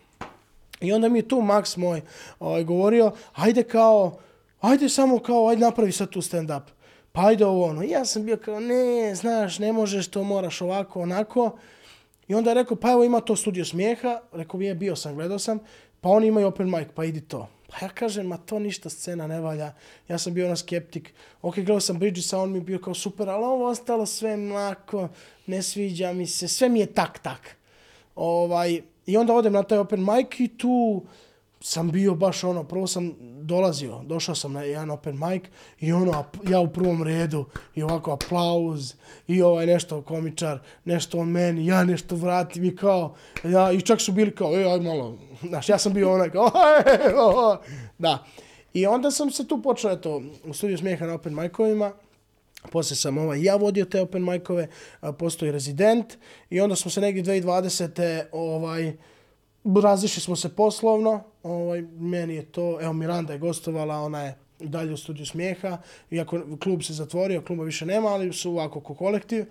I 0.81 0.93
onda 0.93 1.09
mi 1.09 1.19
je 1.19 1.29
tu 1.29 1.37
Max 1.37 1.79
moj 1.79 2.01
ovaj, 2.41 2.65
govorio, 2.65 3.13
ajde 3.35 3.63
kao, 3.63 4.19
ajde 4.61 4.89
samo 4.89 5.19
kao, 5.19 5.49
ajde 5.49 5.61
napravi 5.61 5.93
sad 5.93 6.11
tu 6.11 6.23
stand-up 6.23 6.63
pa 7.19 7.27
ajde 7.27 7.47
ovo 7.47 7.65
ono. 7.65 7.83
Ja 7.83 8.05
sam 8.05 8.25
bio 8.25 8.37
kao, 8.37 8.61
ne, 8.61 9.15
znaš, 9.15 9.59
ne 9.59 9.73
možeš 9.73 10.09
to, 10.09 10.25
moraš 10.25 10.61
ovako, 10.61 11.01
onako. 11.01 11.59
I 12.29 12.35
onda 12.35 12.51
je 12.51 12.55
rekao, 12.55 12.77
pa 12.77 12.91
evo 12.91 13.05
ima 13.05 13.21
to 13.21 13.37
studio 13.37 13.65
smijeha. 13.65 14.21
Rekao, 14.33 14.61
mi 14.61 14.67
je, 14.67 14.75
bio 14.75 14.97
sam, 14.97 15.15
gledao 15.15 15.39
sam. 15.39 15.59
Pa 16.01 16.09
oni 16.09 16.27
imaju 16.27 16.47
open 16.47 16.71
mic, 16.71 16.89
pa 16.95 17.05
idi 17.05 17.21
to. 17.21 17.49
Pa 17.69 17.87
ja 17.87 17.89
kažem, 17.89 18.27
ma 18.27 18.37
to 18.37 18.59
ništa 18.59 18.91
scena 18.91 19.27
ne 19.27 19.41
valja. 19.41 19.73
Ja 20.09 20.19
sam 20.19 20.35
bio 20.35 20.47
ono 20.47 20.57
skeptik. 20.57 21.15
Ok, 21.43 21.55
gledao 21.55 21.81
sam 21.81 21.99
Bridgesa, 21.99 22.39
on 22.39 22.53
mi 22.53 22.59
je 22.59 22.63
bio 22.63 22.79
kao 22.79 22.95
super, 22.95 23.29
ali 23.29 23.45
ovo 23.45 23.69
ostalo 23.69 24.07
sve 24.07 24.37
mlako, 24.37 25.09
ne 25.47 25.63
sviđa 25.63 26.13
mi 26.13 26.27
se, 26.27 26.49
sve 26.49 26.69
mi 26.69 26.81
je 26.81 26.87
tak, 26.87 27.19
tak. 27.19 27.57
Ovaj, 28.15 28.83
I 29.07 29.17
onda 29.17 29.35
odem 29.35 29.53
na 29.53 29.63
taj 29.63 29.79
open 29.79 30.01
mic 30.01 30.41
i 30.41 30.49
tu 30.49 31.03
sam 31.61 31.91
bio 31.91 32.15
baš 32.15 32.45
ono, 32.45 32.65
prvo 32.65 32.87
sam 32.87 33.15
dolazio, 33.49 34.01
došao 34.03 34.35
sam 34.35 34.53
na 34.53 34.63
jedan 34.63 34.91
open 34.91 35.19
mic 35.29 35.43
i 35.81 35.93
ono, 35.93 36.25
ja 36.49 36.61
u 36.61 36.69
prvom 36.69 37.03
redu 37.03 37.45
i 37.75 37.83
ovako 37.83 38.13
aplauz 38.13 38.95
i 39.27 39.43
ovaj 39.43 39.67
nešto 39.67 40.03
komičar, 40.03 40.59
nešto 40.85 41.19
on 41.19 41.29
meni, 41.29 41.67
ja 41.67 41.85
nešto 41.85 42.17
vratim 42.17 42.65
i 42.65 42.77
kao, 42.77 43.15
ja, 43.45 43.73
i 43.73 43.81
čak 43.81 44.01
su 44.01 44.13
bili 44.13 44.35
kao, 44.35 44.57
ej, 44.57 44.73
aj 44.73 44.81
malo, 44.81 45.19
znaš, 45.43 45.69
ja 45.69 45.79
sam 45.79 45.93
bio 45.93 46.13
onaj 46.13 46.31
kao, 46.31 46.51
ej, 46.87 47.15
o, 47.15 47.51
o. 47.51 47.57
da. 47.99 48.25
I 48.75 48.87
onda 48.87 49.11
sam 49.11 49.31
se 49.31 49.47
tu 49.49 49.63
počeo, 49.63 49.91
eto, 49.91 50.23
u 50.45 50.53
studiju 50.53 50.79
smijeha 50.79 51.07
na 51.07 51.15
open 51.15 51.35
micovima, 51.35 51.93
Poslije 52.73 52.97
sam 52.97 53.19
ovaj, 53.19 53.43
ja 53.43 53.57
vodio 53.57 53.85
te 53.85 54.01
open 54.01 54.25
micove, 54.25 54.69
postoji 55.19 55.53
rezident 55.53 56.19
i 56.51 56.61
onda 56.61 56.77
smo 56.77 56.91
se 56.91 57.01
negdje 57.01 57.23
2020. 57.23 58.25
ovaj, 58.33 58.97
razišli 59.83 60.23
smo 60.23 60.37
se 60.37 60.49
poslovno, 60.49 61.23
ovaj, 61.49 61.83
meni 61.83 62.35
je 62.35 62.45
to, 62.45 62.79
evo 62.81 62.93
Miranda 62.93 63.33
je 63.33 63.39
gostovala, 63.39 64.01
ona 64.01 64.23
je 64.23 64.39
dalje 64.61 64.93
u 64.93 64.97
studiju 64.97 65.27
smijeha, 65.27 65.79
iako 66.11 66.43
klub 66.63 66.83
se 66.83 66.93
zatvorio, 66.93 67.43
kluba 67.43 67.65
više 67.65 67.87
nema, 67.87 68.09
ali 68.09 68.33
su 68.33 68.51
ovako 68.51 68.81
ko 68.81 68.95
kolektiv. 68.95 69.47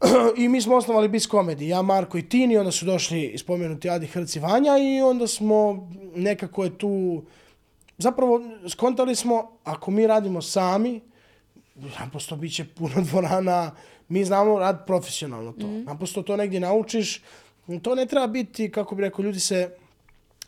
I 0.42 0.48
mi 0.48 0.60
smo 0.60 0.76
osnovali 0.76 1.08
Bis 1.08 1.28
Comedy, 1.28 1.62
ja, 1.62 1.82
Marko 1.82 2.18
i 2.18 2.28
Tini, 2.28 2.56
onda 2.56 2.70
su 2.70 2.86
došli 2.86 3.38
spomenuti 3.38 3.90
Adi 3.90 4.06
Hrci 4.06 4.40
Vanja 4.40 4.78
i 4.78 5.00
onda 5.02 5.26
smo 5.26 5.88
nekako 6.14 6.64
je 6.64 6.78
tu, 6.78 7.22
zapravo 7.98 8.42
skontali 8.68 9.14
smo, 9.14 9.50
ako 9.64 9.90
mi 9.90 10.06
radimo 10.06 10.42
sami, 10.42 11.00
naprosto 12.00 12.36
bit 12.36 12.54
će 12.54 12.64
puno 12.64 12.94
dvorana, 13.10 13.70
mi 14.08 14.24
znamo 14.24 14.58
rad 14.58 14.86
profesionalno 14.86 15.52
to. 15.52 15.66
Mm. 15.66 15.84
Naprosto 15.84 16.22
to 16.22 16.36
negdje 16.36 16.60
naučiš, 16.60 17.22
to 17.82 17.94
ne 17.94 18.06
treba 18.06 18.26
biti, 18.26 18.70
kako 18.70 18.94
bi 18.94 19.02
rekao, 19.02 19.22
ljudi 19.22 19.40
se 19.40 19.70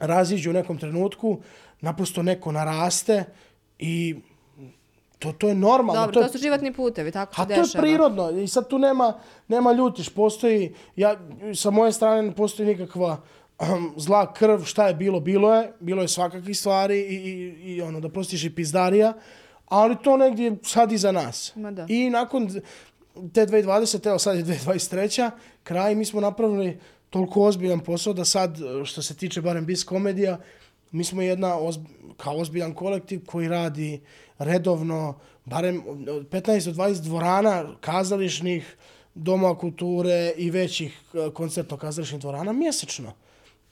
raziđu 0.01 0.51
u 0.51 0.53
nekom 0.53 0.79
trenutku, 0.79 1.39
naprosto 1.81 2.23
neko 2.23 2.53
naraste 2.53 3.25
i 3.79 4.17
to, 5.19 5.33
to 5.33 5.49
je 5.49 5.55
normalno. 5.55 6.01
Dobro, 6.01 6.15
to, 6.15 6.21
to, 6.21 6.27
je, 6.27 6.33
su 6.33 6.39
životni 6.39 6.73
putevi, 6.73 7.13
tako 7.13 7.35
se 7.35 7.43
A 7.43 7.45
to 7.45 7.49
dešava. 7.49 7.67
je 7.67 7.81
prirodno 7.81 8.31
i 8.31 8.49
sad 8.49 8.69
tu 8.69 8.79
nema, 8.79 9.15
nema 9.49 9.73
ljutiš, 9.73 10.09
postoji, 10.09 10.75
ja, 10.97 11.17
sa 11.55 11.71
moje 11.71 11.93
strane 11.93 12.23
ne 12.23 12.35
postoji 12.35 12.69
nikakva 12.69 13.21
um, 13.59 13.93
zla 13.97 14.33
krv, 14.33 14.63
šta 14.65 14.89
je 14.89 14.95
bilo, 14.95 15.21
bilo 15.21 15.55
je, 15.55 15.73
bilo 15.81 16.03
je 16.03 16.09
svakakvih 16.09 16.59
stvari 16.59 17.01
i, 17.01 17.15
i, 17.15 17.75
i 17.75 17.83
ono, 17.83 18.01
da 18.01 18.09
prostiš 18.09 18.45
i 18.45 18.55
pizdarija, 18.55 19.13
ali 19.69 19.97
to 20.03 20.17
negdje 20.17 20.57
sad 20.63 20.93
iza 20.93 21.13
nas. 21.13 21.53
Ma 21.57 21.71
da. 21.71 21.87
I 21.89 22.11
nakon 22.11 22.49
te 23.33 23.47
2020, 23.47 24.09
evo 24.09 24.19
sad 24.19 24.37
je 24.37 24.45
2023. 24.45 25.31
kraj, 25.63 25.95
mi 25.95 26.05
smo 26.05 26.21
napravili 26.21 26.81
toliko 27.11 27.43
ozbiljan 27.43 27.81
posao 27.81 28.13
da 28.13 28.25
sad, 28.25 28.59
što 28.85 29.03
se 29.03 29.15
tiče 29.15 29.41
barem 29.41 29.67
bis 29.67 29.85
komedija, 29.85 30.39
mi 30.93 31.05
smo 31.05 31.23
jedna 31.23 31.59
ozb 31.59 31.85
kao 32.17 32.37
ozbiljan 32.37 32.75
kolektiv 32.75 33.25
koji 33.27 33.49
radi 33.49 34.01
redovno, 34.39 35.19
barem 35.45 35.83
od 35.89 36.29
15 36.29 36.65
do 36.65 36.83
20 36.83 37.03
dvorana 37.03 37.75
kazališnih, 37.81 38.77
doma 39.15 39.55
kulture 39.59 40.33
i 40.37 40.51
većih 40.51 41.01
eh, 41.15 41.31
koncertno-kazališnih 41.35 42.21
dvorana 42.21 42.53
mjesečno. 42.53 43.13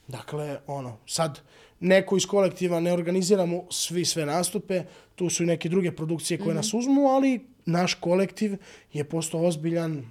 Dakle, 0.07 0.59
ono, 0.67 0.97
sad 1.07 1.39
neko 1.79 2.17
iz 2.17 2.25
kolektiva 2.25 2.79
ne 2.79 2.93
organiziramo 2.93 3.63
svi 3.69 4.05
sve 4.05 4.25
nastupe, 4.25 4.83
tu 5.15 5.29
su 5.29 5.43
i 5.43 5.45
neke 5.45 5.69
druge 5.69 5.91
produkcije 5.91 6.37
koje 6.37 6.47
mm 6.47 6.51
-hmm. 6.51 6.55
nas 6.55 6.73
uzmu, 6.73 7.07
ali 7.07 7.45
naš 7.65 7.93
kolektiv 7.93 8.57
je 8.93 9.03
postao 9.03 9.45
ozbiljan 9.45 10.05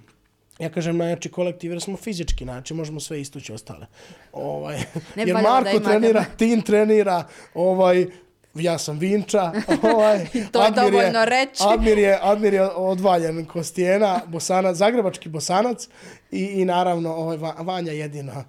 ja 0.59 0.69
kažem 0.69 0.97
najjači 0.97 1.29
kolektiv 1.31 1.71
jer 1.71 1.81
smo 1.81 1.97
fizički, 1.97 2.43
znači 2.43 2.73
možemo 2.73 2.99
sve 2.99 3.21
istući 3.21 3.53
ostale. 3.53 3.85
Ovaj, 4.33 4.77
Ne 5.15 5.23
jer 5.25 5.33
Marko 5.33 5.79
trenira, 5.79 6.25
Tin 6.37 6.61
trenira, 6.61 7.23
ovaj, 7.53 8.07
ja 8.53 8.77
sam 8.77 8.99
Vinča, 8.99 9.51
ovaj, 9.93 10.25
To 10.51 10.63
je 10.65 10.71
dovoljno 10.71 11.25
reći. 11.25 11.63
Admir 11.67 11.97
je, 11.97 12.19
Admir 12.21 12.53
je 12.53 12.69
odvaljen 12.69 13.45
ko 13.45 13.63
stijena, 13.63 14.19
bosanac, 14.27 14.75
zagrebački 14.75 15.29
bosanac 15.29 15.87
i, 16.31 16.45
i 16.45 16.65
naravno 16.65 17.13
ovaj, 17.13 17.37
Va- 17.37 17.55
Vanja 17.59 17.91
jedino. 17.91 18.33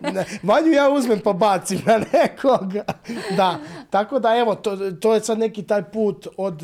Ne, 0.00 0.24
Vanju 0.42 0.72
ja 0.72 0.90
uzmem 0.90 1.20
pa 1.20 1.32
bacim 1.32 1.80
na 1.86 2.00
nekoga. 2.12 2.84
Da, 3.36 3.58
tako 3.90 4.18
da 4.18 4.36
evo, 4.36 4.54
to, 4.54 4.90
to 4.90 5.14
je 5.14 5.20
sad 5.20 5.38
neki 5.38 5.62
taj 5.62 5.90
put 5.90 6.26
od 6.36 6.62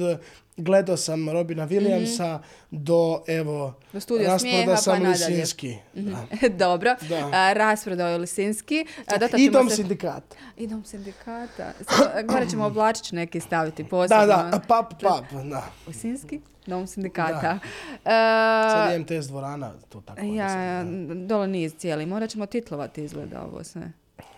gledao 0.57 0.97
sam 0.97 1.29
Robina 1.31 1.65
Williamsa 1.65 2.25
mm 2.29 2.41
-hmm. 2.41 2.41
do 2.73 3.23
evo. 3.29 3.75
Do 3.83 3.95
rasproda 3.95 4.39
smijeha, 4.39 4.77
sam 4.77 4.93
pa 4.95 4.99
nadalje. 5.01 5.27
Lisinski. 5.27 5.77
Da. 5.95 6.27
Dobro. 6.59 6.97
Da. 7.03 7.31
A, 7.33 7.53
rasprodao 7.53 8.19
Lisinski. 8.19 8.87
A, 9.07 9.19
dotad 9.19 9.41
I 9.41 9.51
dom 9.51 9.71
se- 9.71 9.77
sindikata. 9.77 10.37
I 10.57 10.67
dom 10.67 10.85
sindikata. 10.85 11.73
Sad, 11.81 12.27
Gore 12.27 12.49
ćemo 12.51 12.67
oblačić 12.67 13.13
neki 13.13 13.41
staviti 13.41 13.85
posebno. 13.85 14.27
Da, 14.27 14.51
da, 14.51 14.61
pap, 14.61 14.93
pap, 15.03 15.25
da. 15.45 15.63
Lisinski, 15.87 16.41
dom 16.67 16.87
sindikata. 16.87 17.59
Sad 18.05 18.91
E, 18.91 18.93
je 18.93 18.99
MTS 18.99 19.27
dvorana, 19.27 19.73
to 19.89 20.01
tako. 20.01 20.21
da 20.21 20.27
ja, 20.27 20.49
sam- 20.49 21.27
dole 21.27 21.47
niz 21.47 21.75
cijeli. 21.75 22.07
Morat 22.07 22.31
ćemo 22.31 22.47
titlovati 22.47 23.05
izgleda 23.05 23.43
ovo 23.43 23.65
sve. 23.65 23.93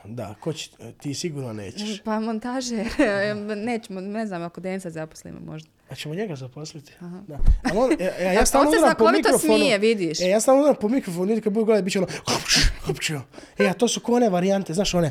Da, 0.08 0.34
ko 0.40 0.52
će, 0.52 0.70
ti 1.00 1.14
sigurno 1.14 1.52
nećeš. 1.52 2.02
Pa 2.04 2.20
montažer, 2.20 2.86
nećemo, 3.66 4.00
ne 4.00 4.26
znam, 4.26 4.42
ako 4.42 4.60
Densa 4.60 4.90
zaposlimo 4.90 5.40
možda. 5.40 5.68
A 5.90 5.94
ćemo 5.94 6.14
njega 6.14 6.36
zaposliti? 6.36 6.92
Da. 7.26 7.38
Ali 7.64 7.78
on, 7.78 7.90
ja, 8.00 8.12
ja, 8.20 8.32
ja 8.32 8.46
stalno 8.46 8.68
On 8.68 8.72
se 8.72 8.78
udaram 8.78 8.96
po 8.98 9.10
mikrofonu. 9.12 9.54
smije, 9.58 9.78
vidiš. 9.78 10.20
E, 10.20 10.24
ja 10.24 10.40
stalno 10.40 10.60
udaram 10.60 10.76
po 10.80 10.88
mikrofonu, 10.88 11.26
ljudi 11.26 11.40
kad 11.40 11.52
budu 11.52 11.64
gledati, 11.64 11.84
bit 11.84 11.92
će 11.92 11.98
ono, 11.98 12.08
hopč, 12.26 12.56
hopč. 12.86 13.10
E, 13.58 13.66
a 13.68 13.72
to 13.74 13.88
su 13.88 14.00
ko 14.00 14.12
one 14.12 14.28
varijante, 14.28 14.74
znaš 14.74 14.94
one, 14.94 15.10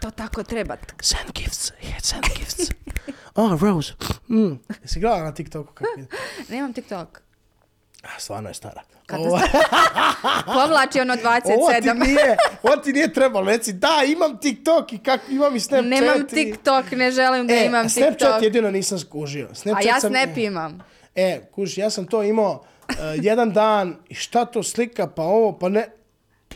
To 0.00 0.10
tako 0.10 0.42
treba. 0.42 0.76
send 1.02 1.30
gifts, 1.34 1.72
yeah, 1.82 2.00
send 2.02 2.24
gifts. 2.38 2.70
oh, 3.34 3.62
Rose. 3.62 3.92
Mm. 4.28 4.58
Jesi 4.82 5.00
gledala 5.00 5.24
na 5.24 5.34
TikToku 5.34 5.72
kako 5.72 5.90
ide? 6.00 6.08
Nemam 6.48 6.72
TikTok. 6.72 7.22
A, 8.02 8.18
stvarno 8.18 8.48
je 8.48 8.54
stara. 8.54 8.82
Katastrofa. 9.06 9.46
Povlači 10.54 11.00
ono 11.00 11.12
Ovo 11.14 11.70
ti 11.70 11.88
27. 11.88 12.06
nije, 12.06 12.36
ovo 12.62 12.76
ti 12.76 12.92
nije 12.92 13.12
trebalo, 13.12 13.46
reci, 13.46 13.72
da, 13.72 14.02
imam 14.06 14.38
TikTok 14.38 14.92
i 14.92 14.98
kako, 14.98 15.24
imam 15.30 15.56
i 15.56 15.60
Snapchat. 15.60 15.90
Nemam 15.90 16.20
i- 16.20 16.26
TikTok, 16.26 16.90
ne 16.90 17.10
želim 17.10 17.46
da 17.46 17.54
e, 17.54 17.66
imam 17.66 17.88
Snapchat 17.88 18.18
TikTok. 18.18 18.42
jedino 18.42 18.70
nisam 18.70 18.98
skužio. 18.98 19.48
A 19.50 19.54
Snapchat 19.54 19.84
ja 19.84 20.00
sam, 20.00 20.10
Snap 20.10 20.36
imam. 20.38 20.80
E, 21.14 21.40
kuš, 21.54 21.78
ja 21.78 21.90
sam 21.90 22.06
to 22.06 22.22
imao 22.22 22.52
uh, 22.88 22.94
jedan 23.14 23.52
dan 23.52 23.96
i 24.08 24.14
šta 24.14 24.44
to 24.44 24.62
slika, 24.62 25.06
pa 25.06 25.22
ovo, 25.22 25.58
pa 25.58 25.68
ne. 25.68 25.88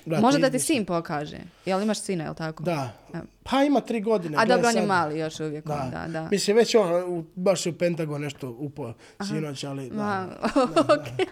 Brate, 0.07 0.23
Može 0.23 0.39
da 0.39 0.51
ti 0.51 0.59
sin 0.59 0.85
pokaže. 0.85 1.39
Jel 1.65 1.83
imaš 1.83 2.01
sina, 2.01 2.25
jel 2.25 2.35
tako? 2.35 2.63
Da. 2.63 2.93
E. 3.15 3.19
Pa 3.43 3.63
ima 3.63 3.81
tri 3.81 4.01
godine. 4.01 4.37
A 4.41 4.45
dobro, 4.45 4.69
on 4.69 4.75
je 4.75 4.81
sad. 4.81 4.89
mali 4.89 5.19
još 5.19 5.41
uvijek. 5.41 5.67
Da. 5.67 5.91
Da, 5.93 6.13
da. 6.13 6.29
Mislim, 6.31 6.57
već 6.57 6.75
on, 6.75 7.19
u, 7.19 7.25
baš 7.35 7.67
u 7.67 7.79
Pentagon 7.79 8.21
nešto 8.21 8.51
upao 8.59 8.95
sinoć, 9.29 9.65
ali 9.65 9.91
da. 9.91 9.97
Ma, 9.97 10.27
okej. 11.01 11.27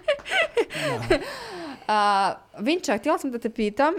A, 1.88 2.34
Vinča, 2.58 2.98
htjela 2.98 3.18
sam 3.18 3.30
da 3.30 3.38
te 3.38 3.50
pitam, 3.50 3.94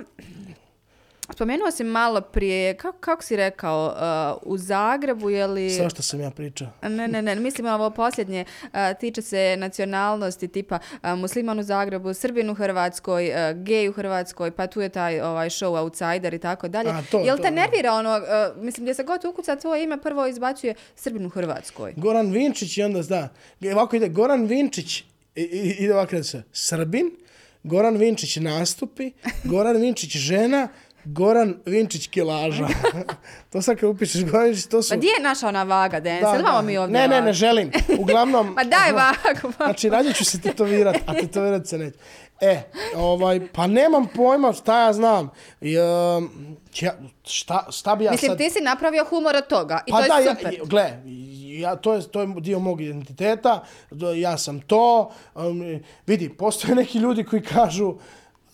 spomenuo 1.31 1.71
si 1.71 1.83
malo 1.83 2.21
prije, 2.21 2.77
kako, 2.77 2.97
kako 2.97 3.23
si 3.23 3.35
rekao, 3.35 3.95
uh, 4.41 4.53
u 4.53 4.57
Zagrebu 4.57 5.29
je 5.29 5.47
li... 5.47 5.69
Sve 5.69 5.89
što 5.89 6.01
sam 6.01 6.21
ja 6.21 6.31
pričao. 6.31 6.67
Ne, 6.81 7.07
ne, 7.07 7.21
ne, 7.21 7.35
mislim 7.35 7.67
ovo 7.67 7.89
posljednje, 7.89 8.45
a, 8.71 8.93
tiče 8.93 9.21
se 9.21 9.55
nacionalnosti 9.57 10.47
tipa 10.47 10.79
a, 11.01 11.15
musliman 11.15 11.59
u 11.59 11.63
Zagrebu, 11.63 12.13
srbin 12.13 12.49
u 12.49 12.53
Hrvatskoj, 12.53 13.33
a, 13.33 13.53
gej 13.53 13.89
u 13.89 13.93
Hrvatskoj, 13.93 14.51
pa 14.51 14.67
tu 14.67 14.81
je 14.81 14.89
taj 14.89 15.21
ovaj 15.21 15.49
show 15.49 15.79
Outsider 15.79 16.33
i 16.33 16.39
tako 16.39 16.67
dalje. 16.67 16.89
A, 16.89 17.03
to, 17.11 17.19
Jel 17.19 17.37
to, 17.37 17.43
te 17.43 17.49
da. 17.49 17.55
nervira 17.55 17.93
ono, 17.93 18.09
a, 18.09 18.53
mislim 18.57 18.83
gdje 18.83 18.93
se 18.93 19.03
god 19.03 19.25
ukuca 19.25 19.55
tvoje 19.55 19.83
ime, 19.83 20.01
prvo 20.01 20.27
izbacuje 20.27 20.75
srbin 20.95 21.25
u 21.25 21.29
Hrvatskoj. 21.29 21.93
Goran 21.97 22.31
Vinčić 22.31 22.77
i 22.77 22.83
onda 22.83 23.03
zna. 23.03 23.29
Ovako 23.73 23.95
ide 23.95 24.09
Goran 24.09 24.45
Vinčić, 24.45 25.03
i, 25.35 25.41
i, 25.41 25.75
ide 25.79 25.93
ovako 25.93 26.23
se 26.23 26.43
Srbin, 26.51 27.11
Goran 27.63 27.97
Vinčić 27.97 28.35
nastupi, 28.35 29.11
Goran 29.43 29.77
Vinčić 29.77 30.17
žena, 30.17 30.67
Goran 31.05 31.55
Vinčić 31.65 32.07
kilaža. 32.07 32.67
to 33.51 33.61
sad 33.61 33.77
kad 33.77 33.89
upišeš 33.89 34.25
Goran 34.25 34.45
Vinčić, 34.45 34.65
to 34.65 34.81
su... 34.81 34.89
Pa 34.89 34.95
gdje 34.95 35.07
je 35.07 35.23
naša 35.23 35.47
ona 35.47 35.63
vaga, 35.63 35.99
Denis? 35.99 36.21
Da, 36.21 36.41
da, 36.41 36.61
mi 36.61 36.77
ovdje 36.77 36.93
Ne, 36.93 37.07
ne, 37.07 37.21
ne 37.21 37.33
želim. 37.33 37.71
Uglavnom... 37.99 38.53
Ma 38.55 38.63
daj 38.75 38.91
vagu. 38.91 39.53
pa. 39.57 39.65
Znači, 39.65 39.89
rađe 39.89 40.13
ću 40.13 40.25
se 40.25 40.41
tetovirat, 40.41 40.95
a 41.05 41.13
tetovirat 41.13 41.67
se 41.67 41.77
neće. 41.77 41.97
E, 42.41 42.61
ovaj, 42.95 43.47
pa 43.53 43.67
nemam 43.67 44.07
pojma 44.15 44.53
šta 44.53 44.85
ja 44.85 44.93
znam. 44.93 45.29
I, 45.61 45.77
um, 45.77 46.57
ja, 46.81 46.93
šta, 47.23 47.67
šta 47.71 47.95
bi 47.95 48.03
ja 48.03 48.11
Mislim, 48.11 48.29
sad... 48.29 48.37
ti 48.37 48.49
si 48.49 48.61
napravio 48.61 49.05
humor 49.05 49.35
od 49.35 49.47
toga 49.47 49.79
i 49.87 49.91
Pa 49.91 50.01
to 50.01 50.07
da, 50.07 50.13
je 50.13 50.25
ja, 50.25 50.35
super. 50.35 50.59
gle, 50.65 51.01
ja, 51.59 51.75
to, 51.75 51.93
je, 51.93 52.01
to 52.01 52.21
je 52.21 52.27
dio 52.39 52.59
mog 52.59 52.81
identiteta, 52.81 53.63
ja 54.15 54.37
sam 54.37 54.61
to. 54.61 55.11
Um, 55.35 55.79
vidi, 56.07 56.29
postoje 56.29 56.75
neki 56.75 56.97
ljudi 56.97 57.23
koji 57.23 57.41
kažu, 57.41 57.95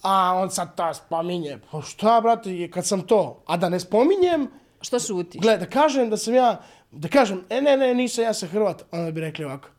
a 0.01 0.33
on 0.35 0.51
sad 0.51 0.75
to 0.75 0.93
spominje. 0.93 1.59
Pa 1.71 1.81
šta, 1.81 2.21
brate, 2.21 2.71
kad 2.71 2.85
sam 2.85 3.01
to? 3.01 3.43
A 3.45 3.57
da 3.57 3.69
ne 3.69 3.79
spominjem, 3.79 4.47
Što 4.81 4.99
šutiš? 4.99 5.41
gle, 5.41 5.57
da 5.57 5.65
kažem 5.65 6.09
da 6.09 6.17
sam 6.17 6.33
ja, 6.33 6.61
da 6.91 7.07
kažem, 7.07 7.43
e, 7.49 7.61
ne, 7.61 7.77
ne, 7.77 7.93
nisam, 7.93 8.23
ja 8.23 8.33
sam 8.33 8.49
Hrvat, 8.49 8.83
onda 8.91 9.11
bi 9.11 9.21
rekli 9.21 9.45
ovako, 9.45 9.69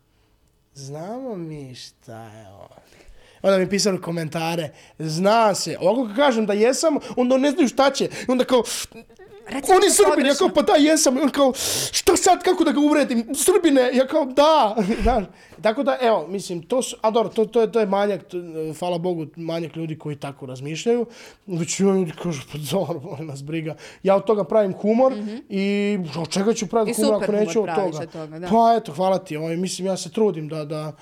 znamo 0.74 1.37
mi 1.37 1.74
šta 1.74 2.22
je 2.24 2.48
on. 2.48 2.80
Onda 3.42 3.59
mi 3.59 3.70
pisali 3.70 4.00
komentare, 4.00 4.70
zna 4.98 5.54
se. 5.54 5.76
Ovako 5.80 6.06
kad 6.06 6.16
kažem 6.16 6.46
da 6.46 6.52
jesam, 6.52 6.96
onda 7.16 7.38
ne 7.38 7.50
znaju 7.50 7.68
šta 7.68 7.90
će. 7.90 8.09
Onda 8.28 8.44
kao, 8.44 8.62
Reci 9.50 9.72
on 9.72 9.82
je 9.84 9.90
Srbin, 9.90 10.26
ja 10.26 10.34
kao, 10.34 10.48
pa 10.48 10.62
da, 10.62 10.72
jesam. 10.72 11.16
On 11.22 11.28
kao, 11.28 11.52
šta 11.92 12.16
sad, 12.16 12.42
kako 12.42 12.64
da 12.64 12.72
ga 12.72 12.80
uvredim? 12.80 13.26
Srbine, 13.34 13.90
ja 13.94 14.06
kao, 14.06 14.24
da. 14.24 14.76
Znaš, 15.02 15.24
tako 15.62 15.82
da, 15.82 15.98
evo, 16.00 16.26
mislim, 16.28 16.62
to 16.62 16.82
su, 16.82 16.96
a 17.00 17.10
dobro, 17.10 17.32
to, 17.32 17.44
to, 17.44 17.60
je, 17.60 17.72
to 17.72 17.80
je 17.80 17.86
manjak, 17.86 18.24
to, 18.24 18.38
hvala 18.78 18.98
Bogu, 18.98 19.26
manjak 19.36 19.76
ljudi 19.76 19.98
koji 19.98 20.16
tako 20.16 20.46
razmišljaju. 20.46 21.06
Većina 21.46 21.92
ljudi 21.92 22.12
kažu, 22.22 22.42
pa 22.52 22.58
dobro, 22.70 23.00
molim 23.00 23.26
nas 23.26 23.42
briga. 23.42 23.76
Ja 24.02 24.16
od 24.16 24.24
toga 24.24 24.44
pravim 24.44 24.72
humor 24.72 25.12
i 25.48 25.98
od 26.18 26.28
čega 26.28 26.54
ću 26.54 26.66
praviti 26.66 27.02
humor 27.02 27.22
ako 27.22 27.32
neću 27.32 27.62
od 27.62 27.68
toga. 27.74 28.06
toga, 28.06 28.38
da. 28.38 28.48
Pa 28.48 28.74
eto, 28.76 28.92
hvala 28.92 29.18
ti. 29.18 29.36
Ovaj, 29.36 29.56
mislim, 29.56 29.86
ja 29.86 29.96
se 29.96 30.10
trudim 30.10 30.48
da, 30.48 30.64
da, 30.64 30.92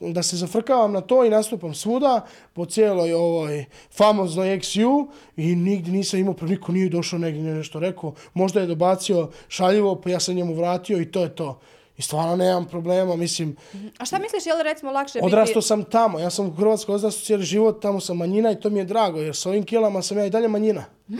da 0.00 0.22
se 0.22 0.36
zafrkavam 0.36 0.92
na 0.92 1.00
to 1.00 1.24
i 1.24 1.30
nastupam 1.30 1.74
svuda 1.74 2.26
po 2.52 2.66
cijeloj 2.66 3.12
ovoj 3.12 3.64
famoznoj 3.96 4.48
XU 4.48 5.06
i 5.36 5.56
nigdje 5.56 5.92
nisam 5.92 6.20
imao, 6.20 6.34
niko 6.40 6.72
nije 6.72 6.88
došao 6.88 7.18
negdje 7.18 7.42
nešto 7.42 7.80
rekao. 7.80 8.14
Možda 8.34 8.60
je 8.60 8.66
dobacio 8.66 9.30
šaljivo, 9.48 10.00
pa 10.00 10.10
ja 10.10 10.20
sam 10.20 10.34
njemu 10.34 10.54
vratio 10.54 11.00
i 11.00 11.10
to 11.10 11.22
je 11.22 11.34
to. 11.34 11.60
I 11.98 12.02
stvarno 12.02 12.36
nemam 12.36 12.66
problema, 12.66 13.16
mislim, 13.16 13.56
A 13.98 14.04
šta 14.04 14.18
misliš, 14.18 14.46
je 14.46 14.54
li 14.54 14.62
recimo 14.62 14.92
lakše 14.92 15.18
odrastao 15.22 15.60
biti... 15.60 15.66
sam 15.66 15.84
tamo, 15.84 16.18
ja 16.18 16.30
sam 16.30 16.46
u 16.46 16.50
Hrvatskoj 16.50 16.94
odrastao 16.94 17.24
cijeli 17.24 17.44
život, 17.44 17.82
tamo 17.82 18.00
sam 18.00 18.16
manjina 18.16 18.52
i 18.52 18.60
to 18.60 18.70
mi 18.70 18.78
je 18.78 18.84
drago, 18.84 19.20
jer 19.20 19.36
s 19.36 19.46
ovim 19.46 19.64
kilama 19.64 20.02
sam 20.02 20.18
ja 20.18 20.26
i 20.26 20.30
dalje 20.30 20.48
manjina. 20.48 20.84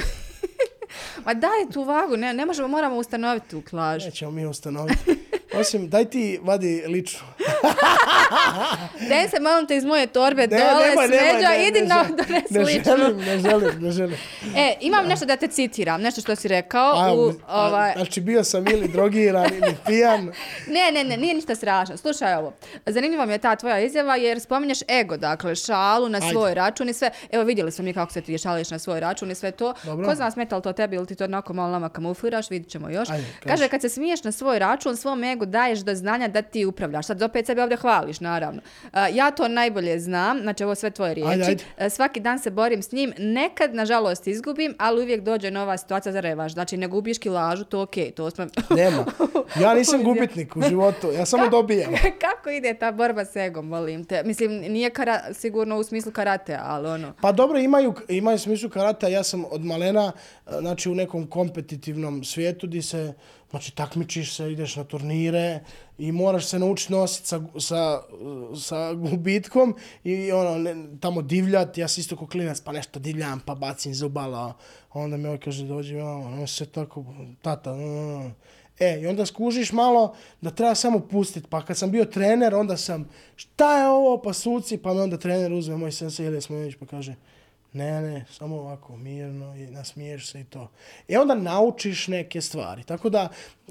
Ma 1.24 1.34
daj 1.34 1.70
tu 1.72 1.82
vagu, 1.84 2.16
ne, 2.16 2.34
ne 2.34 2.46
možemo, 2.46 2.68
moramo 2.68 2.96
ustanoviti 2.96 3.48
tu 3.48 3.62
klažu. 3.70 4.06
Nećemo 4.06 4.30
mi 4.30 4.46
ustanoviti. 4.46 5.16
Osim, 5.60 5.88
daj 5.88 6.04
ti 6.04 6.38
vadi 6.42 6.84
lično. 6.86 7.26
Den 9.08 9.28
se 9.30 9.40
molim 9.40 9.66
te 9.66 9.76
iz 9.76 9.84
moje 9.84 10.06
torbe 10.06 10.46
Ne, 10.46 10.58
dole, 10.58 10.88
nemoj, 10.88 11.06
smeđa, 11.06 11.54
idi 11.68 11.80
ne, 11.80 11.86
na 11.86 12.04
donesi 12.04 12.54
ne 12.54 12.60
lično. 12.60 12.96
želim, 12.96 13.18
ne 13.18 13.38
želim, 13.38 13.82
ne 13.82 13.90
želim. 13.90 14.16
E, 14.56 14.74
imam 14.80 15.06
nešto 15.06 15.26
da 15.26 15.36
te 15.36 15.48
citiram, 15.48 16.02
nešto 16.02 16.20
što 16.20 16.36
si 16.36 16.48
rekao. 16.48 16.92
A, 16.94 17.14
u, 17.14 17.32
a, 17.46 17.66
ovaj, 17.66 17.92
Znači, 17.96 18.20
bio 18.20 18.44
sam 18.44 18.68
ili 18.68 18.88
drogiran 18.88 19.50
ili 19.52 19.76
pijan. 19.86 20.32
Ne, 20.68 20.92
ne, 20.92 21.04
ne, 21.04 21.16
nije 21.16 21.34
ništa 21.34 21.54
strašno. 21.54 21.96
Slušaj 21.96 22.34
ovo. 22.34 22.52
Zanimljiva 22.86 23.26
mi 23.26 23.32
je 23.32 23.38
ta 23.38 23.56
tvoja 23.56 23.80
izjava 23.80 24.16
jer 24.16 24.40
spominješ 24.40 24.78
ego, 24.88 25.16
dakle, 25.16 25.54
šalu 25.54 26.08
na 26.08 26.18
Ajde. 26.18 26.32
svoj 26.32 26.54
račun 26.54 26.88
i 26.88 26.92
sve. 26.92 27.10
Evo 27.30 27.44
vidjeli 27.44 27.72
smo 27.72 27.84
mi 27.84 27.94
kako 27.94 28.12
se 28.12 28.20
ti 28.20 28.38
šališ 28.38 28.70
na 28.70 28.78
svoj 28.78 29.00
račun 29.00 29.30
i 29.30 29.34
sve 29.34 29.50
to. 29.50 29.74
Dobro. 29.84 30.06
Ko 30.08 30.14
zna 30.14 30.30
smeta 30.30 30.56
li 30.56 30.62
to 30.62 30.72
tebi 30.72 30.96
ili 30.96 31.06
ti 31.06 31.14
to 31.14 31.24
onako 31.24 31.52
malo 31.52 31.70
nama 31.70 31.88
kamufliraš, 31.88 32.50
vidit 32.50 32.70
ćemo 32.70 32.88
još. 32.90 33.10
Ajde. 33.10 33.24
Kaže, 33.46 33.68
kad 33.68 33.80
se 33.80 33.88
smiješ 33.88 34.24
na 34.24 34.32
svoj 34.32 34.58
račun, 34.58 34.96
svom 34.96 35.24
egu 35.24 35.46
daješ 35.48 35.78
do 35.78 35.94
znanja 35.94 36.28
da 36.28 36.42
ti 36.42 36.64
upravljaš. 36.64 37.06
Sad 37.06 37.22
opet 37.22 37.46
sebe 37.46 37.62
ovdje 37.62 37.76
hvališ, 37.76 38.20
naravno. 38.20 38.60
Ja 39.12 39.30
to 39.30 39.48
najbolje 39.48 40.00
znam, 40.00 40.40
znači 40.42 40.64
ovo 40.64 40.74
sve 40.74 40.90
tvoje 40.90 41.14
riječi. 41.14 41.30
Ajde, 41.30 41.44
ajde. 41.78 41.90
Svaki 41.90 42.20
dan 42.20 42.38
se 42.38 42.50
borim 42.50 42.82
s 42.82 42.92
njim, 42.92 43.12
nekad, 43.18 43.74
nažalost, 43.74 44.26
izgubim, 44.26 44.74
ali 44.78 45.02
uvijek 45.02 45.20
dođe 45.20 45.50
nova 45.50 45.76
situacija 45.76 46.12
za 46.12 46.20
revanš. 46.20 46.52
Znači, 46.52 46.76
ne 46.76 46.86
gubiš 46.88 47.18
kilažu, 47.18 47.64
to 47.64 47.82
okej, 47.82 48.10
to 48.10 48.30
smo... 48.30 48.46
Nema. 48.76 49.04
Ja 49.60 49.74
nisam 49.74 50.04
gubitnik 50.08 50.56
u 50.56 50.62
životu, 50.62 51.12
ja 51.12 51.26
samo 51.26 51.48
dobijam. 51.48 51.92
Kako 52.24 52.50
ide 52.50 52.74
ta 52.74 52.92
borba 52.92 53.24
s 53.24 53.36
egom, 53.36 53.68
molim 53.68 54.04
te? 54.04 54.22
Mislim, 54.24 54.50
nije 54.52 54.90
kara, 54.90 55.20
sigurno 55.32 55.78
u 55.78 55.84
smislu 55.84 56.12
karate, 56.12 56.58
ali 56.62 56.88
ono... 56.88 57.12
Pa 57.20 57.32
dobro, 57.32 57.58
imaju, 57.58 57.94
imaju 58.08 58.38
smislu 58.38 58.70
karata, 58.70 59.08
ja 59.08 59.22
sam 59.22 59.44
od 59.50 59.64
malena, 59.64 60.12
e, 60.46 60.50
znači 60.60 60.90
u 60.90 60.94
nekom 60.94 61.26
kompetitivnom 61.26 62.24
svijetu 62.24 62.66
di 62.66 62.82
se, 62.82 63.14
znači 63.50 63.74
takmičiš 63.74 64.36
se, 64.36 64.52
ideš 64.52 64.76
na 64.76 64.84
turnire 64.84 65.60
i 65.98 66.12
moraš 66.12 66.46
se 66.46 66.58
naučiti 66.58 66.92
nositi 66.92 67.28
sa, 67.28 67.40
sa, 67.60 68.02
sa 68.60 68.94
gubitkom 68.94 69.74
i 70.04 70.32
ono, 70.32 70.58
ne, 70.58 70.74
tamo 71.00 71.22
divljati, 71.22 71.80
ja 71.80 71.88
sam 71.88 72.00
isto 72.00 72.16
ko 72.16 72.26
klinac, 72.26 72.60
pa 72.60 72.72
nešto 72.72 72.98
divljam, 72.98 73.40
pa 73.40 73.54
bacim 73.54 73.94
zubala, 73.94 74.52
onda 74.92 75.16
mi 75.16 75.26
ovaj 75.26 75.38
kaže, 75.38 75.64
dođi, 75.64 75.94
ja, 75.94 76.06
ono 76.06 76.46
se 76.46 76.66
tako, 76.66 77.04
tata, 77.42 77.74
mm. 77.74 78.34
E, 78.80 79.00
i 79.00 79.06
onda 79.06 79.26
skužiš 79.26 79.72
malo 79.72 80.14
da 80.40 80.50
treba 80.50 80.74
samo 80.74 81.00
pustiti. 81.00 81.48
Pa 81.50 81.64
kad 81.64 81.78
sam 81.78 81.90
bio 81.90 82.04
trener, 82.04 82.54
onda 82.54 82.76
sam, 82.76 83.08
šta 83.36 83.78
je 83.78 83.88
ovo, 83.88 84.22
pa 84.22 84.32
suci, 84.32 84.78
pa 84.78 84.94
me 84.94 85.02
onda 85.02 85.18
trener 85.18 85.52
uzme, 85.52 85.76
moj 85.76 85.92
sensei 85.92 86.26
Ilija 86.26 86.40
Smojević, 86.40 86.76
pa 86.80 86.86
kaže, 86.86 87.14
ne, 87.72 88.02
ne, 88.02 88.24
samo 88.30 88.56
ovako, 88.56 88.96
mirno, 88.96 89.56
i 89.56 89.66
nasmiješ 89.66 90.30
se 90.30 90.40
i 90.40 90.44
to. 90.44 90.70
I 91.08 91.16
onda 91.16 91.34
naučiš 91.34 92.08
neke 92.08 92.40
stvari. 92.40 92.84
Tako 92.84 93.10
da, 93.10 93.28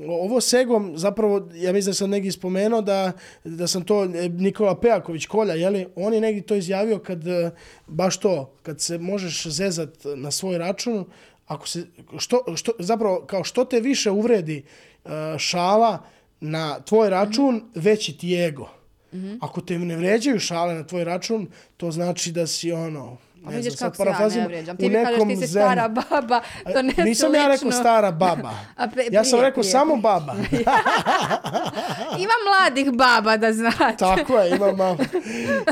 ovo 0.08 0.42
s 0.42 0.54
egom, 0.54 0.98
zapravo, 0.98 1.50
ja 1.54 1.74
mislim 1.74 1.92
da 1.92 1.96
sam 1.96 2.10
negdje 2.10 2.32
spomenuo 2.32 2.82
da, 2.82 3.12
da 3.44 3.68
sam 3.68 3.84
to, 3.84 4.04
e, 4.04 4.30
Nikola 4.30 4.80
Pejaković, 4.80 5.26
Kolja, 5.26 5.54
jeli, 5.54 5.88
on 5.96 6.14
je 6.14 6.22
negdje 6.22 6.42
to 6.42 6.56
izjavio 6.56 7.00
kad, 7.00 7.28
e, 7.28 7.52
baš 7.88 8.18
to, 8.18 8.54
kad 8.64 8.82
se 8.82 8.98
možeš 8.98 9.48
zezat 9.48 9.90
na 10.16 10.32
svoj 10.32 10.58
račun, 10.58 11.06
ako 11.48 11.68
se, 11.68 11.86
što, 12.18 12.56
što, 12.56 12.72
zapravo, 12.80 13.26
kao 13.26 13.44
što 13.44 13.66
te 13.66 13.80
više 13.80 14.12
uvredi 14.12 14.64
uh, 15.04 15.12
šala 15.38 16.04
na 16.40 16.80
tvoj 16.80 17.10
račun, 17.10 17.64
veći 17.76 18.18
ti 18.18 18.30
je 18.30 18.48
ego. 18.48 18.70
Mm 19.14 19.18
-hmm. 19.18 19.38
Ako 19.42 19.62
te 19.62 19.80
ne 19.80 19.96
vređaju 19.96 20.40
šale 20.40 20.74
na 20.74 20.84
tvoj 20.84 21.04
račun, 21.04 21.48
to 21.78 21.92
znači 21.92 22.32
da 22.32 22.48
si 22.48 22.72
ono, 22.72 23.18
ne 23.44 23.56
vidiš 23.56 23.78
znam, 23.78 23.92
kako 23.92 23.96
sad 23.96 24.06
se 24.06 24.10
ja 24.10 24.28
ne 24.28 24.46
parafrazim, 24.46 24.74
u 24.74 24.78
Ti 24.78 24.90
mi 24.90 24.96
kažeš 24.96 25.20
ti 25.20 25.36
si 25.36 25.48
zemlju. 25.48 25.48
stara 25.48 25.88
baba, 25.88 26.42
to 26.74 26.82
ne 26.82 26.94
Nisam 27.04 27.36
ja 27.36 27.48
rekao 27.48 27.72
stara 27.72 28.12
baba. 28.12 28.52
A 28.78 28.88
pre- 28.88 29.08
ja 29.12 29.24
sam 29.24 29.40
prije, 29.40 29.50
rekao 29.50 29.62
prije. 29.62 29.72
samo 29.72 29.96
baba. 29.96 30.36
Ima 32.24 32.34
mladih 32.48 32.92
baba 32.92 33.38
da 33.38 33.54
znate. 33.54 33.98
Tako 33.98 34.38
je, 34.40 34.56
ima 34.56 34.72
malo. 34.72 34.98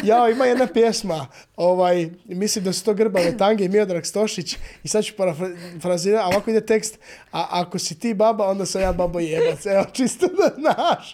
Ja, 0.04 0.30
ima 0.30 0.46
jedna 0.46 0.68
pjesma, 0.68 1.28
ovaj, 1.56 2.10
mislim 2.26 2.66
da 2.66 2.74
su 2.74 2.86
to 2.86 2.94
Grbave 2.94 3.38
Tange 3.38 3.66
i 3.66 3.70
Miodrag 3.70 4.06
Stošić 4.06 4.58
i 4.84 4.88
sad 4.88 5.04
ću 5.04 5.14
parafrazirati, 5.18 6.24
a 6.24 6.28
ovako 6.28 6.50
ide 6.50 6.66
tekst, 6.66 7.00
a 7.32 7.48
ako 7.50 7.80
si 7.80 8.00
ti 8.00 8.14
baba, 8.14 8.50
onda 8.50 8.66
sam 8.66 8.82
ja 8.82 8.94
babo 8.94 9.20
jebac. 9.20 9.66
Evo, 9.66 9.86
čisto 9.94 10.28
da 10.28 10.52
znaš. 10.62 11.14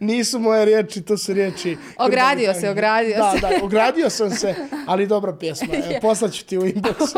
Nisu 0.00 0.38
moje 0.38 0.64
riječi, 0.64 1.02
to 1.02 1.16
su 1.18 1.32
riječi. 1.32 1.76
Ogradio 1.98 2.54
se, 2.54 2.70
ogradio 2.70 3.16
da, 3.16 3.32
se. 3.34 3.40
Da, 3.40 3.48
da, 3.48 3.64
ogradio 3.64 4.10
sam 4.10 4.30
se, 4.30 4.54
ali 4.86 5.06
dobra 5.06 5.36
pjesma. 5.36 5.68
Evo, 5.74 5.91
poslaću 6.02 6.44
ti 6.46 6.58
u 6.58 6.62
inbox. 6.62 7.14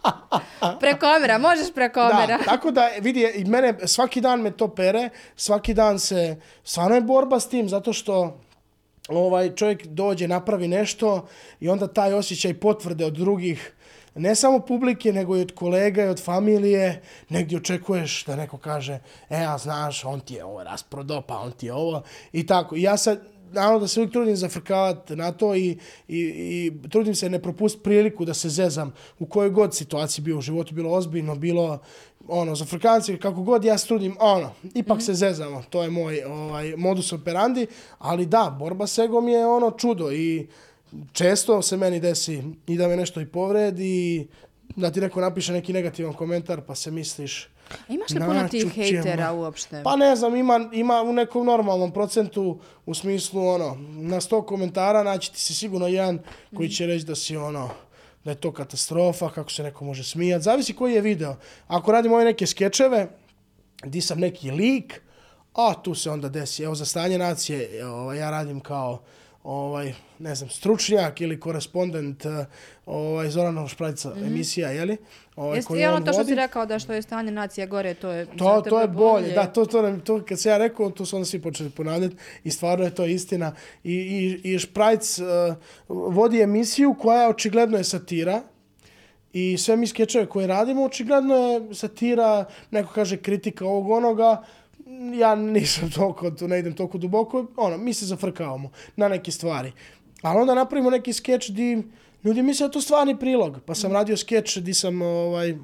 Preko 0.80 1.06
omera, 1.16 1.38
možeš 1.38 1.74
preko 1.74 2.00
omera. 2.00 2.38
Da, 2.38 2.44
tako 2.54 2.70
da 2.70 2.88
vidi, 3.00 3.28
i 3.34 3.44
mene 3.44 3.74
svaki 3.86 4.20
dan 4.20 4.40
me 4.40 4.50
to 4.50 4.68
pere, 4.68 5.08
svaki 5.36 5.74
dan 5.74 5.98
se, 5.98 6.36
stvarno 6.64 6.94
je 6.94 7.00
borba 7.00 7.40
s 7.40 7.48
tim, 7.48 7.68
zato 7.68 7.92
što 7.92 8.40
ovaj 9.08 9.54
čovjek 9.54 9.86
dođe, 9.86 10.28
napravi 10.28 10.68
nešto 10.68 11.26
i 11.60 11.68
onda 11.68 11.86
taj 11.86 12.12
osjećaj 12.12 12.54
potvrde 12.54 13.04
od 13.04 13.12
drugih, 13.12 13.72
ne 14.14 14.34
samo 14.34 14.60
publike, 14.60 15.12
nego 15.12 15.36
i 15.36 15.40
od 15.40 15.54
kolega 15.54 16.04
i 16.04 16.08
od 16.08 16.24
familije, 16.24 17.02
negdje 17.28 17.58
očekuješ 17.58 18.24
da 18.24 18.36
neko 18.36 18.58
kaže, 18.58 18.98
e, 19.30 19.44
a 19.44 19.58
znaš, 19.58 20.04
on 20.04 20.20
ti 20.20 20.34
je 20.34 20.44
ovo 20.44 20.64
rasprodo, 20.64 21.20
pa 21.20 21.38
on 21.38 21.52
ti 21.52 21.66
je 21.66 21.72
ovo, 21.72 22.02
i 22.32 22.46
tako. 22.46 22.76
I 22.76 22.82
ja 22.82 22.96
sad, 22.96 23.20
naravno 23.52 23.78
da 23.78 23.88
se 23.88 24.00
uvijek 24.00 24.12
trudim 24.12 24.36
zafrkavati 24.36 25.16
na 25.16 25.32
to 25.32 25.54
i, 25.54 25.78
i, 26.08 26.18
i 26.18 26.72
trudim 26.90 27.14
se 27.14 27.30
ne 27.30 27.42
propustiti 27.42 27.84
priliku 27.84 28.24
da 28.24 28.34
se 28.34 28.48
zezam 28.48 28.92
u 29.18 29.26
kojoj 29.26 29.50
god 29.50 29.74
situaciji 29.74 30.24
bio 30.24 30.38
u 30.38 30.40
životu, 30.40 30.74
bilo 30.74 30.90
ozbiljno, 30.90 31.34
bilo 31.34 31.78
ono, 32.28 32.54
za 32.54 32.64
frkanci, 32.64 33.16
kako 33.16 33.42
god 33.42 33.64
ja 33.64 33.78
se 33.78 33.86
trudim, 33.86 34.16
ono, 34.20 34.50
ipak 34.74 34.96
mm 34.96 35.00
-hmm. 35.00 35.06
se 35.06 35.14
zezamo, 35.14 35.62
to 35.70 35.82
je 35.82 35.90
moj 35.90 36.22
ovaj, 36.24 36.76
modus 36.76 37.12
operandi, 37.12 37.66
ali 37.98 38.26
da, 38.26 38.56
borba 38.58 38.86
s 38.86 38.98
egom 38.98 39.28
je 39.28 39.46
ono 39.46 39.70
čudo 39.70 40.12
i 40.12 40.46
često 41.12 41.62
se 41.62 41.76
meni 41.76 42.00
desi 42.00 42.42
i 42.66 42.76
da 42.76 42.88
me 42.88 42.96
nešto 42.96 43.20
i 43.20 43.26
povredi 43.26 43.86
i 43.86 44.26
da 44.76 44.90
ti 44.90 45.00
neko 45.00 45.20
napiše 45.20 45.52
neki 45.52 45.72
negativan 45.72 46.12
komentar 46.12 46.60
pa 46.60 46.74
se 46.74 46.90
misliš 46.90 47.48
A 47.72 47.92
Imaš 47.92 48.10
li 48.10 48.20
puno 48.20 48.48
tih 48.48 48.72
hejtera 48.72 49.32
uopšte? 49.32 49.82
Pa 49.84 49.96
ne 49.96 50.16
znam, 50.16 50.36
ima, 50.36 50.68
ima 50.72 51.02
u 51.02 51.12
nekom 51.12 51.46
normalnom 51.46 51.92
procentu 51.92 52.58
u 52.86 52.94
smislu 52.94 53.46
ono, 53.48 53.76
na 53.90 54.16
100 54.16 54.46
komentara 54.46 55.02
naći 55.02 55.32
ti 55.32 55.40
se 55.40 55.54
sigurno 55.54 55.86
jedan 55.86 56.18
koji 56.56 56.68
će 56.68 56.86
reći 56.86 57.04
da 57.06 57.14
si 57.14 57.36
ono, 57.36 57.70
da 58.24 58.30
je 58.30 58.40
to 58.40 58.52
katastrofa, 58.52 59.30
kako 59.30 59.50
se 59.50 59.62
neko 59.62 59.84
može 59.84 60.04
smijati. 60.04 60.44
Zavisi 60.44 60.72
koji 60.72 60.94
je 60.94 61.00
video. 61.00 61.36
Ako 61.66 61.92
radim 61.92 62.12
ove 62.12 62.24
neke 62.24 62.46
skečeve, 62.46 63.08
di 63.84 64.00
sam 64.00 64.18
neki 64.18 64.50
lik, 64.50 65.02
a 65.54 65.74
tu 65.82 65.94
se 65.94 66.10
onda 66.10 66.28
desi. 66.28 66.62
Evo 66.62 66.74
za 66.74 66.84
stanje 66.84 67.18
nacije, 67.18 67.86
ovaj, 67.86 68.18
ja 68.18 68.30
radim 68.30 68.60
kao 68.60 69.02
ovaj, 69.42 69.94
ne 70.18 70.34
znam, 70.34 70.50
stručnjak 70.50 71.20
ili 71.20 71.40
korespondent 71.40 72.26
eh, 72.26 72.46
ovaj, 72.86 73.30
Zoranov 73.30 73.68
Šprajca 73.68 74.08
mm 74.08 74.12
-hmm. 74.12 74.26
emisija, 74.26 74.70
jeli? 74.70 74.96
Ovaj, 75.36 75.58
Jesi 75.58 75.68
koju 75.68 75.78
ti 75.78 75.86
ono 75.86 75.96
on 75.96 76.04
to 76.04 76.12
što 76.12 76.18
vodi. 76.18 76.28
si 76.28 76.34
rekao 76.34 76.66
da 76.66 76.78
što 76.78 76.92
je 76.92 77.02
stanje 77.02 77.30
nacije 77.30 77.66
gore, 77.66 77.94
to 77.94 78.10
je 78.10 78.26
To, 78.38 78.60
to 78.60 78.80
je 78.80 78.88
bolje, 78.88 79.32
da, 79.32 79.46
to, 79.46 79.66
to, 79.66 79.82
nam- 79.82 80.00
to 80.00 80.24
kad 80.24 80.40
se 80.40 80.48
ja 80.48 80.58
rekao, 80.58 80.90
to 80.90 81.04
su 81.06 81.16
onda 81.16 81.26
svi 81.26 81.42
počeli 81.42 81.70
ponavljati 81.70 82.16
i 82.44 82.50
stvarno 82.50 82.84
je 82.84 82.94
to 82.94 83.06
istina. 83.06 83.54
I, 83.84 83.94
i, 83.94 84.54
i 84.54 84.58
Šprajc 84.58 85.18
uh, 85.18 85.26
vodi 85.88 86.40
emisiju 86.40 86.94
koja 87.00 87.28
očigledno 87.28 87.78
je 87.78 87.84
satira 87.84 88.42
i 89.32 89.58
sve 89.58 89.76
mi 89.76 89.86
skečeve 89.86 90.26
koje 90.26 90.46
radimo, 90.46 90.84
očigledno 90.84 91.34
je 91.34 91.74
satira, 91.74 92.44
neko 92.70 92.92
kaže 92.92 93.16
kritika 93.16 93.66
ovog 93.66 93.90
onoga, 93.90 94.42
ja 95.18 95.34
nisam 95.34 95.90
toliko, 95.90 96.30
tu 96.30 96.48
ne 96.48 96.58
idem 96.58 96.72
toliko 96.72 96.98
duboko, 96.98 97.46
ono, 97.56 97.78
mi 97.78 97.94
se 97.94 98.06
zafrkavamo 98.06 98.70
na 98.96 99.08
neke 99.08 99.30
stvari. 99.30 99.72
Ali 100.22 100.40
onda 100.40 100.54
napravimo 100.54 100.90
neki 100.90 101.12
skeč 101.12 101.48
di 101.48 101.82
ljudi 102.24 102.42
misle 102.42 102.66
da 102.66 102.70
to 102.70 102.80
stvarni 102.80 103.18
prilog. 103.18 103.58
Pa 103.66 103.74
sam 103.74 103.92
radio 103.92 104.16
skeč 104.16 104.56
di 104.56 104.74
sam 104.74 105.02
ovaj, 105.02 105.54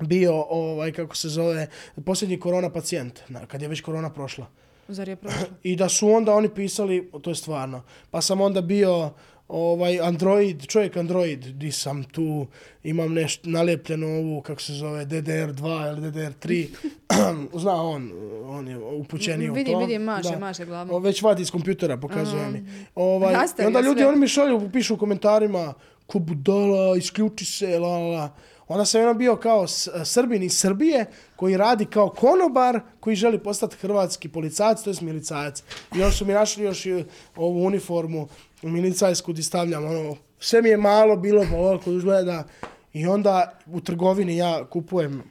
bio, 0.00 0.44
ovaj, 0.50 0.92
kako 0.92 1.16
se 1.16 1.28
zove, 1.28 1.66
posljednji 2.04 2.40
korona 2.40 2.70
pacijent, 2.70 3.20
na, 3.28 3.46
kad 3.46 3.62
je 3.62 3.68
već 3.68 3.80
korona 3.80 4.10
prošla. 4.10 4.46
Zar 4.88 5.08
je 5.08 5.16
prošlo? 5.16 5.46
I 5.62 5.76
da 5.76 5.88
su 5.88 6.08
onda 6.08 6.34
oni 6.34 6.48
pisali, 6.48 7.10
to 7.22 7.30
je 7.30 7.34
stvarno. 7.34 7.82
Pa 8.10 8.20
sam 8.20 8.40
onda 8.40 8.60
bio 8.60 9.12
ovaj 9.48 10.00
Android, 10.00 10.66
čovjek 10.66 10.96
Android, 10.96 11.40
di 11.46 11.72
sam 11.72 12.04
tu, 12.04 12.46
imam 12.82 13.12
nešto 13.12 13.50
nalijepljeno 13.50 14.06
ovu, 14.06 14.40
kako 14.40 14.60
se 14.60 14.72
zove, 14.72 15.06
DDR2 15.06 15.88
ili 15.88 16.10
DDR3. 16.10 16.68
Zna 17.62 17.82
on, 17.82 18.12
on 18.46 18.68
je 18.68 18.78
upućeniji 18.78 19.50
u 19.50 19.52
to. 19.52 19.54
Vidim, 19.54 19.78
vidim, 19.78 20.02
maše, 20.02 20.36
maše 20.36 20.64
glavom. 20.64 20.90
O, 20.90 20.98
Već 20.98 21.22
vadi 21.22 21.42
iz 21.42 21.50
kompjutera, 21.50 21.96
pokazuje 21.96 22.48
mi. 22.48 22.64
Ovaj, 22.94 23.34
I 23.58 23.64
onda 23.64 23.80
ljudi, 23.80 24.00
sve. 24.00 24.08
oni 24.08 24.18
mi 24.18 24.28
šalju, 24.28 24.70
pišu 24.72 24.94
u 24.94 24.98
komentarima, 24.98 25.74
ko 26.06 26.18
budala, 26.18 26.96
isključi 26.96 27.44
se, 27.44 27.78
la, 27.78 27.88
la, 27.88 27.98
la. 27.98 28.32
Onda 28.68 28.84
sam 28.84 29.00
jedno 29.00 29.14
bio 29.14 29.36
kao 29.36 29.66
Srbin 30.04 30.42
iz 30.42 30.58
Srbije, 30.58 31.06
koji 31.36 31.56
radi 31.56 31.84
kao 31.84 32.08
konobar, 32.08 32.80
koji 33.00 33.16
želi 33.16 33.38
postati 33.38 33.76
hrvatski 33.76 34.28
policajac, 34.28 34.82
to 34.82 34.90
je 34.90 34.96
milicajac. 35.00 35.62
I 35.94 35.98
još 35.98 36.18
su 36.18 36.26
mi 36.26 36.32
našli 36.32 36.64
još 36.64 36.86
i 36.86 37.04
ovu 37.36 37.64
uniformu 37.64 38.28
milicajsku 38.62 39.32
di 39.32 39.42
stavljam, 39.42 39.84
ono, 39.84 40.16
sve 40.38 40.62
mi 40.62 40.68
je 40.68 40.76
malo 40.76 41.16
bilo, 41.16 41.46
pa 41.50 41.56
ovako 41.56 41.90
izgleda. 41.90 42.44
I 42.92 43.06
onda 43.06 43.58
u 43.66 43.80
trgovini 43.80 44.36
ja 44.36 44.64
kupujem 44.64 45.22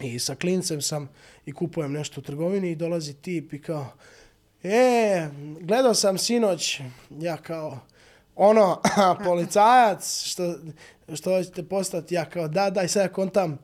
I 0.00 0.18
sa 0.18 0.34
klincem 0.34 0.82
sam 0.82 1.08
i 1.46 1.52
kupujem 1.52 1.92
nešto 1.92 2.20
u 2.20 2.24
trgovini 2.24 2.70
i 2.70 2.76
dolazi 2.76 3.14
tip 3.14 3.52
i 3.52 3.62
kao, 3.62 3.86
e, 4.62 5.28
gledao 5.60 5.94
sam 5.94 6.18
sinoć, 6.18 6.80
ja 7.10 7.36
kao, 7.36 7.78
ono, 8.36 8.80
policajac, 9.24 10.24
što, 10.24 10.54
što 11.14 11.30
hoćete 11.30 11.62
postati, 11.62 12.14
ja 12.14 12.24
kao, 12.24 12.48
da, 12.48 12.70
daj, 12.70 12.88
sad 12.88 13.02
ja 13.02 13.08
kontam, 13.08 13.58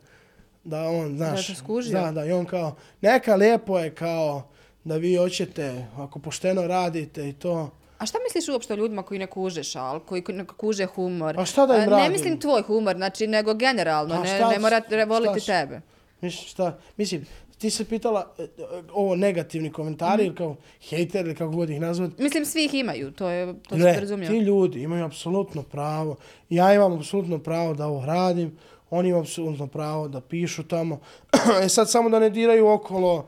da 0.65 0.83
on, 0.83 1.17
znaš, 1.17 1.57
skužio. 1.59 2.01
da, 2.01 2.13
da, 2.13 2.25
i 2.25 2.33
on 2.33 2.45
kao, 2.45 2.77
neka 3.01 3.35
lijepo 3.35 3.79
je 3.79 3.95
kao, 3.95 4.49
da 4.85 4.97
vi 4.97 5.17
hoćete, 5.17 5.87
ako 5.97 6.19
pošteno 6.19 6.67
radite 6.67 7.29
i 7.29 7.33
to, 7.33 7.71
A 7.99 8.07
šta 8.07 8.19
misliš 8.25 8.49
uopšte 8.49 8.73
o 8.73 8.77
ljudima 8.77 9.03
koji 9.03 9.19
ne 9.19 9.27
kuže 9.27 9.63
šal, 9.63 10.01
koji 10.01 10.25
ne 10.29 10.45
kuže 10.47 10.87
humor? 10.87 11.41
A 11.41 11.45
šta 11.45 11.67
da 11.67 11.75
im 11.75 11.83
E, 11.83 11.87
Ne 11.87 11.91
radim? 11.91 12.13
mislim 12.13 12.41
tvoj 12.41 12.63
humor, 12.63 12.97
znači, 12.97 13.27
nego 13.27 13.55
generalno, 13.55 14.21
ne, 14.23 14.37
šta 14.37 14.51
ne 14.51 14.59
mora 14.59 14.83
šta 14.87 15.05
voliti 15.05 15.41
ću? 15.41 15.47
tebe. 15.47 15.81
Mislim, 16.27 16.47
šta, 16.47 16.79
mislim, 16.97 17.27
ti 17.59 17.71
se 17.71 17.85
pitala 17.85 18.35
e, 18.39 18.43
e, 18.43 18.47
ovo 18.93 19.17
negativni 19.17 19.73
komentari 19.73 20.15
Mhm. 20.15 20.27
ili 20.27 20.37
kao 20.37 20.57
hejter 20.83 21.27
ili 21.27 21.35
kako 21.35 21.51
god 21.51 21.71
ih 21.71 21.81
nazvati. 21.81 22.23
Mislim, 22.23 22.45
svih 22.47 22.75
imaju, 22.75 23.11
to 23.11 23.29
je, 23.29 23.55
to 23.61 23.77
Ne, 23.77 24.01
razumio. 24.01 24.29
ti 24.29 24.37
ljudi 24.37 24.83
imaju 24.83 25.05
apsolutno 25.05 25.63
pravo. 25.63 26.17
Ja 26.51 26.75
imam 26.75 26.93
apsolutno 26.93 27.39
pravo 27.39 27.75
da 27.75 27.87
ovo 27.87 28.07
radim. 28.07 28.59
Oni 28.91 29.09
imaju 29.09 29.23
apsolutno 29.23 29.67
pravo 29.67 30.09
da 30.09 30.21
pišu 30.21 30.63
tamo. 30.65 31.01
e 31.65 31.69
sad 31.69 31.91
samo 31.91 32.09
da 32.11 32.19
ne 32.19 32.31
diraju 32.31 32.69
okolo, 32.69 33.27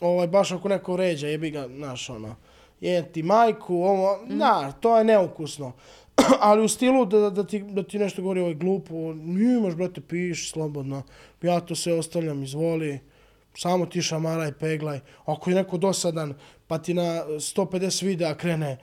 ovaj, 0.00 0.26
baš 0.26 0.52
ako 0.52 0.68
neko 0.68 0.96
ređa, 0.96 1.28
jebi 1.28 1.50
ga, 1.50 1.68
znaš, 1.68 2.10
ono, 2.10 2.34
je 2.80 3.12
ti 3.12 3.22
majku, 3.22 3.74
ovo, 3.76 4.18
Mhm. 4.24 4.38
da, 4.38 4.72
to 4.72 4.98
je 4.98 5.04
neukusno. 5.04 5.72
Ali 6.40 6.64
u 6.64 6.68
stilu 6.68 7.04
da, 7.04 7.30
da, 7.30 7.46
ti, 7.46 7.58
da 7.58 7.82
ti 7.82 7.98
nešto 7.98 8.22
govori 8.22 8.40
ovo 8.40 8.48
je 8.48 8.54
glupo, 8.54 8.94
imaš, 9.58 9.74
brate, 9.74 10.00
piš 10.00 10.52
slobodno. 10.52 11.02
Ja 11.42 11.60
to 11.60 11.74
sve 11.74 11.94
ostavljam, 11.94 12.42
izvoli. 12.42 13.00
Samo 13.56 13.86
ti 13.86 14.02
šamaraj, 14.02 14.52
peglaj. 14.52 15.00
Ako 15.24 15.50
je 15.50 15.56
neko 15.56 15.78
dosadan, 15.78 16.34
pa 16.66 16.78
ti 16.78 16.94
na 16.94 17.24
150 17.26 18.04
videa 18.04 18.34
krene 18.34 18.78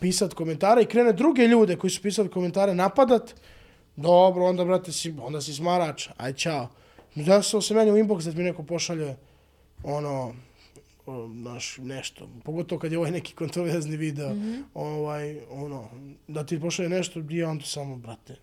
pisat 0.00 0.34
komentare 0.34 0.82
i 0.82 0.86
krene 0.86 1.12
druge 1.12 1.46
ljude 1.46 1.76
koji 1.76 1.90
su 1.90 2.02
pisali 2.02 2.30
komentare 2.30 2.74
napadat, 2.74 3.34
dobro, 3.96 4.44
onda, 4.44 4.64
brate, 4.64 4.92
si, 4.92 5.14
onda 5.22 5.40
si 5.40 5.54
smarač. 5.54 6.08
Aj, 6.16 6.32
čao. 6.32 6.68
Desilo 7.14 7.62
se 7.62 7.74
meni 7.74 7.92
u 7.92 7.96
inbox 7.96 8.24
da 8.24 8.38
mi 8.38 8.44
neko 8.44 8.62
pošalje 8.62 9.16
ono, 9.84 10.34
naš, 11.28 11.78
nešto. 11.78 12.28
Pogotovo 12.44 12.78
kad 12.78 12.92
je 12.92 12.98
ovaj 12.98 13.10
neki 13.10 13.34
kontroverzni 13.34 13.96
video. 13.96 14.30
Mhm. 14.30 14.54
ovaj, 14.74 15.40
ono, 15.50 15.88
da 16.28 16.46
ti 16.46 16.60
pošalje 16.60 16.88
nešto, 16.88 17.20
gdje 17.20 17.46
on 17.46 17.60
to 17.60 17.66
samo, 17.66 17.96
brate. 17.96 18.36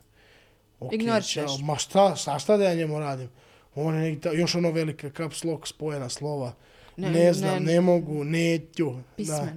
Okay, 0.80 0.93
Ignorišeš. 0.93 1.34
čao. 1.45 1.57
Ma 1.57 1.76
šta, 1.78 2.16
šta, 2.16 2.39
šta 2.39 2.57
da 2.57 2.63
ja 2.63 2.76
njemu 2.76 2.99
radim? 2.99 3.30
On 3.76 3.95
je 3.95 4.01
neki, 4.01 4.22
ta- 4.22 4.32
još 4.32 4.55
ono 4.55 4.72
velika 4.72 5.09
caps 5.09 5.43
lock 5.43 5.68
spojena 5.68 6.09
slova. 6.09 6.53
Ne, 6.97 7.09
Ne, 7.09 7.20
ne 7.20 7.34
znam, 7.34 7.63
ne. 7.63 7.74
ne, 7.74 7.82
mogu, 7.82 8.24
neću. 8.24 8.91
Pismen. 9.18 9.39
Da. 9.39 9.53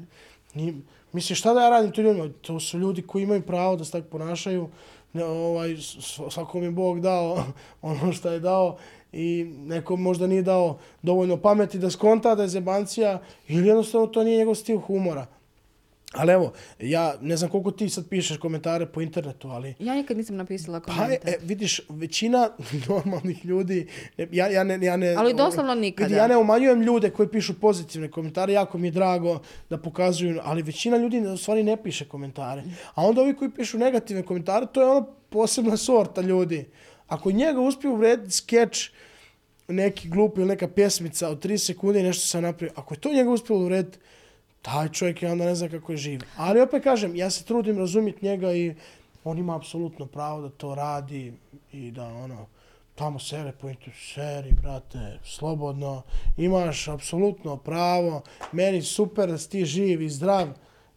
Ni, 0.55 0.83
mislim, 1.13 1.37
šta 1.37 1.55
da 1.55 1.61
ja 1.61 1.71
radim 1.71 1.93
to 1.93 2.01
ljudima? 2.01 2.29
To 2.41 2.61
su 2.61 2.79
ljudi 2.79 3.03
koji 3.03 3.23
imaju 3.23 3.43
pravo 3.43 3.77
da 3.77 3.85
se 3.85 3.93
tako 3.93 4.07
ponašaju. 4.09 4.69
Ne, 5.13 5.25
ovaj, 5.25 5.71
s- 5.73 5.97
svakom 6.31 6.63
je 6.63 6.71
Bog 6.71 7.01
dao 7.01 7.45
ono 7.83 8.13
što 8.13 8.31
je 8.31 8.41
dao 8.41 8.79
i 9.13 9.53
neko 9.59 9.97
možda 9.97 10.27
nije 10.27 10.43
dao 10.43 10.79
dovoljno 11.03 11.37
pameti 11.37 11.79
da 11.79 11.91
skonta 11.91 12.35
da 12.35 12.43
je 12.43 12.49
zebancija 12.49 13.21
ili 13.49 13.69
jednostavno 13.69 14.07
to 14.07 14.25
nije 14.25 14.39
njegov 14.39 14.55
stil 14.55 14.79
humora. 14.79 15.27
Ali 16.13 16.33
evo, 16.33 16.53
ja 16.81 17.15
ne 17.21 17.37
znam 17.37 17.51
koliko 17.51 17.71
ti 17.71 17.89
sad 17.89 18.09
pišeš 18.09 18.37
komentare 18.37 18.87
po 18.87 19.01
internetu, 19.01 19.49
ali 19.49 19.75
Ja 19.79 19.95
nikad 19.95 20.17
nisam 20.17 20.37
napisala 20.37 20.81
Pa, 20.81 20.95
komentar. 20.95 21.31
e, 21.31 21.39
vidiš, 21.43 21.81
većina 21.89 22.51
normalnih 22.89 23.45
ljudi, 23.45 23.89
ja, 24.33 24.49
ja, 24.49 24.65
ne, 24.65 24.87
ja 24.87 24.97
ne... 24.97 25.15
Ali 25.19 25.35
doslovno 25.35 25.75
nikada. 25.75 26.07
Vidi, 26.07 26.19
ja 26.19 26.27
ne 26.27 26.37
umanjujem 26.37 26.83
ljude 26.83 27.11
koji 27.11 27.29
pišu 27.29 27.61
pozitivne 27.61 28.11
komentare, 28.11 28.53
jako 28.53 28.79
mi 28.79 28.87
je 28.87 28.91
drago 28.91 29.41
da 29.71 29.79
pokazuju, 29.79 30.41
ali 30.45 30.63
većina 30.63 30.97
ljudi 30.97 31.21
u 31.21 31.37
stvari 31.37 31.63
ne 31.63 31.77
piše 31.83 32.09
komentare. 32.09 32.63
A 32.95 33.03
onda 33.07 33.21
ovi 33.21 33.37
koji 33.37 33.51
pišu 33.51 33.79
negativne 33.79 34.23
komentare, 34.23 34.67
to 34.73 34.81
je 34.81 34.87
ono 34.87 35.07
posebna 35.31 35.77
sorta 35.77 36.21
ljudi. 36.21 36.65
Ako 37.09 37.31
njega 37.31 37.61
uspiju 37.61 37.93
uvrediti 37.93 38.31
skeč, 38.31 38.91
neki 39.69 40.09
glup 40.09 40.39
ili 40.39 40.47
neka 40.47 40.69
pjesmica 40.69 41.29
od 41.29 41.45
3 41.45 41.59
sekunde 41.59 42.01
i 42.01 42.03
nešto 42.03 42.27
sam 42.27 42.43
napravio, 42.43 42.73
ako 42.77 42.95
je 42.95 43.01
to 43.01 43.13
njega 43.13 43.31
uspjelo 43.31 43.61
uvrediti, 43.63 43.99
taj 44.63 44.89
čovjek 44.89 45.23
je 45.23 45.33
onda 45.33 45.45
ne 45.45 45.55
zna 45.55 45.69
kako 45.69 45.93
je 45.93 45.99
živ. 45.99 46.21
Ali 46.37 46.61
opet 46.61 46.85
kažem, 46.85 47.17
ja 47.17 47.31
se 47.31 47.45
trudim 47.45 47.79
razumjeti 47.79 48.25
njega 48.25 48.53
i 48.53 48.75
on 49.25 49.39
ima 49.39 49.57
apsolutno 49.57 50.07
pravo 50.07 50.41
da 50.41 50.49
to 50.49 50.75
radi 50.75 51.33
i 51.73 51.91
da 51.91 52.07
ono, 52.07 52.47
tamo 52.95 53.19
sere 53.19 53.53
po 53.53 53.69
internetu, 53.69 54.01
seri, 54.15 54.53
brate, 54.63 55.19
slobodno, 55.25 56.03
imaš 56.37 56.89
apsolutno 56.89 57.57
pravo, 57.57 58.23
meni 58.53 58.83
super 58.83 59.29
da 59.29 59.39
si 59.39 59.51
ti 59.51 59.65
živ 59.65 60.03
i 60.03 60.11
zdrav 60.11 60.49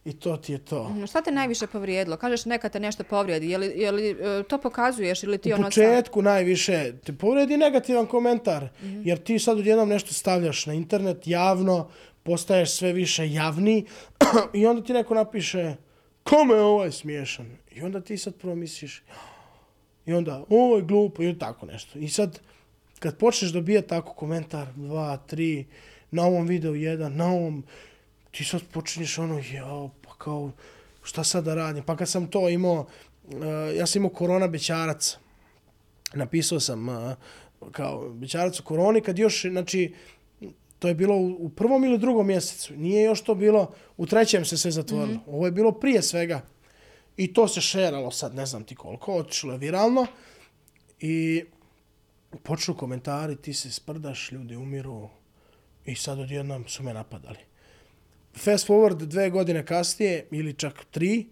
i 0.04 0.12
to 0.12 0.36
ti 0.36 0.52
je 0.52 0.58
to. 0.58 0.88
Mm, 0.88 1.06
Šta 1.06 1.22
te 1.22 1.30
najviše 1.30 1.66
povrijedilo? 1.66 2.16
Kažeš 2.16 2.44
neka 2.44 2.68
te 2.68 2.80
nešto 2.80 3.04
povrijedi. 3.04 3.50
Je 3.50 3.58
li, 3.58 3.66
je 3.66 3.90
li 3.90 4.10
e, 4.10 4.42
to 4.42 4.58
pokazuješ 4.58 5.22
ili 5.22 5.38
ti 5.38 5.52
U 5.52 5.54
ono... 5.54 5.64
početku 5.64 6.22
najviše 6.22 6.92
te 7.04 7.12
povredi 7.12 7.56
negativan 7.56 8.06
komentar, 8.06 8.68
jer 9.04 9.18
ti 9.18 9.38
sad 9.38 9.58
odjednom 9.58 9.88
nešto 9.88 10.14
stavljaš 10.14 10.66
na 10.66 10.74
internet 10.74 11.26
javno, 11.26 11.90
postaješ 12.22 12.70
sve 12.70 12.92
više 12.92 13.32
javni 13.32 13.86
i 14.54 14.66
onda 14.66 14.82
ti 14.82 14.92
neko 14.92 15.14
napiše 15.14 15.74
kome 16.22 16.54
je 16.54 16.60
ovaj 16.60 16.92
smiješan? 16.92 17.46
I 17.70 17.82
onda 17.82 18.00
ti 18.00 18.18
sad 18.18 18.34
prvo 18.34 18.54
misliš 18.54 19.02
i 20.06 20.12
onda 20.12 20.44
ovo 20.48 20.76
je 20.76 20.82
glupo 20.82 21.22
i 21.22 21.38
tako 21.38 21.66
nešto. 21.66 21.98
I 21.98 22.08
sad 22.08 22.40
kad 22.98 23.16
počneš 23.16 23.50
dobijati 23.50 23.88
tako 23.88 24.14
komentar, 24.14 24.66
dva, 24.76 25.16
tri, 25.16 25.66
na 26.10 26.22
ovom 26.22 26.46
videu 26.46 26.74
jedan, 26.74 27.16
na 27.16 27.26
ovom, 27.26 27.64
ti 28.32 28.44
sad 28.44 28.62
počinješ 28.72 29.18
ono, 29.18 29.42
jao, 29.52 29.90
pa 30.02 30.14
kao, 30.18 30.50
šta 31.02 31.24
sad 31.24 31.44
da 31.44 31.54
radim? 31.54 31.84
Pa 31.84 31.96
kad 31.96 32.08
sam 32.08 32.26
to 32.26 32.48
imao, 32.48 32.86
uh, 33.24 33.42
ja 33.76 33.86
sam 33.86 34.00
imao 34.00 34.10
korona 34.10 34.48
bećarac, 34.48 35.16
napisao 36.14 36.60
sam 36.60 36.88
uh, 36.88 37.12
kao 37.72 38.08
bećarac 38.08 38.60
u 38.60 38.64
koroni, 38.64 39.00
kad 39.00 39.18
još, 39.18 39.42
znači, 39.42 39.94
to 40.78 40.88
je 40.88 40.94
bilo 40.94 41.16
u, 41.16 41.46
u 41.46 41.48
prvom 41.48 41.84
ili 41.84 41.98
drugom 41.98 42.26
mjesecu. 42.26 42.74
Nije 42.76 43.04
još 43.04 43.22
to 43.22 43.34
bilo, 43.34 43.74
u 43.96 44.06
trećem 44.06 44.44
se 44.44 44.56
sve 44.56 44.70
zatvorilo. 44.70 45.14
Mm 45.14 45.20
-hmm. 45.26 45.34
Ovo 45.34 45.46
je 45.46 45.52
bilo 45.52 45.72
prije 45.72 46.02
svega. 46.02 46.40
I 47.16 47.32
to 47.32 47.48
se 47.48 47.60
šeralo 47.60 48.10
sad, 48.10 48.34
ne 48.34 48.46
znam 48.46 48.64
ti 48.64 48.74
koliko, 48.74 49.14
otišlo 49.14 49.52
je 49.52 49.58
viralno. 49.58 50.06
I 51.00 51.44
počnu 52.42 52.76
komentari, 52.76 53.36
ti 53.36 53.54
se 53.54 53.70
sprdaš, 53.72 54.32
ljudi 54.32 54.56
umiru. 54.56 55.08
I 55.84 55.94
sad 55.94 56.18
odjednom 56.18 56.68
su 56.68 56.82
me 56.82 56.94
napadali. 56.94 57.51
Fast 58.36 58.68
forward 58.68 58.96
dve 59.06 59.30
godine 59.30 59.66
kasnije, 59.66 60.26
ili 60.30 60.52
čak 60.54 60.84
tri, 60.90 61.26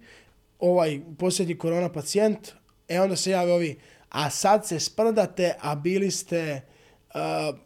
ovaj 0.58 1.00
posljednji 1.18 1.58
korona 1.58 1.92
pacijent, 1.92 2.48
e 2.88 3.00
onda 3.00 3.16
se 3.16 3.30
jave 3.30 3.52
ovi, 3.52 3.78
a 4.08 4.30
sad 4.30 4.66
se 4.66 4.80
sprdate, 4.80 5.54
a 5.60 5.74
bili 5.74 6.10
ste, 6.10 6.60
uh, 7.14 7.20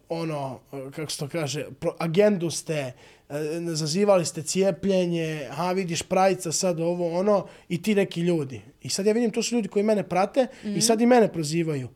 ono, 0.09 0.59
kako 0.95 1.11
se 1.11 1.19
to 1.19 1.27
kaže, 1.27 1.65
pro, 1.79 1.95
agendu 1.99 2.49
ste, 2.49 2.93
uh, 3.29 3.35
zazivali 3.73 4.25
ste 4.25 4.43
cijepljenje, 4.43 5.47
a 5.57 5.71
vidiš 5.71 6.01
prajica 6.01 6.51
sad 6.51 6.79
ovo, 6.79 7.19
ono, 7.19 7.47
i 7.69 7.81
ti 7.81 7.95
neki 7.95 8.21
ljudi. 8.21 8.61
I 8.81 8.89
sad 8.89 9.05
ja 9.05 9.13
vidim, 9.13 9.31
to 9.31 9.43
su 9.43 9.55
ljudi 9.55 9.67
koji 9.67 9.83
mene 9.83 10.09
prate 10.09 10.43
mm 10.43 10.67
-hmm. 10.67 10.77
i 10.77 10.81
sad 10.81 11.01
i 11.01 11.05
mene 11.05 11.33
prozivaju. 11.33 11.89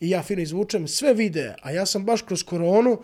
I 0.00 0.10
ja 0.10 0.22
fino 0.22 0.42
izvučem 0.42 0.88
sve 0.88 1.14
videe, 1.14 1.56
a 1.62 1.70
ja 1.70 1.86
sam 1.86 2.04
baš 2.04 2.22
kroz 2.22 2.42
koronu 2.42 2.98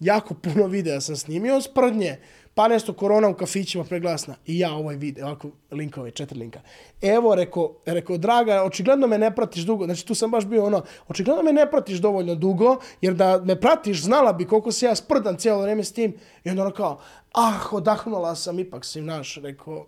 jako 0.00 0.34
puno 0.34 0.66
videa 0.66 1.00
sam 1.00 1.16
snimio 1.16 1.60
sprdnje, 1.60 2.18
pa 2.56 2.68
nešto 2.68 2.92
korona 2.92 3.28
u 3.28 3.34
kafićima 3.34 3.84
preglasna. 3.84 4.34
I 4.46 4.58
ja 4.58 4.74
ovaj 4.74 4.96
video, 4.96 5.26
ovako 5.26 5.48
linkove, 5.70 6.10
četiri 6.10 6.38
linka. 6.38 6.60
Evo, 7.02 7.34
reko, 7.34 7.74
reko, 7.86 8.16
draga, 8.16 8.62
očigledno 8.62 9.06
me 9.06 9.18
ne 9.18 9.34
pratiš 9.34 9.62
dugo. 9.62 9.84
Znači, 9.84 10.06
tu 10.06 10.14
sam 10.14 10.30
baš 10.30 10.44
bio 10.44 10.64
ono, 10.64 10.82
očigledno 11.08 11.42
me 11.42 11.52
ne 11.52 11.70
pratiš 11.70 11.98
dovoljno 11.98 12.34
dugo, 12.34 12.76
jer 13.00 13.14
da 13.14 13.40
me 13.44 13.60
pratiš, 13.60 14.02
znala 14.02 14.32
bi 14.32 14.46
koliko 14.46 14.72
se 14.72 14.86
ja 14.86 14.94
sprdam 14.94 15.36
cijelo 15.36 15.62
vrijeme 15.62 15.84
s 15.84 15.92
tim. 15.92 16.16
I 16.44 16.50
onda 16.50 16.62
ono 16.62 16.70
kao, 16.70 17.00
ah, 17.34 17.60
odahnula 17.72 18.34
sam, 18.34 18.58
ipak 18.58 18.84
si 18.84 19.00
naš, 19.00 19.36
rekao, 19.36 19.86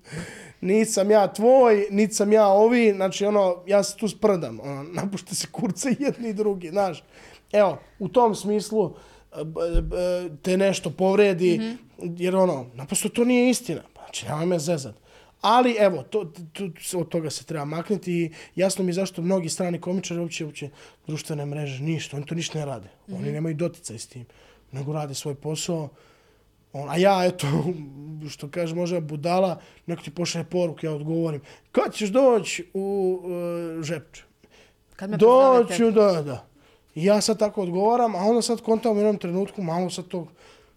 nisam 0.60 1.10
ja 1.10 1.32
tvoj, 1.32 1.86
niti 1.90 2.14
sam 2.14 2.32
ja 2.32 2.46
ovi, 2.46 2.92
znači, 2.96 3.24
ono, 3.24 3.56
ja 3.66 3.82
se 3.82 3.96
tu 3.96 4.08
sprdam, 4.08 4.60
ono, 4.60 4.82
napušte 5.02 5.34
se 5.34 5.46
kurce 5.52 5.88
jedni 5.98 6.28
i 6.28 6.34
drugi, 6.34 6.68
znaš. 6.68 7.04
Evo, 7.52 7.78
u 7.98 8.08
tom 8.08 8.34
smislu, 8.34 8.94
te 10.42 10.56
nešto 10.56 10.90
povredi, 10.90 11.58
mm 11.58 11.62
-hmm. 11.62 12.14
jer 12.18 12.36
ono, 12.36 12.66
naprosto 12.74 13.08
to 13.08 13.24
nije 13.24 13.50
istina. 13.50 13.82
Znači, 13.94 14.26
nema 14.26 14.44
me 14.44 14.58
zezat. 14.58 14.94
Ali, 15.40 15.76
evo, 15.78 16.02
to, 16.02 16.32
to, 16.52 16.68
to, 16.90 16.98
od 16.98 17.08
toga 17.08 17.30
se 17.30 17.44
treba 17.44 17.64
maknuti 17.64 18.12
i 18.12 18.30
jasno 18.56 18.84
mi 18.84 18.92
zašto 18.92 19.22
mnogi 19.22 19.48
strani 19.48 19.80
komičari 19.80 20.20
uopće, 20.20 20.44
uopće 20.44 20.70
društvene 21.06 21.46
mreže, 21.46 21.82
ništa, 21.82 22.16
oni 22.16 22.26
to 22.26 22.34
ništa 22.34 22.58
ne 22.58 22.64
rade. 22.64 22.88
Mm 22.88 23.12
-hmm. 23.12 23.18
Oni 23.18 23.32
nemaju 23.32 23.54
doticaj 23.54 23.98
s 23.98 24.06
tim, 24.06 24.26
nego 24.72 24.92
rade 24.92 25.14
svoj 25.14 25.34
posao. 25.34 25.88
On, 26.72 26.90
a 26.90 26.96
ja, 26.96 27.24
eto, 27.24 27.46
što 28.32 28.48
kaže, 28.48 28.74
možda 28.74 29.00
budala, 29.00 29.60
neko 29.86 30.02
ti 30.02 30.10
pošle 30.10 30.44
poruku, 30.44 30.86
ja 30.86 30.92
odgovorim, 30.92 31.40
kad 31.72 31.94
ćeš 31.94 32.08
doći 32.08 32.70
u 32.74 33.20
uh, 33.22 33.84
Žepče? 33.84 34.22
Kad 34.96 35.10
me 35.10 35.16
Doću, 35.16 35.90
da, 35.90 36.22
da. 36.22 36.48
I 36.98 37.04
ja 37.04 37.20
sad 37.20 37.38
tako 37.38 37.62
odgovaram, 37.62 38.14
a 38.14 38.18
onda 38.18 38.42
sad 38.42 38.60
kontam 38.60 38.96
u 38.96 38.98
jednom 38.98 39.18
trenutku, 39.18 39.62
malo 39.62 39.90
sad 39.90 40.08
tog 40.08 40.28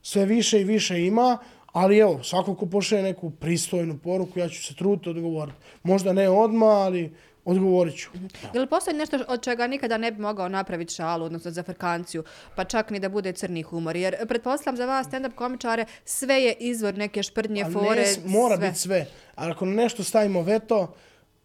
sve 0.01 0.26
više 0.26 0.61
i 0.61 0.63
više 0.63 1.05
ima, 1.05 1.38
ali 1.72 1.97
evo, 1.97 2.24
svako 2.24 2.55
ko 2.55 2.65
pošle 2.65 3.01
neku 3.01 3.30
pristojnu 3.32 3.97
poruku, 4.03 4.39
ja 4.39 4.49
ću 4.49 4.63
se 4.63 4.76
truditi 4.76 5.09
odgovoriti. 5.09 5.57
Možda 5.84 6.13
ne 6.13 6.30
odmah, 6.30 6.69
ali 6.69 7.15
odgovorit 7.45 7.97
ću. 7.97 8.09
Ili 8.53 8.67
postoji 8.67 8.97
nešto 8.97 9.19
od 9.28 9.43
čega 9.43 9.67
nikada 9.67 9.97
ne 9.97 10.11
bi 10.11 10.22
mogao 10.22 10.49
napraviti 10.49 10.93
šalu, 10.93 11.26
odnosno 11.26 11.51
za 11.51 11.63
frkanciju, 11.63 12.24
pa 12.55 12.63
čak 12.63 12.89
ni 12.89 12.99
da 12.99 13.09
bude 13.09 13.34
crni 13.34 13.61
humor? 13.61 13.95
Jer 13.95 14.28
pretpostavljam 14.28 14.78
za 14.78 14.86
vas 14.86 15.07
stand-up 15.07 15.36
komičare 15.36 15.86
sve 16.05 16.36
je 16.36 16.53
izvor 16.59 16.97
neke 16.97 17.24
šprdnje, 17.24 17.63
Pa 17.63 17.72
fore, 17.72 18.01
ne, 18.01 18.15
mora 18.26 18.57
sve. 18.57 18.67
biti 18.67 18.80
sve. 18.80 19.07
Ali 19.36 19.51
ako 19.51 19.65
na 19.65 19.74
nešto 19.74 20.03
stavimo 20.03 20.41
veto, 20.41 20.93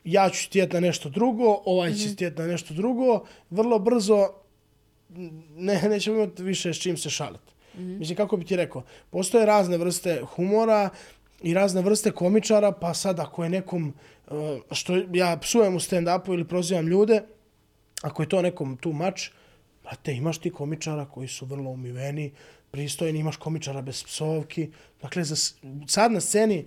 ja 0.05 0.31
ću 0.31 0.47
htjeti 0.49 0.75
na 0.75 0.81
nešto 0.81 1.09
drugo, 1.09 1.63
ovaj 1.65 1.93
će 1.93 2.09
htjeti 2.09 2.41
na 2.41 2.47
nešto 2.47 2.75
drugo, 2.75 3.25
vrlo 3.51 3.79
brzo 3.79 4.29
ne, 5.57 5.83
nećemo 5.89 6.17
imati 6.17 6.43
više 6.43 6.75
s 6.75 6.79
čim 6.79 6.97
se 6.97 7.11
šaliti. 7.11 7.53
Mislim, 7.79 8.17
kako 8.17 8.37
bi 8.37 8.45
ti 8.45 8.57
rekao, 8.57 8.83
postoje 9.11 9.47
razne 9.47 9.79
vrste 9.79 10.23
humora 10.35 10.91
i 11.43 11.55
razne 11.55 11.83
vrste 11.83 12.11
komičara, 12.11 12.73
pa 12.73 12.95
sad 12.95 13.21
ako 13.21 13.45
je 13.45 13.51
nekom, 13.51 13.95
uh, 14.27 14.37
što 14.71 14.97
ja 15.13 15.37
psujem 15.37 15.77
u 15.77 15.81
stand-upu 15.81 16.33
ili 16.33 16.49
prozivam 16.49 16.89
ljude, 16.89 17.23
ako 18.03 18.23
je 18.23 18.29
to 18.29 18.43
nekom 18.43 18.77
tu 18.77 18.93
mač, 18.93 19.31
brate, 19.83 20.13
imaš 20.13 20.39
ti 20.39 20.51
komičara 20.51 21.05
koji 21.05 21.29
su 21.29 21.47
vrlo 21.47 21.71
umiveni, 21.71 22.33
pristojni, 22.71 23.19
imaš 23.19 23.37
komičara 23.37 23.83
bez 23.83 24.05
psovki. 24.05 24.71
Dakle, 25.03 25.25
za, 25.25 25.37
sad 25.87 26.13
na 26.13 26.21
sceni 26.21 26.59
eh, 26.59 26.67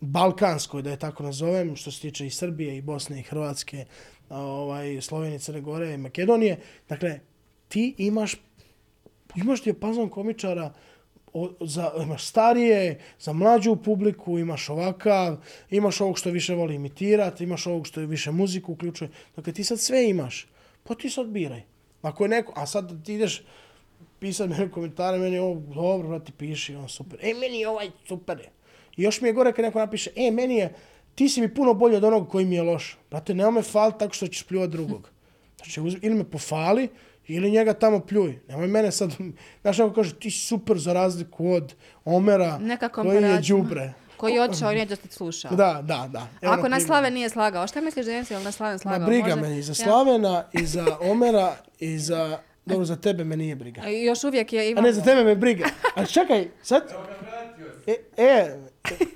balkanskoj, 0.00 0.82
da 0.82 0.90
je 0.90 0.98
tako 0.98 1.22
nazovem, 1.22 1.76
što 1.76 1.90
se 1.90 2.00
tiče 2.00 2.26
i 2.26 2.30
Srbije, 2.30 2.76
i 2.76 2.82
Bosne, 2.82 3.20
i 3.20 3.22
Hrvatske, 3.22 3.84
ovaj, 4.28 5.00
Slovenije, 5.00 5.38
Crne 5.38 5.60
Gore, 5.60 5.94
i 5.94 5.98
Makedonije, 5.98 6.58
dakle, 6.88 7.20
ti 7.72 7.94
imaš 7.98 8.36
imaš 9.36 9.62
dijapazon 9.62 10.08
komičara 10.08 10.72
o, 11.32 11.50
za, 11.60 11.90
imaš 12.02 12.26
starije, 12.26 13.00
za 13.20 13.32
mlađu 13.32 13.76
publiku, 13.76 14.38
imaš 14.38 14.68
ovakav, 14.68 15.36
imaš 15.70 16.00
ovog 16.00 16.18
što 16.18 16.30
više 16.30 16.54
voli 16.54 16.74
imitirati, 16.74 17.44
imaš 17.44 17.66
ovog 17.66 17.86
što 17.86 18.00
više 18.00 18.30
muziku 18.30 18.72
uključuje. 18.72 19.10
Dakle, 19.36 19.52
ti 19.52 19.64
sad 19.64 19.80
sve 19.80 20.08
imaš. 20.08 20.46
Pa 20.82 20.94
ti 20.94 21.10
sad 21.10 21.26
biraj. 21.26 21.62
Ako 22.02 22.24
je 22.24 22.28
neko, 22.28 22.52
a 22.56 22.66
sad 22.66 23.04
ti 23.04 23.14
ideš 23.14 23.42
pisat 24.18 24.48
meni 24.50 24.70
komentare, 24.70 25.18
meni 25.18 25.34
je 25.36 25.42
ovo 25.42 25.62
dobro, 25.74 26.08
brate, 26.08 26.32
piši, 26.38 26.74
on 26.74 26.88
super. 26.88 27.18
E, 27.22 27.34
meni 27.34 27.60
je 27.60 27.68
ovaj 27.68 27.90
super. 28.08 28.38
je. 28.38 28.50
I 28.96 29.02
još 29.02 29.20
mi 29.20 29.28
je 29.28 29.32
gore 29.32 29.52
kad 29.52 29.64
neko 29.64 29.78
napiše, 29.78 30.10
e, 30.16 30.30
meni 30.30 30.56
je, 30.56 30.74
ti 31.14 31.28
si 31.28 31.40
mi 31.40 31.54
puno 31.54 31.74
bolji 31.74 31.96
od 31.96 32.04
onog 32.04 32.28
koji 32.28 32.44
mi 32.44 32.54
je 32.54 32.62
loš. 32.62 32.98
Brate, 33.10 33.34
nema 33.34 33.50
me 33.50 33.62
fal 33.62 33.98
tako 33.98 34.14
što 34.14 34.26
ćeš 34.26 34.42
pljuvat 34.42 34.70
drugog. 34.70 35.10
Znači, 35.56 35.80
uz, 35.80 35.96
ili 36.02 36.14
me 36.14 36.24
pofali, 36.24 36.88
ili 37.26 37.50
njega 37.50 37.72
tamo 37.72 38.00
pljuj. 38.00 38.38
Nemoj 38.48 38.66
mene 38.66 38.92
sad, 38.92 39.10
znaš, 39.62 39.78
ako 39.78 39.94
kaže, 39.94 40.14
ti 40.14 40.30
si 40.30 40.46
super 40.46 40.78
za 40.78 40.92
razliku 40.92 41.50
od 41.52 41.74
Omera, 42.04 42.60
koji 42.94 43.22
je 43.22 43.40
džubre. 43.40 43.92
Koji 44.16 44.34
je 44.34 44.42
otišao 44.42 44.72
i 44.72 44.74
neće 44.74 44.88
da 44.88 44.96
te 44.96 45.08
sluša. 45.08 45.48
Da, 45.48 45.82
da, 45.82 46.08
da. 46.12 46.26
Evo, 46.42 46.52
Ako 46.52 46.56
na 46.56 46.62
primjer. 46.62 46.82
slave 46.82 47.10
nije 47.10 47.28
slagao, 47.28 47.66
šta 47.66 47.80
misliš 47.80 48.06
da 48.06 48.12
ili 48.12 48.44
na 48.44 48.52
slave 48.52 48.78
slagao? 48.78 49.00
Ma 49.00 49.06
briga 49.06 49.36
Možda- 49.36 49.48
me 49.48 49.58
i 49.58 49.62
za. 49.62 49.74
Slavena, 49.74 50.44
i 50.52 50.66
za 50.66 50.98
Omera, 51.00 51.56
i 51.78 51.98
za... 51.98 52.38
Dobro, 52.66 52.84
za 52.84 52.96
tebe 52.96 53.24
me 53.24 53.36
nije 53.36 53.56
briga. 53.56 53.82
A 53.84 53.88
Još 53.88 54.24
uvijek 54.24 54.52
je 54.52 54.60
A 54.60 54.64
imamo... 54.64 54.86
ne, 54.86 54.92
za 54.92 55.02
tebe 55.02 55.24
me 55.24 55.34
briga. 55.34 55.64
A 55.94 56.04
čekaj, 56.04 56.48
sad... 56.62 56.82
E, 57.86 57.94
e, 58.16 58.58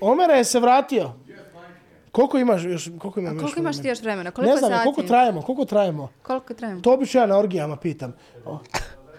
Omera 0.01 0.33
je 0.33 0.43
se 0.43 0.59
vratio. 0.59 1.13
Koliko 2.17 2.37
imaš 2.37 2.63
još, 2.63 2.89
koliko 2.99 3.19
još 3.19 3.39
koliko 3.39 3.59
imaš 3.59 3.81
ti 3.81 3.87
još 3.87 4.01
vremena? 4.01 4.31
Koliko 4.31 4.51
Ne 4.53 4.57
znam, 4.57 4.71
sati? 4.71 4.83
koliko 4.83 5.03
trajemo, 5.03 5.41
koliko 5.41 5.65
trajemo? 5.65 6.09
Koliko 6.21 6.53
trajemo? 6.53 6.81
To 6.81 6.93
obično 6.93 7.21
ja 7.21 7.27
na 7.27 7.37
orgijama 7.37 7.75
pitam. 7.75 8.13
O, 8.45 8.59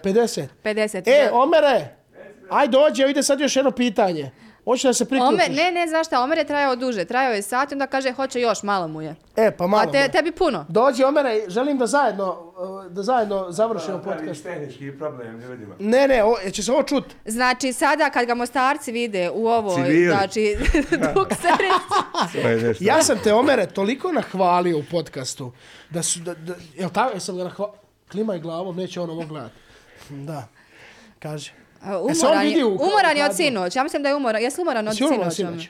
50. 0.03 0.47
50. 0.63 1.03
E, 1.05 1.29
Omere, 1.33 1.95
aj 2.49 2.67
dođe, 2.67 3.03
evo 3.03 3.09
ide 3.09 3.23
sad 3.23 3.39
još 3.39 3.55
jedno 3.55 3.71
pitanje. 3.71 4.31
Hoće 4.63 4.87
da 4.87 4.93
se 4.93 5.05
priključiš? 5.05 5.47
Ome, 5.47 5.55
ne, 5.55 5.71
ne, 5.71 5.87
znaš 5.87 6.07
šta, 6.07 6.23
Omer 6.23 6.37
je 6.37 6.43
trajao 6.47 6.75
duže. 6.75 7.05
Trajao 7.05 7.33
je 7.33 7.41
sat 7.41 7.71
i 7.71 7.75
onda 7.75 7.87
kaže 7.87 8.11
hoće 8.11 8.41
još, 8.41 8.63
malo 8.63 8.87
mu 8.87 9.01
je. 9.01 9.15
E, 9.35 9.51
pa 9.57 9.67
malo. 9.67 9.83
A 9.89 9.91
te, 9.91 10.09
tebi 10.11 10.31
puno. 10.31 10.65
Dođi, 10.69 11.03
Omere, 11.03 11.43
želim 11.47 11.77
da 11.77 11.87
zajedno, 11.87 12.53
uh, 12.57 12.91
da 12.91 13.03
zajedno 13.03 13.51
završimo 13.51 13.97
Pravi 13.97 14.19
podcast. 14.19 14.43
tehnički 14.43 14.97
problem 14.97 15.39
ljudima. 15.39 15.75
Ne, 15.79 16.07
ne, 16.07 16.23
o, 16.23 16.35
će 16.51 16.63
se 16.63 16.71
ovo 16.71 16.83
čut. 16.83 17.03
Znači, 17.25 17.73
sada 17.73 18.09
kad 18.09 18.25
ga 18.25 18.35
mostarci 18.35 18.91
vide 18.91 19.29
u 19.33 19.47
ovoj, 19.47 19.75
Civili. 19.75 20.07
znači, 20.07 20.57
dok 21.15 21.27
se. 21.33 21.47
Ja 22.79 23.03
sam 23.03 23.17
te, 23.23 23.33
Omere, 23.33 23.65
toliko 23.65 24.11
nahvalio 24.11 24.77
u 24.77 24.83
podcastu, 24.91 25.51
da 25.89 26.03
su, 26.03 26.19
da, 26.19 26.33
da, 26.33 26.53
jel 26.75 26.89
tako, 26.89 27.13
jesam 27.13 27.37
ga 27.37 27.43
nahvalio? 27.43 27.73
Klimaj 28.11 28.39
glavom, 28.39 28.75
neće 28.75 29.01
on 29.01 29.09
ovo 29.09 29.25
gledat. 29.25 29.51
Da, 30.09 30.47
kaže. 31.19 31.51
Se 31.81 31.87
on 31.87 32.01
umoran, 32.27 32.43
je, 32.43 32.49
vidi 32.49 32.63
u- 32.63 32.67
umoran 32.75 33.17
je 33.17 33.25
od 33.25 33.35
sinoć. 33.35 33.75
Ja 33.75 33.83
mislim 33.83 34.03
da 34.03 34.09
je 34.09 34.15
umoran. 34.15 34.41
Jesi 34.41 34.61
umoran 34.61 34.87
od 34.87 34.93
Jesi 34.93 35.13
sinoć? 35.13 35.35
sinoć? 35.35 35.69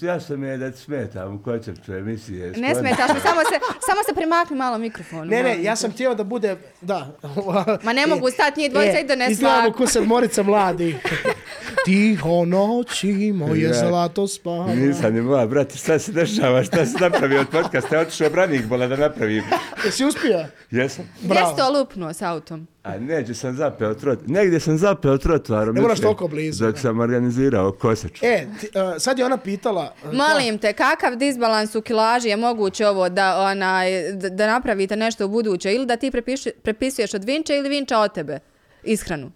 Ja 0.00 0.20
sam 0.20 0.44
je 0.44 0.56
da 0.56 0.70
ti 0.70 0.78
smetam 0.78 1.34
u 1.34 1.42
konceptu 1.42 1.92
emisije. 1.94 2.50
Ne 2.50 2.74
smetaš 2.74 3.08
mi, 3.08 3.20
samo 3.28 3.40
se, 3.42 3.58
samo 3.80 4.00
se 4.08 4.14
primakni 4.14 4.56
malo 4.56 4.78
mikrofonu. 4.78 5.24
Ne, 5.24 5.42
ne, 5.42 5.62
ja 5.62 5.76
sam 5.76 5.90
htio 5.92 6.14
da 6.14 6.24
bude, 6.24 6.56
da. 6.80 7.06
Ma 7.84 7.92
ne 7.92 8.06
mogu 8.06 8.30
stati 8.30 8.60
njih 8.60 8.70
dvojica 8.70 8.98
i 8.98 9.04
da 9.04 9.14
ne 9.14 9.30
Izgledamo 9.30 9.72
ko 9.72 9.86
sedmorica 9.86 10.42
mladi. 10.42 10.96
Tiho 11.84 12.44
noći, 12.44 13.12
moje 13.32 13.60
Ja. 13.60 13.74
zlato 13.74 14.26
spava. 14.28 14.74
Nisam 14.74 15.14
ni 15.14 15.20
moja, 15.20 15.46
brate, 15.46 15.76
šta 15.76 15.98
se 15.98 16.12
dešava, 16.12 16.64
šta 16.64 16.86
se 16.86 16.98
napravio 17.00 17.40
od 17.40 17.48
podcasta, 17.48 17.96
ja 17.96 18.02
otišao 18.02 18.30
branik 18.30 18.64
bola 18.64 18.86
da 18.86 18.96
napravim. 18.98 19.44
Jesi 19.84 20.04
uspio? 20.04 20.44
Jesam. 20.70 21.04
Gdje 21.16 21.28
Bravo. 21.28 21.50
si 21.50 21.56
to 21.56 21.70
lupnuo 21.70 22.12
s 22.12 22.22
autom? 22.22 22.66
A 22.88 22.98
neđe 22.98 23.34
sam 23.34 23.56
zapeo 23.56 23.94
trot, 23.94 24.18
negdje 24.26 24.60
sam 24.60 24.78
zapeo 24.78 25.18
trotoarom. 25.18 25.74
Ne 25.74 25.80
moraš 25.80 26.00
toliko 26.00 26.28
blizu, 26.28 26.64
Dok 26.64 26.74
da. 26.74 26.80
sam 26.80 27.00
organizirao 27.00 27.72
koseč. 27.72 28.22
E, 28.22 28.46
ti, 28.60 28.66
uh, 28.66 29.02
sad 29.02 29.18
je 29.18 29.24
ona 29.24 29.36
pitala... 29.36 29.92
uh, 30.04 30.12
Molim 30.12 30.58
te, 30.58 30.72
kakav 30.72 31.16
disbalans 31.16 31.74
u 31.74 31.82
kilaži 31.82 32.28
je 32.28 32.36
moguće 32.36 32.86
ovo 32.86 33.08
da, 33.08 33.40
onaj, 33.40 34.12
da, 34.12 34.28
da 34.28 34.46
napravite 34.46 34.96
nešto 34.96 35.24
u 35.24 35.28
buduće? 35.28 35.74
Ili 35.74 35.86
da 35.86 35.96
ti 35.96 36.10
prepiši, 36.10 36.50
prepisuješ 36.62 37.14
od 37.14 37.24
Vinča 37.24 37.54
ili 37.54 37.68
Vinča 37.68 37.98
od 37.98 38.14
tebe 38.14 38.38
ishranu? 38.82 39.32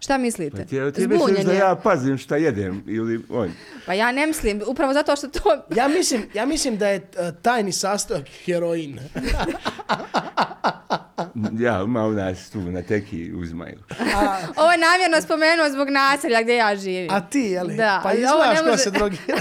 Šta 0.00 0.18
mislite? 0.18 0.56
Pa 0.56 0.64
ti, 0.64 0.92
ti 0.94 1.08
misliš 1.08 1.38
da 1.38 1.52
ja 1.52 1.74
pazim 1.74 2.18
šta 2.18 2.36
jedem 2.36 2.84
ili 2.86 3.24
on? 3.30 3.50
Pa 3.86 3.94
ja 3.94 4.12
ne 4.12 4.26
mislim, 4.26 4.62
upravo 4.66 4.94
zato 4.94 5.16
što 5.16 5.28
to... 5.28 5.62
Ja 5.76 5.88
mislim, 5.88 6.22
ja 6.34 6.46
mislim 6.46 6.76
da 6.78 6.88
je 6.88 6.96
uh, 6.96 7.42
tajni 7.42 7.72
sastojak 7.72 8.26
heroin. 8.44 8.98
Ja, 11.58 11.84
u 11.84 11.88
nas 12.10 12.50
tu 12.50 12.60
na 12.60 12.82
teki 12.82 13.32
uzmaju. 13.34 13.78
Ovo 14.56 14.70
je 14.72 14.78
namjerno 14.78 15.20
spomenuo 15.22 15.70
zbog 15.70 15.88
naselja 15.90 16.42
gdje 16.42 16.54
ja 16.54 16.76
živim. 16.76 17.10
A 17.10 17.20
ti, 17.20 17.38
jeli? 17.40 17.76
Da, 17.76 18.00
pa 18.02 18.12
izgledaš 18.12 18.54
ne 18.54 18.62
ko 18.62 18.70
može- 18.70 18.78
se 18.78 18.90
drogira. 18.90 19.36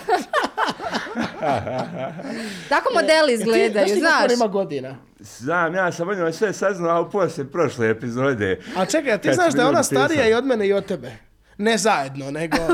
Tako 2.70 2.90
modeli 2.94 3.34
izgledaju, 3.34 3.64
ti, 3.64 3.74
znaš 3.76 3.86
ti 3.86 3.92
koliko 3.92 4.00
znaš. 4.00 4.24
on 4.24 4.34
ima 4.34 4.48
godina? 4.48 4.98
Znam, 5.20 5.76
ja 5.76 5.92
sam 5.92 6.10
o 6.10 6.14
njoj 6.14 6.34
sve 6.34 6.54
saznao, 6.54 7.02
a 7.02 7.10
poslije 7.10 7.52
prošle 7.52 7.90
epizode. 7.90 8.60
A 8.78 8.86
čekaj, 8.86 9.14
a 9.14 9.18
ti 9.18 9.34
znaš 9.34 9.54
da 9.54 9.62
je 9.62 9.68
ona 9.68 9.84
starija 9.84 10.28
i 10.30 10.34
od 10.34 10.46
mene 10.46 10.68
i 10.68 10.74
od 10.74 10.86
tebe? 10.86 11.12
Ne 11.58 11.78
zajedno, 11.78 12.32
nego... 12.32 12.58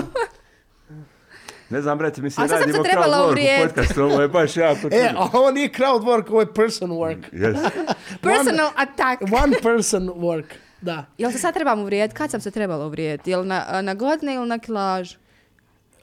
Ne 1.69 1.81
znam, 1.81 1.97
brate, 1.97 2.21
mi 2.21 2.29
se 2.29 2.41
A 2.41 2.45
radimo 2.45 2.83
se 2.83 2.89
trebala 2.89 3.17
Lord 3.17 3.37
u 3.37 3.63
podcastu, 3.63 4.03
ovo 4.03 4.21
je 4.21 4.27
baš 4.27 4.57
jako 4.57 4.87
E, 4.91 5.07
čudno. 5.07 5.21
a 5.21 5.29
ovo 5.33 5.51
nije 5.51 5.69
crowd 5.69 6.01
work, 6.03 6.29
ovo 6.29 6.39
je 6.39 6.53
person 6.53 6.89
work. 6.91 7.23
Yes. 7.31 7.69
Personal 8.21 8.69
attack. 8.75 9.21
One 9.43 9.55
person 9.61 10.09
work, 10.09 10.45
da. 10.81 11.05
Jel 11.17 11.31
se 11.31 11.37
sad 11.37 11.53
trebam 11.53 11.79
uvrijediti? 11.79 12.17
Kad 12.17 12.31
sam 12.31 12.41
se 12.41 12.51
trebala 12.51 12.85
uvrijediti? 12.85 13.31
Jel 13.31 13.45
na, 13.47 13.81
na 13.81 13.93
godine 13.93 14.33
ili 14.35 14.47
na 14.47 14.59
kilažu? 14.59 15.17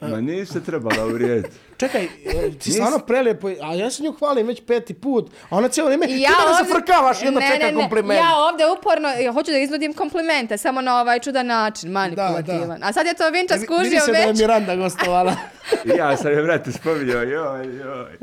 Ma 0.01 0.21
nisi 0.21 0.53
se 0.53 0.63
trebala 0.63 1.05
uvrijediti. 1.05 1.55
Čekaj, 1.83 2.03
e, 2.03 2.51
ti 2.53 2.71
stvarno 2.71 2.99
prelijepo, 2.99 3.47
a 3.61 3.73
ja 3.73 3.91
se 3.91 4.03
nju 4.03 4.11
hvalim 4.11 4.47
već 4.47 4.61
peti 4.61 4.93
put, 4.93 5.29
a 5.49 5.57
ona 5.57 5.67
cijelo 5.69 5.87
vrijeme, 5.87 6.05
I 6.05 6.09
ti 6.09 6.13
mene 6.13 6.27
ovdje- 6.49 6.65
zafrkavaš 6.65 7.21
i 7.21 7.27
onda 7.27 7.39
Ne, 7.39 7.47
čeka 7.47 7.65
ne, 7.65 7.71
ne, 7.71 7.79
kompliment. 7.79 8.19
Ja 8.19 8.35
ovdje 8.37 8.65
uporno, 8.71 9.09
ja 9.09 9.31
hoću 9.31 9.51
da 9.51 9.57
iznudim 9.57 9.93
komplimente, 9.93 10.57
samo 10.57 10.81
na 10.81 11.01
ovaj 11.01 11.19
čudan 11.19 11.45
način, 11.47 11.91
manipulativan. 11.91 12.79
Da, 12.79 12.87
A 12.87 12.93
sad 12.93 13.05
je 13.05 13.13
to 13.13 13.29
Vinča 13.29 13.53
Vidi 13.53 13.65
skužio 13.65 13.99
se 13.99 14.11
da 14.11 14.17
je 14.17 14.27
već. 14.27 14.39
Miranda 14.39 14.75
gostovala. 14.75 15.35
Ja 15.99 16.17
sam 16.17 16.31
je, 16.31 16.43
brate, 16.43 16.71
spominjao, 16.71 17.21
joj, 17.21 17.77
joj. 17.77 18.17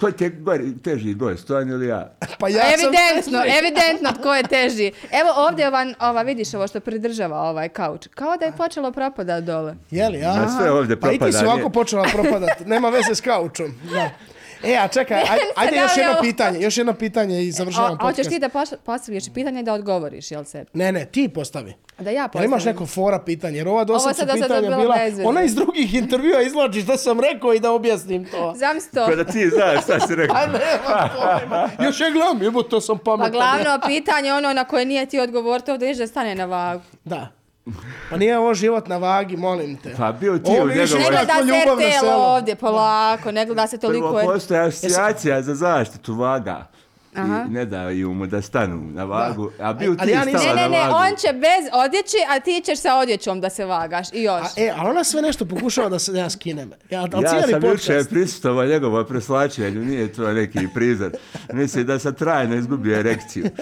Ko 0.00 0.08
je 0.18 0.30
gori, 0.30 0.78
teži 0.84 1.14
gost, 1.14 1.50
on 1.50 1.70
ili 1.70 1.86
ja? 1.86 2.12
Pa 2.38 2.48
ja 2.48 2.62
sam... 2.62 2.70
evidentno, 2.74 3.42
evidentno 3.58 4.12
tko 4.20 4.34
je 4.34 4.42
teži. 4.42 4.92
Evo 5.10 5.30
ovdje 5.48 5.68
ova, 5.68 5.86
ova, 6.00 6.22
vidiš 6.22 6.54
ovo 6.54 6.68
što 6.68 6.80
pridržava 6.80 7.40
ovaj 7.40 7.68
kauč. 7.68 8.08
Kao 8.14 8.36
da 8.36 8.44
je 8.44 8.52
počelo 8.52 8.92
propadati 8.92 9.46
dole. 9.46 9.74
Jeli, 9.90 10.24
a? 10.24 10.34
Ma 10.34 10.48
sve 10.58 10.70
ovdje 10.70 11.00
Pa 11.00 11.12
i 11.12 11.18
ti 11.18 11.24
si 11.24 11.30
propada, 11.30 11.52
ovako 11.52 11.70
počela 11.70 12.06
propadati, 12.12 12.64
nema 12.64 12.88
veze 12.88 13.14
s 13.14 13.20
kaučom. 13.20 13.74
Da. 13.92 14.10
E, 14.64 14.76
a 14.76 14.88
čekaj, 14.88 15.16
aj, 15.16 15.26
ajde 15.56 15.76
Da 15.76 15.82
još 15.82 15.96
jedno 15.96 16.14
pitanje, 16.20 16.60
još 16.60 16.76
jedno 16.76 16.92
pitanje 16.92 17.42
i 17.42 17.52
završavam 17.52 17.92
a 17.92 17.96
hoćeš 17.96 18.16
podcast. 18.16 18.30
ti 18.30 18.38
da 18.38 18.48
postaviš 18.84 19.24
pitanje 19.34 19.62
da 19.62 19.72
odgovoriš, 19.72 20.30
jel 20.30 20.44
se? 20.44 20.64
Ne, 20.72 20.92
ne, 20.92 21.04
ti 21.04 21.28
postavi. 21.28 21.74
Da 21.98 22.10
ja 22.10 22.14
Jel 22.14 22.26
postavim. 22.26 22.50
imaš 22.50 22.64
neko 22.64 22.86
fora 22.86 23.18
pitanje? 23.18 23.56
Jer 23.58 23.68
ova 23.68 23.84
do 23.84 23.98
sad 23.98 24.16
su 24.16 24.26
pitanja 24.34 24.76
bila... 24.76 24.96
Ona 25.24 25.42
iz 25.42 25.54
drugih 25.54 25.94
intervjua 25.94 26.42
izlači 26.42 26.82
što 26.82 26.96
sam 26.96 27.20
rekao 27.20 27.54
i 27.54 27.60
da 27.60 27.72
objasnim 27.72 28.24
to. 28.24 28.54
Zamisli 28.56 28.90
to. 28.94 29.06
Ko 29.06 29.16
da 29.16 29.24
ti 29.24 29.48
znaš 29.48 29.84
šta 29.84 30.00
si 30.00 30.14
rekao. 30.14 30.36
A 30.38 30.46
nema 30.46 31.08
pojma. 31.16 31.70
Još 31.80 32.00
je 32.00 32.10
gledam, 32.10 32.42
jebo, 32.42 32.62
to 32.62 32.80
sam 32.80 32.98
Pa 32.98 33.04
pametan. 33.04 33.32
glavno 33.32 33.80
pitanje 33.86 34.32
ono 34.32 34.52
na 34.52 34.64
koje 34.64 34.84
nije 34.86 35.06
ti 35.06 35.20
odgovor, 35.20 35.60
to 35.60 35.76
da 35.78 35.86
da 35.94 36.06
stane 36.06 36.34
na 36.34 36.44
vagu. 36.44 36.82
Da. 37.04 37.41
Pa 38.10 38.16
nije 38.16 38.38
ovo 38.38 38.54
život 38.54 38.88
na 38.88 38.96
vagi, 38.96 39.36
molim 39.36 39.76
te. 39.76 39.94
Pa 39.96 40.12
bio 40.12 40.38
ti 40.38 40.50
u 40.52 40.64
više 40.64 40.78
njegovoj... 40.94 41.00
Ne 41.00 41.64
gleda 41.64 41.92
se 41.92 41.98
selo. 42.00 42.12
ovdje, 42.14 42.54
polako, 42.56 43.32
ne 43.32 43.46
gleda 43.46 43.66
se 43.66 43.78
toliko. 43.78 44.12
Prvo 44.12 44.22
postoje 44.24 44.60
asocijacija 44.60 45.42
za 45.42 45.54
zaštitu 45.54 46.14
vaga. 46.14 46.66
Aha. 47.14 47.44
I 47.48 47.52
ne 47.52 47.64
daju 47.64 48.12
mu 48.12 48.26
da 48.26 48.42
stanu 48.42 48.82
na 48.84 49.04
vagu. 49.04 49.50
A 49.60 49.72
bio 49.72 49.90
Ali 49.90 49.98
ti 50.00 50.10
ja 50.10 50.24
nisam- 50.24 50.40
stala 50.40 50.54
Ne, 50.54 50.62
ne, 50.62 50.68
na 50.68 50.76
ne, 50.76 50.82
vagu. 50.82 50.94
on 51.04 51.16
će 51.16 51.32
bez 51.32 51.70
odjeći, 51.74 52.16
a 52.28 52.40
ti 52.40 52.62
ćeš 52.64 52.80
sa 52.80 52.96
odjećom 52.96 53.40
da 53.40 53.50
se 53.50 53.64
vagaš. 53.64 54.06
I 54.12 54.22
još. 54.22 54.42
A, 54.42 54.48
e, 54.56 54.72
ali 54.76 54.90
ona 54.90 55.04
sve 55.04 55.22
nešto 55.22 55.44
pokušava 55.44 55.88
da 55.88 55.98
se 55.98 56.12
ja 56.12 56.30
skinem. 56.30 56.72
Ja, 56.90 57.00
ali 57.12 57.24
Ja 57.24 57.42
sam 57.42 57.64
juče 57.64 58.04
prisutovao 58.10 58.66
njegovo 58.66 59.04
preslačenju, 59.04 59.80
nije 59.80 60.12
to 60.12 60.32
neki 60.32 60.68
prizor. 60.74 61.10
Mislim 61.52 61.86
da 61.86 61.98
sam 61.98 62.14
trajno 62.14 62.54
izgubio 62.54 62.98
erekciju. 62.98 63.44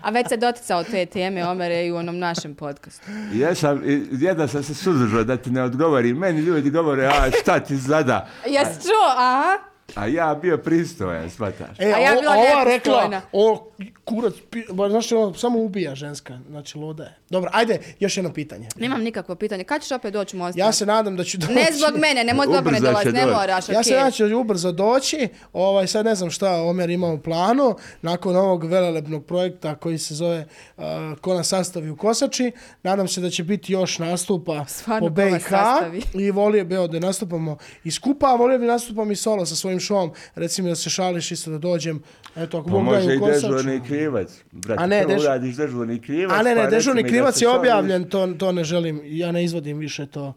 A 0.00 0.10
već 0.10 0.28
se 0.28 0.36
doticao 0.36 0.84
te 0.84 1.06
teme, 1.06 1.46
Omere, 1.48 1.86
i 1.86 1.92
u 1.92 1.96
onom 1.96 2.18
našem 2.18 2.54
podcastu. 2.54 3.06
Ja 3.32 3.54
sam, 3.54 3.90
i 3.90 4.06
jedna 4.10 4.48
sam 4.48 4.62
se 4.62 4.74
suzdržao 4.74 5.24
da 5.24 5.36
ti 5.36 5.50
ne 5.50 5.62
odgovorim. 5.62 6.16
Meni 6.18 6.40
ljudi 6.40 6.70
govore, 6.70 7.06
a 7.06 7.30
šta 7.42 7.60
ti 7.60 7.76
zada? 7.76 8.28
Jesi 8.46 8.82
čuo? 8.82 9.06
Aha. 9.16 9.71
A 9.94 10.06
ja 10.06 10.34
bio 10.34 10.58
pristojan, 10.58 11.30
shvataš. 11.30 11.76
E, 11.78 11.84
A 11.86 11.98
ja 11.98 12.12
o- 12.12 12.20
bila 12.20 12.32
ova 12.32 12.64
nepristojna. 12.64 13.02
rekla, 13.04 13.20
o, 13.32 13.70
kurac, 14.04 14.34
pi, 14.50 14.62
ba, 14.70 14.88
znaš, 14.88 15.12
ono, 15.12 15.34
samo 15.34 15.58
ubija 15.58 15.94
ženska, 15.94 16.38
znači 16.48 16.78
loda 16.78 17.02
je. 17.02 17.16
Dobro, 17.30 17.50
ajde, 17.52 17.78
još 18.00 18.16
jedno 18.16 18.32
pitanje. 18.32 18.68
Nemam 18.76 19.02
nikakvo 19.02 19.34
pitanje. 19.34 19.64
Kad 19.64 19.82
ćeš 19.82 19.92
opet 19.92 20.12
doći 20.12 20.36
u 20.36 20.38
Mostar? 20.38 20.58
Ja 20.58 20.72
se 20.72 20.86
nadam 20.86 21.16
da 21.16 21.24
ću 21.24 21.38
doći. 21.38 21.52
Ne 21.52 21.66
zbog 21.72 22.00
mene, 22.00 22.24
nemoj 22.24 22.46
zbog 22.46 22.54
mene 22.56 22.68
Ubrzo 22.70 22.80
će 22.80 22.90
dolazi, 22.92 23.12
ne 23.12 23.22
doći. 23.22 23.34
moraš, 23.34 23.68
Ja 23.68 23.74
se 23.74 23.80
okej. 23.80 23.92
nadam 23.94 24.10
da 24.20 24.28
ću 24.28 24.40
ubrzo 24.40 24.72
doći, 24.72 25.28
ovaj, 25.52 25.86
sad 25.86 26.04
ne 26.04 26.14
znam 26.14 26.30
šta 26.30 26.62
Omer 26.62 26.90
ima 26.90 27.06
u 27.08 27.18
planu, 27.18 27.74
nakon 28.02 28.36
ovog 28.36 28.64
velelepnog 28.64 29.24
projekta 29.26 29.74
koji 29.74 29.98
se 29.98 30.14
zove 30.14 30.46
uh, 30.76 30.84
Ko 31.20 31.34
nas 31.34 31.48
sastavi 31.48 31.90
u 31.90 31.96
Kosači, 31.96 32.52
nadam 32.82 33.08
se 33.08 33.20
da 33.20 33.30
će 33.30 33.44
biti 33.44 33.72
još 33.72 33.98
nastupa 33.98 34.64
Stvarno, 34.64 35.00
po 35.00 35.14
ko 35.14 35.22
BiH 35.22 35.42
sastavi. 35.42 36.02
i 36.14 36.30
volio 36.30 36.64
bi 36.64 36.74
evo, 36.74 36.86
da 36.86 36.98
nastupamo 36.98 37.56
i 37.84 37.90
skupa, 37.90 38.26
a 38.26 38.34
volio 38.34 38.58
bi 38.58 38.66
nastupam 38.66 39.10
i 39.10 39.16
solo 39.16 39.46
sa 39.46 39.56
svojim 39.56 39.80
šovom, 39.82 40.10
recimo 40.34 40.68
da 40.68 40.74
se 40.74 40.90
šališ 40.90 41.30
isto 41.30 41.50
da 41.50 41.58
dođem, 41.60 42.02
eto 42.36 42.58
ako 42.58 42.66
Pa 42.66 42.72
Bog 42.72 42.84
da 42.84 42.90
može 42.90 43.10
i 43.10 43.14
i 43.14 43.16
u 43.16 43.20
Kosač. 43.20 43.42
dežurni 43.42 43.80
krivac. 43.80 44.28
Brate, 44.52 44.82
A 44.82 44.86
ne, 44.86 45.02
prvo 45.02 45.14
dež- 45.14 45.20
uradiš 45.20 45.56
dežurni 45.56 46.00
krivac. 46.00 46.38
A 46.38 46.42
ne, 46.42 46.54
ne, 46.54 46.62
pa 46.62 46.70
dežurni 46.70 47.04
krivac 47.04 47.42
je 47.42 47.48
objavljen, 47.50 48.04
to, 48.04 48.26
to 48.28 48.52
ne 48.52 48.64
želim, 48.64 49.00
ja 49.04 49.32
ne 49.32 49.44
izvodim 49.44 49.78
više 49.78 50.06
to. 50.06 50.34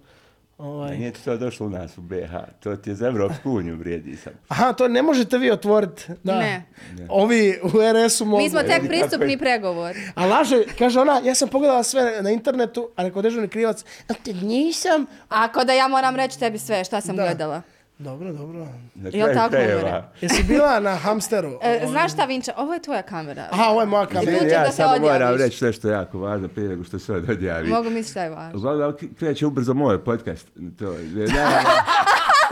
Ovaj. 0.57 0.97
Nije 0.97 1.11
ti 1.11 1.23
to 1.23 1.37
došlo 1.37 1.65
u 1.65 1.69
nas 1.69 1.97
u 1.97 2.01
BH. 2.01 2.31
To 2.59 2.75
ti 2.75 2.89
je 2.89 2.95
za 2.95 3.07
Evropsku 3.07 3.51
uniju 3.51 3.75
vrijedi 3.75 4.15
sam. 4.15 4.33
Aha, 4.47 4.73
to 4.73 4.87
ne 4.87 5.01
možete 5.01 5.37
vi 5.37 5.51
otvoriti. 5.51 6.03
Da. 6.23 6.39
Ne. 6.39 6.63
Ovi 7.09 7.59
u 7.63 7.67
RS-u 7.67 8.25
mogu. 8.25 8.43
Mi 8.43 8.49
smo 8.49 8.59
tek 8.61 8.81
pristupni 8.81 9.17
kako 9.19 9.25
je. 9.25 9.37
pregovor. 9.39 9.95
A 10.15 10.25
laže, 10.25 10.63
kaže 10.77 10.99
ona, 10.99 11.21
ja 11.21 11.35
sam 11.35 11.49
pogledala 11.49 11.83
sve 11.83 12.21
na 12.21 12.29
internetu, 12.29 12.89
a 12.95 13.03
rekao 13.03 13.21
dežurni 13.21 13.47
krivac, 13.47 13.83
a 14.07 14.13
te 14.15 14.33
nisam. 14.33 15.05
Ako 15.29 15.63
da 15.63 15.73
ja 15.73 15.87
moram 15.87 16.15
reći 16.15 16.39
tebi 16.39 16.57
sve 16.57 16.83
šta 16.83 17.01
sam 17.01 17.15
Da. 17.15 17.23
gledala. 17.23 17.61
Dobro, 17.97 18.33
dobro. 18.33 18.67
Na 18.95 19.09
Jel 19.13 19.33
tako, 19.33 19.49
krajeva. 19.49 19.81
Omere? 19.81 20.03
Jesi 20.21 20.43
bila 20.43 20.79
na 20.79 20.95
hamsteru? 20.95 21.59
E, 21.61 21.87
znaš 21.89 22.13
šta, 22.13 22.25
Vinča, 22.25 22.53
ovo 22.57 22.73
je 22.73 22.81
tvoja 22.81 23.01
kamera. 23.01 23.47
Aha, 23.51 23.63
ovo 23.63 23.81
je 23.81 23.87
moja 23.87 24.05
kamera. 24.05 24.31
Ne, 24.41 24.49
ja 24.49 24.63
da 24.63 24.71
samo 24.71 24.89
odjaviš. 24.93 25.11
moram 25.13 25.35
reći 25.35 25.65
nešto 25.65 25.89
jako 25.89 26.19
važno 26.19 26.47
prije 26.47 26.69
nego 26.69 26.83
što 26.83 26.99
se 26.99 27.13
od 27.13 27.29
odjavi. 27.29 27.69
Mogu 27.69 27.89
misliti 27.89 28.11
šta 28.11 28.23
je 28.23 28.29
važno. 28.29 28.57
Uglavnom, 28.59 28.93
kreće 29.19 29.45
ubrzo 29.45 29.73
moj 29.73 30.03
podcast. 30.03 30.47
To, 30.79 30.91
je, 30.91 31.27
da, 31.27 31.61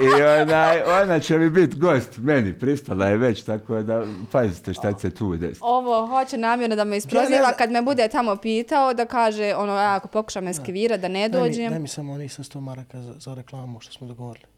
I 0.01 0.21
onaj, 0.41 0.81
ona 1.01 1.19
će 1.19 1.37
mi 1.37 1.49
biti 1.49 1.77
gost, 1.77 2.17
meni 2.17 2.53
pristala 2.53 3.07
je 3.07 3.17
već, 3.17 3.43
tako 3.43 3.81
da 3.81 4.03
pazite 4.31 4.73
šta 4.73 4.93
će 4.93 4.99
se 4.99 5.09
tu 5.09 5.35
desiti. 5.35 5.59
Ovo 5.61 6.07
hoće 6.07 6.37
namjerno 6.37 6.75
da 6.75 6.83
me 6.83 6.89
Ja 6.89 6.91
ne 6.91 6.97
isproziva 6.97 7.51
kad 7.57 7.71
me 7.71 7.81
bude 7.81 8.07
tamo 8.07 8.35
pitao 8.35 8.93
da 8.93 9.05
kaže 9.05 9.53
ono 9.55 9.73
ja 9.73 9.95
ako 9.95 10.07
pokušam 10.07 10.47
eskivira 10.47 10.97
da 10.97 11.07
ne 11.07 11.29
Daj 11.29 11.41
mi, 11.41 11.47
dođem. 11.49 11.69
daj 11.69 11.79
mi 11.79 11.87
samo 11.87 12.13
onih 12.13 12.33
sa 12.33 12.43
100 12.43 12.59
maraka 12.59 13.01
za, 13.01 13.13
za 13.19 13.33
reklamu 13.33 13.79
što 13.79 13.93
smo 13.93 14.07
dogovorili. 14.07 14.52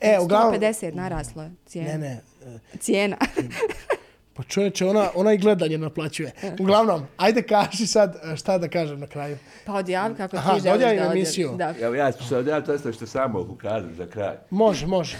E, 0.00 0.18
uglavnom... 0.20 0.54
150 0.60 0.94
naraslo 0.94 1.42
je 1.42 1.50
cijena. 1.66 1.92
Ne, 1.92 1.98
ne. 1.98 2.20
e, 2.74 2.78
Cijena. 2.78 3.16
Pa 4.34 4.42
čovječe, 4.44 4.86
ona, 4.86 5.10
ona 5.14 5.32
i 5.32 5.38
gledanje 5.38 5.78
naplaćuje. 5.78 6.32
Uglavnom, 6.60 7.06
ajde 7.16 7.42
kaži 7.42 7.86
sad 7.86 8.16
e, 8.32 8.36
šta 8.36 8.58
da 8.58 8.68
kažem 8.68 9.00
na 9.00 9.06
kraju. 9.06 9.38
Pa 9.66 9.72
odjavi 9.72 10.14
kako 10.14 10.36
Aha, 10.36 10.54
ti 10.54 10.60
želiš 10.60 10.80
da 10.80 10.88
odjavi. 10.88 11.18
emisiju. 11.18 11.54
Da. 11.56 11.74
Evo 11.80 11.94
ja 11.94 12.12
ću 12.12 12.28
sad 12.28 12.46
ja 12.46 12.60
to 12.60 12.74
isto 12.74 12.92
što 12.92 13.06
sam 13.06 13.30
mogu 13.30 13.54
kazati 13.54 13.94
za 13.94 14.06
kraj. 14.06 14.36
Može, 14.50 14.86
može. 14.86 15.16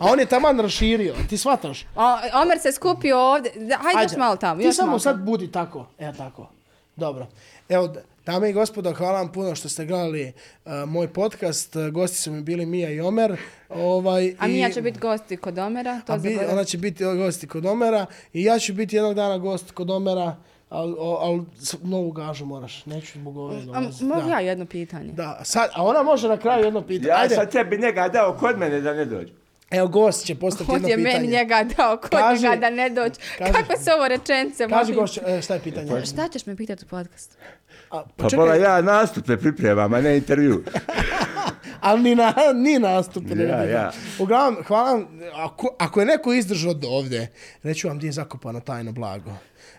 A 0.00 0.06
on 0.12 0.20
je 0.20 0.26
taman 0.26 0.60
raširio, 0.60 1.14
ti 1.28 1.38
shvataš? 1.38 1.82
O, 1.96 2.02
Omer 2.42 2.58
se 2.60 2.72
skupio 2.72 3.18
ovdje. 3.18 3.52
Da, 3.56 3.76
hajde, 3.76 4.02
još 4.02 4.16
malo 4.16 4.36
tamo. 4.36 4.60
Ti 4.60 4.66
još 4.66 4.76
samo 4.76 4.86
malo 4.86 4.98
sad 4.98 5.18
budi 5.18 5.52
tako. 5.52 5.86
E, 5.98 6.12
tako. 6.18 6.48
Dobro. 6.96 7.26
Evo, 7.68 7.94
dame 8.26 8.50
i 8.50 8.54
gospodo, 8.54 8.92
hvala 8.92 9.12
vam 9.14 9.28
puno 9.28 9.54
što 9.54 9.68
ste 9.68 9.84
gledali 9.84 10.32
uh, 10.64 10.72
moj 10.86 11.08
podcast. 11.08 11.76
Uh, 11.76 11.88
Gosti 11.88 12.16
su 12.16 12.32
mi 12.32 12.42
bili 12.42 12.66
Mija 12.66 12.90
i 12.90 13.00
Omer. 13.00 13.36
Ovaj, 13.70 14.34
A 14.38 14.46
i- 14.46 14.50
Mija 14.50 14.70
će 14.70 14.82
biti 14.82 14.98
gosti 14.98 15.36
kod 15.36 15.58
Omera. 15.58 16.00
To 16.00 16.12
a 16.12 16.16
bi, 16.16 16.28
zaboravim. 16.28 16.52
ona 16.52 16.64
će 16.64 16.78
biti 16.78 17.04
gosti 17.04 17.46
kod 17.46 17.66
Omera 17.66 18.06
i 18.32 18.44
ja 18.44 18.58
ću 18.58 18.72
biti 18.74 18.96
jednog 18.96 19.14
dana 19.14 19.38
gost 19.38 19.70
kod 19.70 19.90
Omera, 19.90 20.36
ali 20.68 20.94
al, 21.00 21.40
s- 21.58 21.74
novu 21.82 22.12
gažu 22.12 22.44
moraš. 22.44 22.86
Neću 22.86 23.12
zbog 23.14 23.36
ove 23.36 23.56
A, 23.56 23.60
dolaziti. 23.60 24.04
mogu 24.04 24.28
ja 24.30 24.40
jedno 24.40 24.66
pitanje? 24.66 25.12
Da, 25.12 25.40
sad, 25.44 25.70
a 25.74 25.84
ona 25.84 26.02
može 26.02 26.28
na 26.28 26.36
kraju 26.36 26.64
jedno 26.64 26.82
pitanje. 26.82 27.08
Ja 27.08 27.16
Ajde, 27.16 27.34
sam 27.34 27.46
tebi 27.46 27.78
njega 27.78 28.08
dao 28.08 28.36
kod 28.36 28.58
mene 28.58 28.80
da 28.80 28.94
ne 28.94 29.04
dođe. 29.04 29.32
Evo 29.72 29.88
gost 29.88 30.26
će 30.26 30.34
postaviti 30.34 30.72
jedno 30.72 30.74
Ovdje 30.78 30.92
je 30.92 30.96
pitanje. 30.98 31.18
meni 31.18 31.32
njega 31.32 31.64
dao 31.76 31.96
kod 31.96 32.10
Kaži- 32.12 32.42
njega 32.42 32.56
da 32.56 32.70
ne 32.70 32.90
kaži- 32.90 33.52
Kako 33.52 33.82
se 33.82 33.92
ovo 33.92 34.08
rečence? 34.08 34.56
Kaži 34.60 34.70
molim? 34.70 34.94
gost, 34.94 35.18
e, 35.18 35.42
šta 35.42 35.54
je 35.54 35.60
pitanje? 35.60 36.06
Šta 36.06 36.28
ćeš 36.28 36.46
me 36.46 36.56
pitati 36.56 36.84
u 36.84 36.88
podcastu? 36.88 37.36
A, 37.90 38.02
Pa 38.16 38.28
bola 38.28 38.54
ja 38.54 38.82
nastupe 38.82 39.36
pripremam, 39.36 39.94
a 39.94 40.00
ne 40.00 40.16
intervju. 40.16 40.64
Ali 41.80 42.00
ni, 42.02 42.14
na, 42.14 42.34
ni 42.54 42.78
nastup. 42.78 43.24
ne 43.26 43.44
Ja, 43.44 43.62
ja. 43.64 43.92
Uglavnom, 44.18 44.62
hvala 44.64 44.92
vam. 44.92 45.06
Ako, 45.34 45.76
ako 45.78 46.00
je 46.00 46.06
neko 46.06 46.32
izdržao 46.32 46.74
do 46.74 46.88
ovde, 46.88 47.26
reću 47.62 47.88
vam 47.88 47.96
gdje 47.98 48.08
je 48.08 48.12
zakopano 48.12 48.60
tajno 48.60 48.92
blago. 48.92 49.30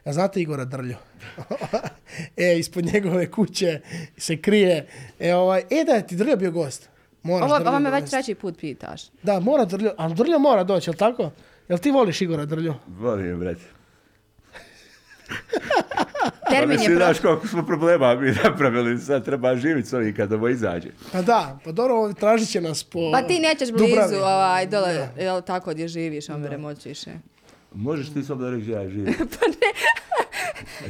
A 0.05 0.13
znate 0.13 0.41
Igora 0.41 0.65
Drlju? 0.65 0.95
e, 2.37 2.59
ispod 2.59 2.85
njegove 2.85 3.31
kuće 3.31 3.79
se 4.17 4.37
krije. 4.37 4.87
E, 5.19 5.33
ovaj, 5.35 5.63
e 5.71 5.83
da 5.83 5.91
je 5.91 6.07
ti 6.07 6.15
Drlja 6.15 6.35
bio 6.35 6.51
gost. 6.51 6.89
Moraš 7.23 7.51
Ovo, 7.51 7.69
ovo 7.69 7.79
me 7.79 7.91
već 7.91 8.09
treći 8.09 8.35
put 8.35 8.57
pitaš. 8.59 9.01
Da, 9.23 9.39
mora 9.39 9.65
Drlju. 9.65 9.91
Ali 9.97 10.13
Drlja 10.13 10.37
mora 10.37 10.63
doći, 10.63 10.89
jel 10.89 10.95
tako? 10.95 11.31
Jel 11.69 11.77
ti 11.79 11.91
voliš 11.91 12.21
Igora 12.21 12.45
Drlju? 12.45 12.73
Volim, 12.87 13.39
brate. 13.39 13.61
Pa 16.43 16.49
Termin 16.51 16.79
je 16.79 16.85
pro... 16.85 16.95
znaš 16.95 17.19
koliko 17.19 17.47
smo 17.47 17.65
problema 17.65 18.15
mi 18.15 18.31
napravili, 18.43 18.99
sad 18.99 19.25
treba 19.25 19.55
živjeti 19.55 19.89
s 19.89 19.93
ovim 19.93 20.15
kad 20.15 20.33
ovo 20.33 20.49
izađe. 20.49 20.89
Pa 21.11 21.21
da, 21.21 21.59
pa 21.65 21.71
dobro, 21.71 22.13
tražit 22.13 22.49
će 22.49 22.61
nas 22.61 22.83
po 22.83 23.11
Pa 23.11 23.21
ti 23.21 23.39
nećeš 23.39 23.71
blizu, 23.71 23.87
Dubravi. 23.87 24.15
ovaj, 24.15 24.67
dole, 24.67 25.09
jel 25.17 25.41
tako 25.41 25.71
gdje 25.71 25.87
živiš, 25.87 26.29
Omere, 26.29 26.57
moći 26.57 26.89
više. 26.89 27.11
Možeš 27.73 28.13
ti 28.13 28.23
slobodno 28.23 28.51
reći 28.51 28.61
gdje 28.61 28.73
ja 28.73 28.89
živim? 28.89 29.13
pa 29.39 29.47
ne. 29.47 29.73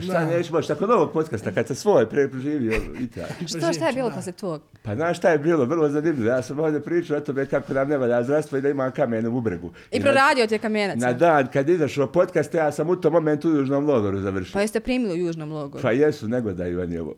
Šta 0.02 0.26
neću 0.26 0.54
moći, 0.54 0.72
nakon 0.72 0.92
ovog 0.92 1.12
podcasta, 1.14 1.52
kad 1.52 1.68
sam 1.68 1.76
svoj 1.76 2.10
pre 2.10 2.30
preživio 2.30 2.72
i 3.00 3.08
tako. 3.08 3.34
Što, 3.48 3.74
šta 3.74 3.88
je 3.88 3.94
bilo 3.94 4.12
posle 4.12 4.32
tog? 4.32 4.62
Pa 4.84 4.96
znaš 4.96 5.18
šta 5.18 5.30
je 5.30 5.38
bilo, 5.38 5.66
vrlo 5.66 5.90
zanimljivo. 5.90 6.28
Ja 6.28 6.42
sam 6.42 6.60
ovdje 6.60 6.82
pričao 6.82 7.18
o 7.18 7.22
tome 7.22 7.46
kako 7.46 7.74
nam 7.74 7.90
ne 7.90 7.98
valja 7.98 8.24
zdravstvo 8.24 8.58
i 8.58 8.62
da 8.62 8.70
imam 8.70 8.92
kamen 8.92 9.26
u 9.28 9.32
bubregu. 9.32 9.72
I 9.92 10.00
na- 10.00 10.04
proradio 10.04 10.48
ti 10.48 10.56
je 10.56 10.60
kamenac. 10.60 10.98
Na 10.98 11.14
dan 11.14 11.48
kad 11.48 11.70
izašao 11.70 12.08
podcast, 12.08 12.54
ja 12.54 12.72
sam 12.72 12.90
u 12.90 12.96
tom 12.96 13.14
momentu 13.14 13.50
u 13.50 13.56
južnom 13.56 13.86
logoru 13.86 14.20
završio. 14.20 14.54
Pa 14.54 14.62
jeste 14.62 14.80
primili 14.80 15.14
u 15.14 15.28
južnom 15.28 15.52
logoru. 15.52 15.82
Pa 15.82 15.92
jesu, 15.92 16.28
nego 16.28 16.54
da 16.54 16.68
i 16.68 16.76
oni 16.76 16.98
ovo. 16.98 17.16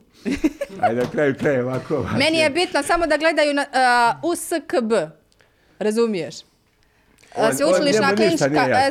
Ajde, 0.82 1.02
na 1.02 1.10
kraju 1.12 1.36
krajeva 1.36 1.72
ovako. 1.72 1.96
ovako. 1.96 2.18
Meni 2.18 2.38
je 2.38 2.50
bitno 2.50 2.84
samo 2.84 3.08
da 3.08 3.18
gledaju 3.18 3.54
na, 3.54 3.66
uh, 4.24 4.32
USKB. 4.32 4.94
Razumiješ? 5.80 6.36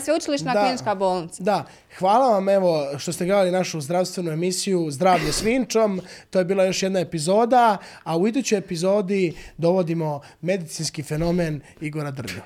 Sveučilišna 0.05 0.53
e, 0.53 0.55
klinička 0.55 0.95
bolnica. 0.95 1.42
Da, 1.42 1.64
hvala 1.99 2.28
vam 2.28 2.49
evo 2.49 2.99
što 2.99 3.12
ste 3.12 3.24
gledali 3.24 3.51
našu 3.51 3.80
zdravstvenu 3.80 4.30
emisiju 4.30 4.90
Zdravlje 4.90 5.32
s 5.32 5.42
Vinčom. 5.42 6.01
To 6.30 6.38
je 6.38 6.45
bila 6.45 6.64
još 6.64 6.82
jedna 6.82 7.01
epizoda, 7.01 7.76
a 8.05 8.16
u 8.16 8.28
idućoj 8.28 8.59
epizodi 8.59 9.36
dovodimo 9.57 10.20
medicinski 10.40 11.03
fenomen 11.03 11.61
Igora 11.80 12.11
Drlja. 12.11 12.42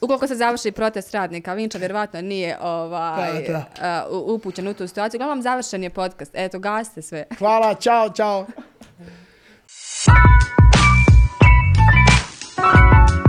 Ukoliko 0.00 0.26
se 0.26 0.34
završi 0.34 0.72
protest 0.72 1.14
radnika, 1.14 1.54
Vinča 1.54 1.78
vjerovatno 1.78 2.20
nije 2.20 2.58
ovaj, 2.60 3.42
da, 3.46 3.64
da. 3.80 4.08
Uh, 4.10 4.34
upućen 4.34 4.68
u 4.68 4.74
tu 4.74 4.88
situaciju. 4.88 5.18
Uglavnom, 5.18 5.42
završen 5.42 5.82
je 5.82 5.90
podcast. 5.90 6.30
Eto, 6.34 6.58
gasite 6.58 7.02
sve. 7.02 7.24
Hvala, 7.38 7.74
čao, 7.74 8.10
čao. 8.10 8.46
Thank 12.58 13.10
you. 13.22 13.27